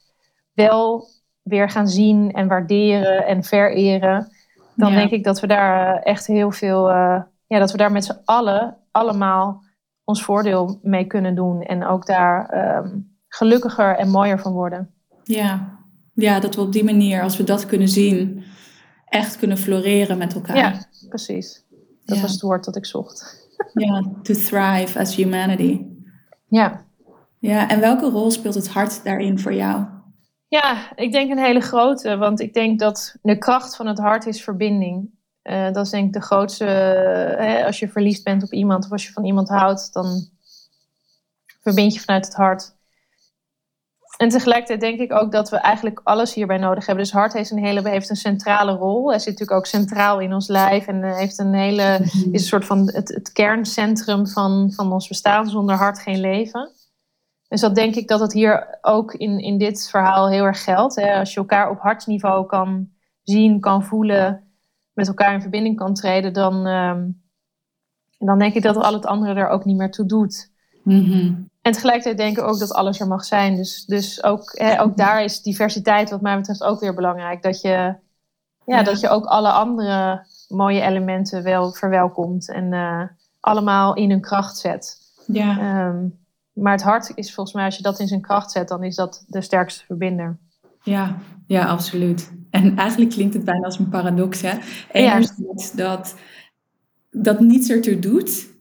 wel 0.54 1.08
weer 1.42 1.70
gaan 1.70 1.88
zien 1.88 2.32
en 2.32 2.48
waarderen 2.48 3.26
en 3.26 3.44
vereren, 3.44 4.32
dan 4.76 4.92
denk 4.92 5.10
ik 5.10 5.24
dat 5.24 5.40
we 5.40 5.46
daar 5.46 5.96
eh, 5.96 6.12
echt 6.12 6.26
heel 6.26 6.50
veel, 6.50 6.90
uh, 6.90 7.22
ja, 7.46 7.58
dat 7.58 7.70
we 7.70 7.76
daar 7.76 7.92
met 7.92 8.04
z'n 8.04 8.20
allen 8.24 8.76
allemaal 8.90 9.62
ons 10.04 10.24
voordeel 10.24 10.78
mee 10.82 11.04
kunnen 11.04 11.34
doen. 11.34 11.62
En 11.62 11.86
ook 11.86 12.06
daar 12.06 12.54
um, 12.84 13.16
gelukkiger 13.28 13.96
en 13.96 14.10
mooier 14.10 14.38
van 14.38 14.52
worden. 14.52 14.94
Ja. 15.24 15.78
ja, 16.14 16.40
dat 16.40 16.54
we 16.54 16.60
op 16.60 16.72
die 16.72 16.84
manier, 16.84 17.22
als 17.22 17.36
we 17.36 17.44
dat 17.44 17.66
kunnen 17.66 17.88
zien, 17.88 18.44
echt 19.04 19.36
kunnen 19.36 19.58
floreren 19.58 20.18
met 20.18 20.34
elkaar. 20.34 20.56
Ja, 20.56 20.86
precies. 21.08 21.64
Dat 22.04 22.20
was 22.20 22.32
het 22.32 22.40
woord 22.40 22.64
dat 22.64 22.76
ik 22.76 22.86
zocht. 22.86 23.32
Ja, 23.72 24.02
to 24.22 24.34
thrive 24.34 24.98
as 24.98 25.16
humanity. 25.16 25.86
Ja. 26.46 26.84
Ja, 27.38 27.68
en 27.68 27.80
welke 27.80 28.08
rol 28.08 28.30
speelt 28.30 28.54
het 28.54 28.68
hart 28.68 29.04
daarin 29.04 29.38
voor 29.38 29.54
jou? 29.54 29.84
Ja, 30.54 30.96
ik 30.96 31.12
denk 31.12 31.30
een 31.30 31.38
hele 31.38 31.60
grote. 31.60 32.16
Want 32.16 32.40
ik 32.40 32.54
denk 32.54 32.78
dat 32.78 33.16
de 33.22 33.38
kracht 33.38 33.76
van 33.76 33.86
het 33.86 33.98
hart 33.98 34.26
is 34.26 34.42
verbinding. 34.42 35.10
Uh, 35.42 35.72
dat 35.72 35.84
is 35.84 35.90
denk 35.90 36.06
ik 36.06 36.12
de 36.12 36.20
grootste. 36.20 36.66
Uh, 37.40 37.64
als 37.64 37.78
je 37.78 37.88
verliefd 37.88 38.24
bent 38.24 38.42
op 38.42 38.52
iemand 38.52 38.84
of 38.84 38.92
als 38.92 39.06
je 39.06 39.12
van 39.12 39.24
iemand 39.24 39.48
houdt, 39.48 39.92
dan 39.92 40.28
verbind 41.62 41.94
je 41.94 42.00
vanuit 42.00 42.24
het 42.24 42.34
hart. 42.34 42.74
En 44.16 44.28
tegelijkertijd 44.28 44.80
denk 44.80 44.98
ik 44.98 45.12
ook 45.12 45.32
dat 45.32 45.50
we 45.50 45.56
eigenlijk 45.56 46.00
alles 46.04 46.34
hierbij 46.34 46.58
nodig 46.58 46.86
hebben. 46.86 47.04
Dus 47.04 47.12
hart 47.12 47.32
heeft 47.32 47.50
een 47.50 47.64
hele 47.64 47.88
heeft 47.88 48.10
een 48.10 48.16
centrale 48.16 48.72
rol. 48.72 49.08
Hij 49.08 49.18
zit 49.18 49.28
natuurlijk 49.28 49.58
ook 49.58 49.66
centraal 49.66 50.20
in 50.20 50.34
ons 50.34 50.48
lijf 50.48 50.86
en 50.86 51.04
eh, 51.04 51.16
heeft 51.16 51.38
een 51.38 51.54
hele 51.54 51.98
mhm. 51.98 52.32
is 52.32 52.40
een 52.40 52.48
soort 52.48 52.64
van 52.64 52.90
het, 52.92 53.08
het 53.08 53.32
kerncentrum 53.32 54.26
van, 54.26 54.72
van 54.72 54.92
ons 54.92 55.08
bestaan. 55.08 55.48
Zonder 55.48 55.76
hart 55.76 55.98
geen 55.98 56.20
leven. 56.20 56.70
Dus 57.54 57.62
dat 57.62 57.74
denk 57.74 57.94
ik 57.94 58.08
dat 58.08 58.20
het 58.20 58.32
hier 58.32 58.78
ook 58.80 59.14
in, 59.14 59.38
in 59.38 59.58
dit 59.58 59.88
verhaal 59.90 60.28
heel 60.28 60.44
erg 60.44 60.64
geldt. 60.64 60.96
Hè? 60.96 61.18
Als 61.18 61.32
je 61.34 61.40
elkaar 61.40 61.70
op 61.70 61.78
hartsniveau 61.78 62.46
kan 62.46 62.88
zien, 63.22 63.60
kan 63.60 63.84
voelen, 63.84 64.42
met 64.92 65.08
elkaar 65.08 65.34
in 65.34 65.40
verbinding 65.40 65.76
kan 65.76 65.94
treden, 65.94 66.32
dan, 66.32 66.66
ehm, 66.66 67.08
dan 68.18 68.38
denk 68.38 68.54
ik 68.54 68.62
dat 68.62 68.76
al 68.76 68.92
het 68.92 69.06
andere 69.06 69.34
er 69.34 69.48
ook 69.48 69.64
niet 69.64 69.76
meer 69.76 69.90
toe 69.90 70.06
doet. 70.06 70.50
Mm 70.82 71.48
en 71.62 71.72
tegelijkertijd 71.72 72.16
denk 72.16 72.38
ik 72.38 72.44
ook 72.44 72.58
dat 72.58 72.72
alles 72.72 73.00
er 73.00 73.06
mag 73.06 73.24
zijn. 73.24 73.56
Dus, 73.56 73.84
dus 73.84 74.22
ook, 74.24 74.58
hè, 74.58 74.80
ook 74.80 74.96
daar 74.96 75.24
is 75.24 75.42
diversiteit 75.42 76.10
wat 76.10 76.20
mij 76.20 76.36
betreft 76.36 76.62
ook 76.62 76.80
weer 76.80 76.94
belangrijk. 76.94 77.42
Dat 77.42 77.60
je, 77.60 77.94
ja, 78.64 78.82
dat 78.82 79.00
je 79.00 79.08
ook 79.08 79.24
alle 79.24 79.50
andere 79.50 80.26
mooie 80.48 80.80
elementen 80.80 81.42
wel 81.42 81.72
verwelkomt. 81.72 82.50
En 82.50 82.72
uh, 82.72 83.02
allemaal 83.40 83.94
in 83.94 84.10
hun 84.10 84.20
kracht 84.20 84.58
zet. 84.58 84.98
Ja. 85.26 85.58
Ehm, 85.58 86.06
maar 86.54 86.72
het 86.72 86.82
hart 86.82 87.12
is 87.14 87.34
volgens 87.34 87.56
mij, 87.56 87.64
als 87.64 87.76
je 87.76 87.82
dat 87.82 88.00
in 88.00 88.06
zijn 88.06 88.20
kracht 88.20 88.50
zet, 88.50 88.68
dan 88.68 88.84
is 88.84 88.96
dat 88.96 89.24
de 89.26 89.40
sterkste 89.40 89.84
verbinder. 89.84 90.38
Ja, 90.82 91.16
ja, 91.46 91.64
absoluut. 91.64 92.32
En 92.50 92.76
eigenlijk 92.76 93.10
klinkt 93.10 93.34
het 93.34 93.44
bijna 93.44 93.64
als 93.64 93.78
een 93.78 93.88
paradox. 93.88 94.40
Hè? 94.40 94.52
Enerzijds 94.92 95.72
ja. 95.74 95.76
dat, 95.76 96.14
dat 97.10 97.40
niets 97.40 97.70
ertoe 97.70 97.98
doet. 97.98 98.52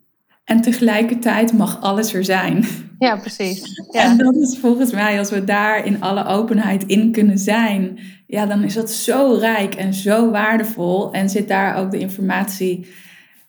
En 0.44 0.62
tegelijkertijd 0.62 1.54
mag 1.54 1.82
alles 1.82 2.14
er 2.14 2.26
zijn. 2.26 2.66
Ja, 3.00 3.16
precies. 3.16 3.84
Ja. 3.92 4.02
En 4.02 4.18
dat 4.18 4.36
is 4.36 4.58
volgens 4.60 4.92
mij, 4.92 5.20
als 5.20 5.30
we 5.30 5.44
daar 5.44 5.86
in 5.86 6.02
alle 6.02 6.26
openheid 6.26 6.84
in 6.84 7.12
kunnen 7.12 7.38
zijn, 7.38 8.00
ja, 8.28 8.46
dan 8.46 8.64
is 8.64 8.74
dat 8.74 8.92
zo 8.92 9.38
rijk 9.40 9.76
en 9.76 9.94
zo 9.94 10.32
waardevol. 10.32 11.14
En 11.14 11.30
zit 11.30 11.48
daar 11.48 11.76
ook 11.76 11.92
de 11.92 12.00
informatie 12.00 12.88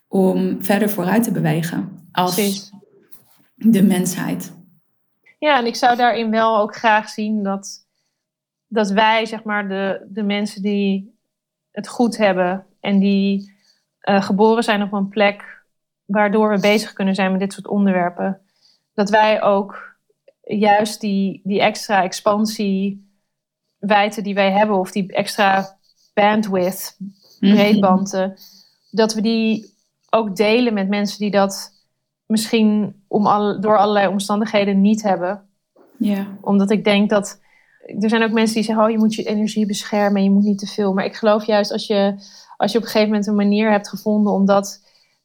om 0.07 0.57
verder 0.63 0.89
vooruit 0.89 1.23
te 1.23 1.31
bewegen 1.31 1.89
als 2.11 2.71
de 3.55 3.83
mensheid. 3.83 4.53
Ja, 5.39 5.57
en 5.57 5.65
ik 5.65 5.75
zou 5.75 5.95
daarin 5.95 6.29
wel 6.29 6.57
ook 6.57 6.75
graag 6.75 7.09
zien 7.09 7.43
dat, 7.43 7.87
dat 8.67 8.89
wij, 8.89 9.25
zeg 9.25 9.43
maar, 9.43 9.67
de, 9.67 10.05
de 10.09 10.23
mensen 10.23 10.61
die 10.61 11.17
het 11.71 11.87
goed 11.87 12.17
hebben 12.17 12.65
en 12.79 12.99
die 12.99 13.53
uh, 14.01 14.23
geboren 14.23 14.63
zijn 14.63 14.81
op 14.81 14.93
een 14.93 15.09
plek 15.09 15.63
waardoor 16.05 16.49
we 16.49 16.59
bezig 16.59 16.93
kunnen 16.93 17.15
zijn 17.15 17.31
met 17.31 17.39
dit 17.39 17.53
soort 17.53 17.67
onderwerpen, 17.67 18.41
dat 18.93 19.09
wij 19.09 19.41
ook 19.41 19.95
juist 20.41 21.01
die, 21.01 21.41
die 21.43 21.61
extra 21.61 22.03
expansie 22.03 23.09
wijten 23.77 24.23
die 24.23 24.33
wij 24.33 24.51
hebben, 24.51 24.79
of 24.79 24.91
die 24.91 25.13
extra 25.13 25.77
bandwidth, 26.13 26.97
mhm. 27.39 27.53
breedbanden, 27.53 28.37
dat 28.91 29.13
we 29.13 29.21
die 29.21 29.73
ook 30.09 30.35
delen 30.35 30.73
met 30.73 30.89
mensen 30.89 31.19
die 31.19 31.31
dat 31.31 31.74
misschien 32.25 33.03
om 33.07 33.27
al, 33.27 33.61
door 33.61 33.77
allerlei 33.77 34.07
omstandigheden 34.07 34.81
niet 34.81 35.03
hebben. 35.03 35.43
Ja. 35.97 36.27
Omdat 36.41 36.71
ik 36.71 36.83
denk 36.83 37.09
dat. 37.09 37.43
Er 37.99 38.09
zijn 38.09 38.23
ook 38.23 38.31
mensen 38.31 38.55
die 38.55 38.63
zeggen: 38.63 38.83
Oh, 38.83 38.91
je 38.91 38.97
moet 38.97 39.15
je 39.15 39.23
energie 39.23 39.65
beschermen 39.65 40.15
en 40.17 40.23
je 40.23 40.31
moet 40.31 40.43
niet 40.43 40.59
te 40.59 40.67
veel. 40.67 40.93
Maar 40.93 41.05
ik 41.05 41.15
geloof 41.15 41.45
juist 41.45 41.71
als 41.71 41.87
je, 41.87 42.15
als 42.57 42.71
je 42.71 42.77
op 42.77 42.83
een 42.83 42.89
gegeven 42.89 43.09
moment 43.09 43.27
een 43.27 43.35
manier 43.35 43.71
hebt 43.71 43.89
gevonden 43.89 44.33
om 44.33 44.45
dat 44.45 44.81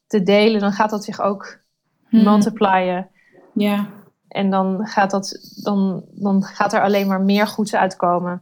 te 0.07 0.23
delen, 0.23 0.59
dan 0.59 0.71
gaat 0.71 0.89
dat 0.89 1.03
zich 1.03 1.21
ook 1.21 1.59
hmm. 2.07 2.23
multiplyen. 2.23 3.09
Ja. 3.53 3.89
En 4.27 4.49
dan 4.49 4.87
gaat, 4.87 5.11
dat, 5.11 5.57
dan, 5.63 6.05
dan 6.11 6.43
gaat 6.43 6.73
er 6.73 6.81
alleen 6.81 7.07
maar 7.07 7.21
meer 7.21 7.47
goeds 7.47 7.75
uitkomen. 7.75 8.41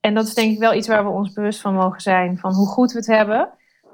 En 0.00 0.14
dat 0.14 0.26
is 0.26 0.34
denk 0.34 0.52
ik 0.52 0.58
wel 0.58 0.74
iets 0.74 0.88
waar 0.88 1.04
we 1.04 1.10
ons 1.10 1.32
bewust 1.32 1.60
van 1.60 1.74
mogen 1.74 2.00
zijn. 2.00 2.38
Van 2.38 2.52
hoe 2.52 2.66
goed 2.66 2.92
we 2.92 2.98
het 2.98 3.06
hebben. 3.06 3.48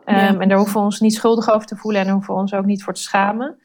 Ehm, 0.05 0.41
en 0.41 0.49
daar 0.49 0.59
hoeven 0.59 0.77
we 0.77 0.85
ons 0.85 1.01
niet 1.01 1.15
schuldig 1.15 1.51
over 1.51 1.67
te 1.67 1.77
voelen. 1.77 2.01
En 2.01 2.07
daar 2.07 2.15
hoeven 2.15 2.35
we 2.35 2.41
ons 2.41 2.55
ook 2.55 2.65
niet 2.65 2.83
voor 2.83 2.95
te 2.95 3.01
schamen. 3.01 3.59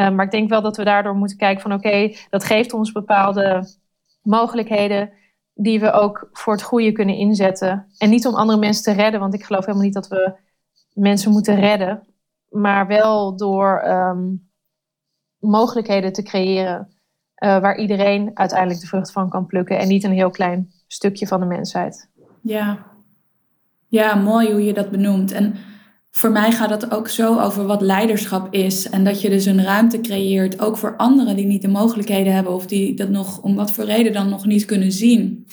Um, 0.00 0.14
maar 0.14 0.24
ik 0.24 0.30
denk 0.30 0.48
wel 0.48 0.62
dat 0.62 0.76
we 0.76 0.84
daardoor 0.84 1.14
moeten 1.14 1.36
kijken 1.36 1.62
van 1.62 1.72
oké, 1.72 2.14
dat 2.30 2.44
geeft 2.44 2.72
ons 2.72 2.92
bepaalde 2.92 3.68
mogelijkheden 4.22 5.10
die 5.54 5.80
we 5.80 5.92
ook 5.92 6.28
voor 6.32 6.52
het 6.52 6.62
goede 6.62 6.92
kunnen 6.92 7.16
inzetten. 7.16 7.86
En 7.98 8.10
niet 8.10 8.26
om 8.26 8.34
andere 8.34 8.58
mensen 8.58 8.82
te 8.82 9.02
redden, 9.02 9.20
want 9.20 9.34
ik 9.34 9.44
geloof 9.44 9.64
helemaal 9.64 9.86
niet 9.86 9.94
dat 9.94 10.08
we 10.08 10.34
mensen 10.94 11.32
moeten 11.32 11.60
redden 11.60 12.06
maar 12.52 12.86
wel 12.86 13.36
door 13.36 13.78
ehm, 13.78 14.34
mogelijkheden 15.38 16.12
te 16.12 16.22
creëren 16.22 16.88
uh, 17.44 17.60
waar 17.60 17.78
iedereen 17.78 18.30
uiteindelijk 18.34 18.80
de 18.80 18.86
vrucht 18.86 19.12
van 19.12 19.28
kan 19.28 19.46
plukken 19.46 19.78
en 19.78 19.88
niet 19.88 20.04
een 20.04 20.12
heel 20.12 20.30
klein 20.30 20.72
stukje 20.86 21.26
van 21.26 21.40
de 21.40 21.46
mensheid. 21.46 22.10
Ja, 22.40 22.78
ja 23.88 24.14
mooi 24.14 24.52
hoe 24.52 24.64
je 24.64 24.72
dat 24.72 24.90
benoemt. 24.90 25.32
En 25.32 25.54
voor 26.14 26.30
mij 26.30 26.52
gaat 26.52 26.70
het 26.70 26.90
ook 26.90 27.08
zo 27.08 27.38
over 27.38 27.66
wat 27.66 27.80
leiderschap 27.80 28.54
is. 28.54 28.90
En 28.90 29.04
dat 29.04 29.20
je 29.20 29.28
dus 29.28 29.44
een 29.44 29.62
ruimte 29.62 30.00
creëert, 30.00 30.60
ook 30.60 30.76
voor 30.76 30.96
anderen 30.96 31.36
die 31.36 31.46
niet 31.46 31.62
de 31.62 31.68
mogelijkheden 31.68 32.34
hebben 32.34 32.52
of 32.52 32.66
die 32.66 32.94
dat 32.94 33.08
nog 33.08 33.42
om 33.42 33.54
wat 33.54 33.72
voor 33.72 33.84
reden 33.84 34.12
dan 34.12 34.28
nog 34.28 34.46
niet 34.46 34.64
kunnen 34.64 34.92
zien. 34.92 35.46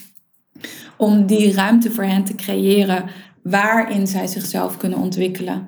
Om 0.98 1.26
die 1.26 1.54
ruimte 1.54 1.92
voor 1.92 2.04
hen 2.04 2.24
te 2.24 2.36
creëren 2.36 3.04
waarin 3.44 4.08
zij 4.08 4.28
zichzelf 4.28 4.78
kunnen 4.78 5.00
ontwikkelen 5.00 5.68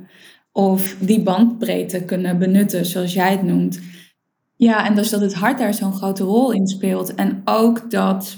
of 0.51 0.95
die 0.99 1.21
bandbreedte 1.21 2.03
kunnen 2.03 2.39
benutten, 2.39 2.85
zoals 2.85 3.13
jij 3.13 3.31
het 3.31 3.43
noemt. 3.43 3.79
Ja, 4.55 4.85
en 4.85 4.95
dus 4.95 5.09
dat 5.09 5.21
het 5.21 5.33
hart 5.33 5.57
daar 5.57 5.73
zo'n 5.73 5.93
grote 5.93 6.23
rol 6.23 6.51
in 6.51 6.67
speelt. 6.67 7.15
En 7.15 7.41
ook 7.45 7.91
dat 7.91 8.37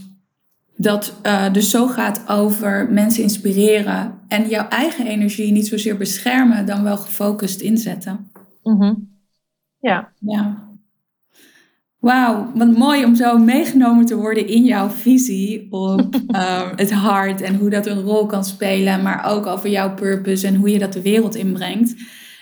dat 0.84 1.14
uh, 1.26 1.54
dus 1.54 1.70
zo 1.70 1.88
gaat 1.88 2.22
over 2.28 2.88
mensen 2.92 3.24
inspireren 3.24 4.14
en 4.28 4.50
jouw 4.50 4.68
eigen 4.68 5.08
energie 5.08 5.52
niet 5.52 5.68
zozeer 5.68 5.98
beschermen, 5.98 6.66
dan 6.66 6.84
wel 6.84 6.98
gefocust 6.98 7.62
inzetten. 7.62 8.32
Mm 8.64 9.12
Ja. 9.80 10.12
Ja. 10.20 10.72
Wauw, 12.00 12.52
wat 12.56 12.78
mooi 12.78 13.06
om 13.06 13.16
zo 13.16 13.38
meegenomen 13.38 14.06
te 14.06 14.16
worden 14.16 14.48
in 14.48 14.64
jouw 14.64 14.90
visie 14.90 15.68
op 15.72 16.16
uh, 16.28 16.70
het 16.76 16.92
hart 16.92 17.42
en 17.42 17.56
hoe 17.56 17.70
dat 17.70 17.88
een 17.88 18.02
rol 18.02 18.26
kan 18.26 18.44
spelen, 18.44 19.02
maar 19.02 19.26
ook 19.26 19.46
over 19.46 19.70
jouw 19.70 19.94
purpose 19.94 20.48
en 20.48 20.56
hoe 20.56 20.70
je 20.70 20.80
dat 20.80 20.94
de 20.94 21.02
wereld 21.02 21.36
inbrengt. 21.36 21.96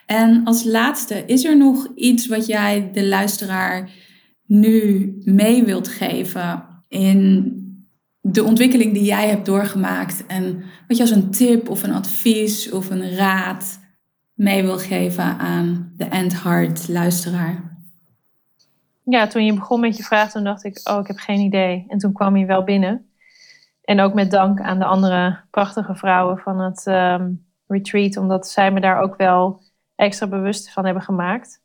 En 0.05 0.41
als 0.43 0.63
laatste, 0.63 1.23
is 1.25 1.45
er 1.45 1.57
nog 1.57 1.87
iets 1.95 2.27
wat 2.27 2.45
jij 2.45 2.89
de 2.93 3.07
luisteraar 3.07 3.89
nu 4.45 5.13
mee 5.23 5.63
wilt 5.63 5.87
geven 5.87 6.63
in 6.87 7.55
de 8.21 8.43
ontwikkeling 8.43 8.93
die 8.93 9.03
jij 9.03 9.27
hebt 9.27 9.45
doorgemaakt 9.45 10.25
en 10.25 10.63
wat 10.87 10.97
je 10.97 11.03
als 11.03 11.11
een 11.11 11.31
tip 11.31 11.69
of 11.69 11.83
een 11.83 11.93
advies 11.93 12.71
of 12.71 12.89
een 12.89 13.15
raad 13.15 13.79
mee 14.33 14.63
wil 14.63 14.77
geven 14.77 15.23
aan 15.23 15.93
de 15.97 16.05
End 16.05 16.43
Heart 16.43 16.87
luisteraar? 16.87 17.71
ja, 19.03 19.27
toen 19.27 19.45
je 19.45 19.53
begon 19.53 19.79
met 19.79 19.97
je 19.97 20.03
vraag, 20.03 20.31
toen 20.31 20.43
dacht 20.43 20.63
ik, 20.63 20.79
oh, 20.83 20.99
ik 20.99 21.07
heb 21.07 21.17
geen 21.17 21.39
idee. 21.39 21.85
En 21.87 21.97
toen 21.97 22.13
kwam 22.13 22.37
je 22.37 22.45
wel 22.45 22.63
binnen. 22.63 23.11
En 23.81 23.99
ook 23.99 24.13
met 24.13 24.31
dank 24.31 24.61
aan 24.61 24.79
de 24.79 24.85
andere 24.85 25.39
prachtige 25.49 25.95
vrouwen 25.95 26.37
van 26.37 26.59
het 26.59 26.87
ehm, 26.87 27.31
retreat, 27.67 28.17
omdat 28.17 28.47
zij 28.47 28.71
me 28.71 28.79
daar 28.79 28.99
ook 29.01 29.15
wel 29.15 29.61
extra 29.95 30.27
bewust 30.27 30.71
van 30.71 30.85
hebben 30.85 31.03
gemaakt. 31.03 31.61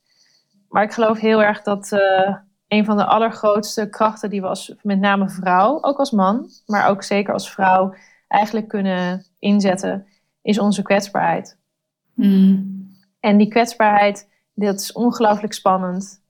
Maar 0.69 0.83
ik 0.83 0.93
geloof 0.93 1.19
heel 1.19 1.43
erg 1.43 1.63
dat 1.63 1.93
uh, 1.93 2.37
een 2.69 2.85
van 2.85 2.97
de 2.97 3.05
allergrootste 3.05 3.89
krachten 3.89 4.31
die 4.31 4.41
we 4.41 4.47
als 4.47 4.75
met 4.83 4.99
name 4.99 5.31
vrouw, 5.31 5.79
ook 5.83 5.99
als 5.99 6.11
man, 6.11 6.51
maar 6.67 6.89
ook 6.89 7.03
zeker 7.03 7.33
als 7.33 7.51
vrouw, 7.51 7.95
eigenlijk 8.29 8.69
kunnen 8.69 9.27
inzetten, 9.39 10.07
is 10.43 10.59
onze 10.59 10.83
kwetsbaarheid. 10.83 11.59
Mm. 12.15 12.91
En 13.21 13.37
die 13.37 13.49
kwetsbaarheid, 13.49 14.29
dat 14.55 14.81
is 14.81 14.93
ongelooflijk 14.93 15.53
spannend. 15.53 16.25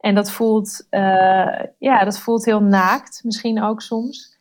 En 0.00 0.14
dat 0.14 0.30
voelt, 0.30 0.86
uh, 0.90 1.62
ja, 1.78 2.04
dat 2.04 2.18
voelt 2.18 2.44
heel 2.44 2.62
naakt, 2.62 3.20
misschien 3.24 3.62
ook 3.62 3.82
soms. 3.82 4.38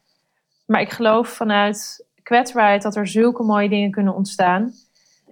Maar 0.65 0.81
ik 0.81 0.89
geloof 0.89 1.27
vanuit 1.27 2.07
kwetsbaarheid 2.23 2.81
dat 2.81 2.95
er 2.95 3.07
zulke 3.07 3.43
mooie 3.43 3.69
dingen 3.69 3.91
kunnen 3.91 4.15
ontstaan. 4.15 4.73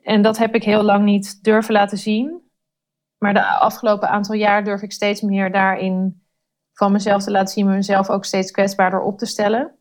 En 0.04 0.22
dat 0.22 0.38
heb 0.38 0.56
ik 0.56 0.64
heel 0.64 0.84
lang 0.84 1.04
niet 1.04 1.43
durven 1.43 1.74
laten 1.74 1.97
zien. 1.97 2.41
Maar 3.22 3.34
de 3.34 3.45
afgelopen 3.45 4.09
aantal 4.09 4.36
jaar 4.36 4.63
durf 4.63 4.82
ik 4.82 4.91
steeds 4.91 5.22
meer 5.22 5.51
daarin 5.51 6.22
van 6.74 6.91
mezelf 6.91 7.24
te 7.24 7.32
laten 7.32 7.53
zien, 7.53 7.67
mezelf 7.67 8.09
ook 8.09 8.26
steeds 8.26 8.51
kwetsbaarder 8.51 9.01
op 9.01 9.17
te 9.17 9.26
stellen. 9.26 9.72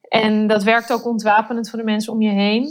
En 0.00 0.46
dat 0.46 0.62
werkt 0.62 0.92
ook 0.92 1.06
ontwapenend 1.06 1.70
voor 1.70 1.78
de 1.78 1.84
mensen 1.84 2.12
om 2.12 2.22
je 2.22 2.30
heen. 2.30 2.62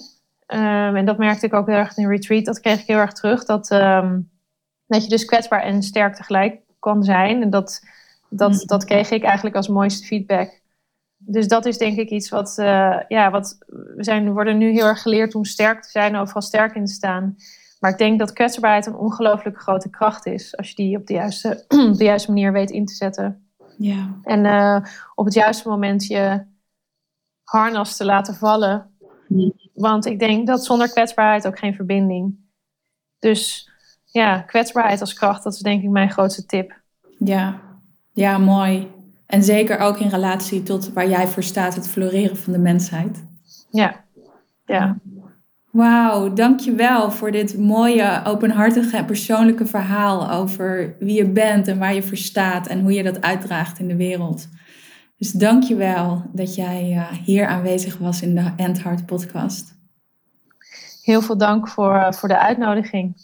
Um, 0.47 0.95
en 0.95 1.05
dat 1.05 1.17
merkte 1.17 1.45
ik 1.45 1.53
ook 1.53 1.67
heel 1.67 1.75
erg 1.75 1.97
in 1.97 2.07
retreat. 2.09 2.45
Dat 2.45 2.59
kreeg 2.59 2.79
ik 2.81 2.87
heel 2.87 2.97
erg 2.97 3.13
terug. 3.13 3.45
Dat, 3.45 3.71
um, 3.71 4.29
dat 4.87 5.03
je 5.03 5.09
dus 5.09 5.25
kwetsbaar 5.25 5.61
en 5.61 5.83
sterk 5.83 6.15
tegelijk 6.15 6.61
kan 6.79 7.03
zijn. 7.03 7.41
En 7.41 7.49
dat 7.49 7.81
Dat, 8.31 8.51
Mhm. 8.51 8.65
dat 8.65 8.85
kreeg 8.85 9.11
ik 9.11 9.23
eigenlijk 9.23 9.55
als 9.55 9.67
mooiste 9.67 10.05
feedback. 10.05 10.61
Dus 11.17 11.47
dat 11.47 11.65
is 11.65 11.77
denk 11.77 11.97
ik 11.97 12.09
iets 12.09 12.29
wat, 12.29 12.57
eh, 12.57 12.99
ja, 13.07 13.31
wat 13.31 13.57
we 13.67 14.03
zijn, 14.03 14.33
worden 14.33 14.57
nu 14.57 14.71
heel 14.71 14.85
erg 14.85 15.01
geleerd 15.01 15.35
om 15.35 15.45
sterk 15.45 15.81
te 15.81 15.89
zijn, 15.89 16.15
overal 16.15 16.41
sterk 16.41 16.75
in 16.75 16.85
te 16.85 16.93
staan. 16.93 17.35
Maar 17.79 17.91
ik 17.91 17.97
denk 17.97 18.19
dat 18.19 18.33
kwetsbaarheid 18.33 18.85
een 18.85 18.95
ongelooflijk 18.95 19.61
grote 19.61 19.89
kracht 19.89 20.25
is, 20.25 20.57
als 20.57 20.69
je 20.69 20.75
die 20.75 20.97
op 20.97 21.07
de 21.07 21.13
juiste, 21.13 21.65
op 21.91 21.97
de 21.97 22.03
juiste 22.03 22.31
manier 22.31 22.51
weet 22.51 22.71
in 22.71 22.85
te 22.85 22.93
zetten. 22.93 23.49
Ja. 23.77 24.19
En 24.23 24.45
eh, 24.45 24.85
op 25.15 25.25
het 25.25 25.33
juiste 25.33 25.69
moment 25.69 26.05
je 26.05 26.45
harnas 27.43 27.97
te 27.97 28.05
laten 28.05 28.35
vallen. 28.35 28.89
Want 29.73 30.05
ik 30.05 30.19
denk 30.19 30.47
dat 30.47 30.65
zonder 30.65 30.89
kwetsbaarheid 30.89 31.47
ook 31.47 31.59
geen 31.59 31.75
verbinding. 31.75 32.37
Dus 33.19 33.69
ja, 34.05 34.39
kwetsbaarheid 34.39 35.01
als 35.01 35.13
kracht, 35.13 35.43
dat 35.43 35.53
is 35.53 35.59
denk 35.59 35.83
ik 35.83 35.89
mijn 35.89 36.11
grootste 36.11 36.45
tip. 36.45 36.81
Ja. 37.17 37.61
ja, 38.13 38.37
mooi. 38.37 38.91
En 39.25 39.43
zeker 39.43 39.77
ook 39.77 39.97
in 39.97 40.09
relatie 40.09 40.63
tot 40.63 40.93
waar 40.93 41.09
jij 41.09 41.27
voor 41.27 41.43
staat, 41.43 41.75
het 41.75 41.89
floreren 41.89 42.37
van 42.37 42.53
de 42.53 42.59
mensheid. 42.59 43.25
Ja, 43.69 44.03
ja. 44.65 44.97
Wauw, 45.71 46.33
dankjewel 46.33 47.11
voor 47.11 47.31
dit 47.31 47.57
mooie, 47.57 48.21
openhartige 48.23 48.97
en 48.97 49.05
persoonlijke 49.05 49.65
verhaal 49.65 50.31
over 50.31 50.95
wie 50.99 51.15
je 51.15 51.25
bent 51.29 51.67
en 51.67 51.79
waar 51.79 51.93
je 51.93 52.03
voor 52.03 52.17
staat 52.17 52.67
en 52.67 52.81
hoe 52.81 52.93
je 52.93 53.03
dat 53.03 53.21
uitdraagt 53.21 53.79
in 53.79 53.87
de 53.87 53.95
wereld. 53.95 54.47
Dus 55.17 55.31
dankjewel 55.31 56.23
dat 56.33 56.55
jij 56.55 56.91
eh, 56.91 57.17
hier 57.25 57.47
aanwezig 57.47 57.97
was 57.97 58.21
in 58.21 58.35
de 58.35 58.51
End 58.55 58.83
Heart 58.83 59.05
podcast. 59.05 59.77
Heel 61.03 61.21
veel 61.21 61.37
dank 61.37 61.67
voor, 61.67 61.95
eh, 61.95 62.11
voor 62.11 62.29
de 62.29 62.39
uitnodiging. 62.39 63.15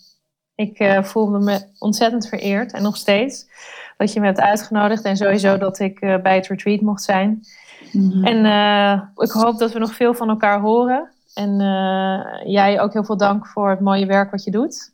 Ik 0.56 0.80
eh, 0.80 1.04
voelde 1.04 1.40
me 1.40 1.68
ontzettend 1.80 2.28
vereerd 2.28 2.74
en 2.74 2.82
nog 2.82 2.98
steeds 2.98 3.46
dat 3.98 4.14
je 4.14 4.20
me 4.20 4.26
hebt 4.26 4.40
uitgenodigd 4.40 5.04
en 5.04 5.18
sowieso 5.18 5.58
dat 5.58 5.80
ik 5.80 6.00
bij 6.00 6.36
het 6.36 6.48
retreat 6.48 6.82
mocht 6.82 7.04
zijn. 7.04 7.44
En 8.24 8.46
eh, 8.46 9.02
ik 9.16 9.32
hoop 9.32 9.58
dat 9.58 9.72
we 9.72 9.80
nog 9.80 9.94
veel 9.94 10.14
van 10.14 10.30
elkaar 10.30 10.60
horen. 10.60 11.10
En 11.36 11.62
eh, 11.62 12.52
jij 12.52 12.82
ook 12.82 12.94
heel 12.94 13.04
veel 13.04 13.18
dank 13.18 13.48
voor 13.48 13.70
het 13.70 13.80
mooie 13.80 14.06
werk 14.06 14.32
wat 14.32 14.44
je 14.44 14.52
doet. 14.52 14.94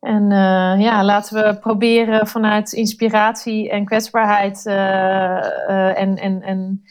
En 0.00 0.22
eh, 0.32 0.80
ja, 0.80 1.04
laten 1.04 1.42
we 1.42 1.58
proberen 1.58 2.26
vanuit 2.26 2.72
inspiratie 2.72 3.70
en 3.70 3.84
kwetsbaarheid 3.84 4.66
eh, 4.66 5.36
eh, 5.68 6.00
en, 6.00 6.16
en, 6.16 6.42
en, 6.42 6.82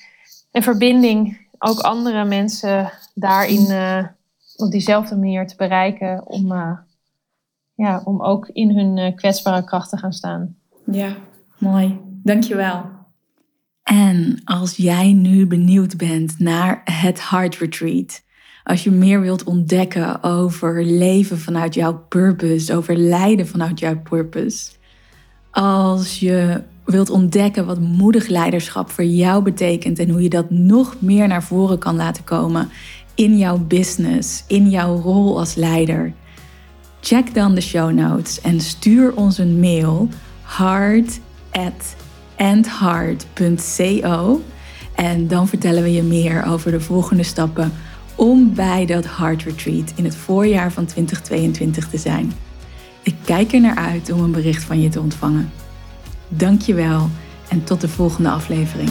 en 0.51 0.63
verbinding 0.63 1.49
ook 1.59 1.79
andere 1.79 2.25
mensen 2.25 2.91
daarin 3.13 3.65
eh, 3.65 4.05
op 4.55 4.71
diezelfde 4.71 5.15
manier 5.15 5.47
te 5.47 5.55
bereiken. 5.55 6.27
Om, 6.27 6.51
eh, 6.51 6.77
ja, 7.73 8.01
om 8.03 8.21
ook 8.21 8.47
in 8.47 8.77
hun 8.77 8.97
eh, 8.97 9.15
kwetsbare 9.15 9.63
kracht 9.63 9.89
te 9.89 9.97
gaan 9.97 10.13
staan. 10.13 10.55
Ja, 10.85 11.15
mooi. 11.57 11.99
Dankjewel. 12.23 12.85
En 13.83 14.41
als 14.43 14.75
jij 14.75 15.13
nu 15.13 15.47
benieuwd 15.47 15.97
bent 15.97 16.39
naar 16.39 16.81
het 16.83 17.29
Heart 17.29 17.55
Retreat, 17.55 18.23
als 18.63 18.83
je 18.83 18.91
meer 18.91 19.21
wilt 19.21 19.43
ontdekken 19.43 20.23
over 20.23 20.83
leven 20.83 21.39
vanuit 21.39 21.73
jouw 21.73 22.05
purpose, 22.09 22.75
over 22.75 22.95
lijden 22.95 23.47
vanuit 23.47 23.79
jouw 23.79 23.99
purpose, 23.99 24.71
als 25.51 26.19
je 26.19 26.61
wilt 26.85 27.09
ontdekken 27.09 27.65
wat 27.65 27.79
moedig 27.79 28.27
leiderschap 28.27 28.91
voor 28.91 29.03
jou 29.03 29.43
betekent 29.43 29.99
en 29.99 30.09
hoe 30.09 30.21
je 30.21 30.29
dat 30.29 30.49
nog 30.49 30.95
meer 30.99 31.27
naar 31.27 31.43
voren 31.43 31.77
kan 31.77 31.95
laten 31.95 32.23
komen 32.23 32.69
in 33.15 33.37
jouw 33.37 33.57
business, 33.57 34.43
in 34.47 34.69
jouw 34.69 34.95
rol 34.95 35.39
als 35.39 35.55
leider, 35.55 36.13
check 36.99 37.33
dan 37.33 37.55
de 37.55 37.61
show 37.61 37.91
notes 37.91 38.41
en 38.41 38.59
stuur 38.59 39.15
ons 39.15 39.37
een 39.37 39.59
mail 39.59 40.09
hard 40.41 41.19
at 41.51 41.95
en 42.35 42.63
dan 45.27 45.47
vertellen 45.47 45.83
we 45.83 45.91
je 45.91 46.03
meer 46.03 46.45
over 46.45 46.71
de 46.71 46.79
volgende 46.79 47.23
stappen 47.23 47.71
om 48.21 48.53
bij 48.53 48.85
dat 48.85 49.17
Heart 49.17 49.43
Retreat 49.43 49.93
in 49.95 50.03
het 50.03 50.15
voorjaar 50.15 50.71
van 50.71 50.85
2022 50.85 51.87
te 51.87 51.97
zijn. 51.97 52.33
Ik 53.03 53.15
kijk 53.25 53.53
er 53.53 53.61
naar 53.61 53.75
uit 53.75 54.11
om 54.11 54.23
een 54.23 54.31
bericht 54.31 54.63
van 54.63 54.81
je 54.81 54.89
te 54.89 54.99
ontvangen. 54.99 55.51
Dankjewel 56.27 57.09
en 57.49 57.63
tot 57.63 57.81
de 57.81 57.87
volgende 57.87 58.29
aflevering. 58.29 58.89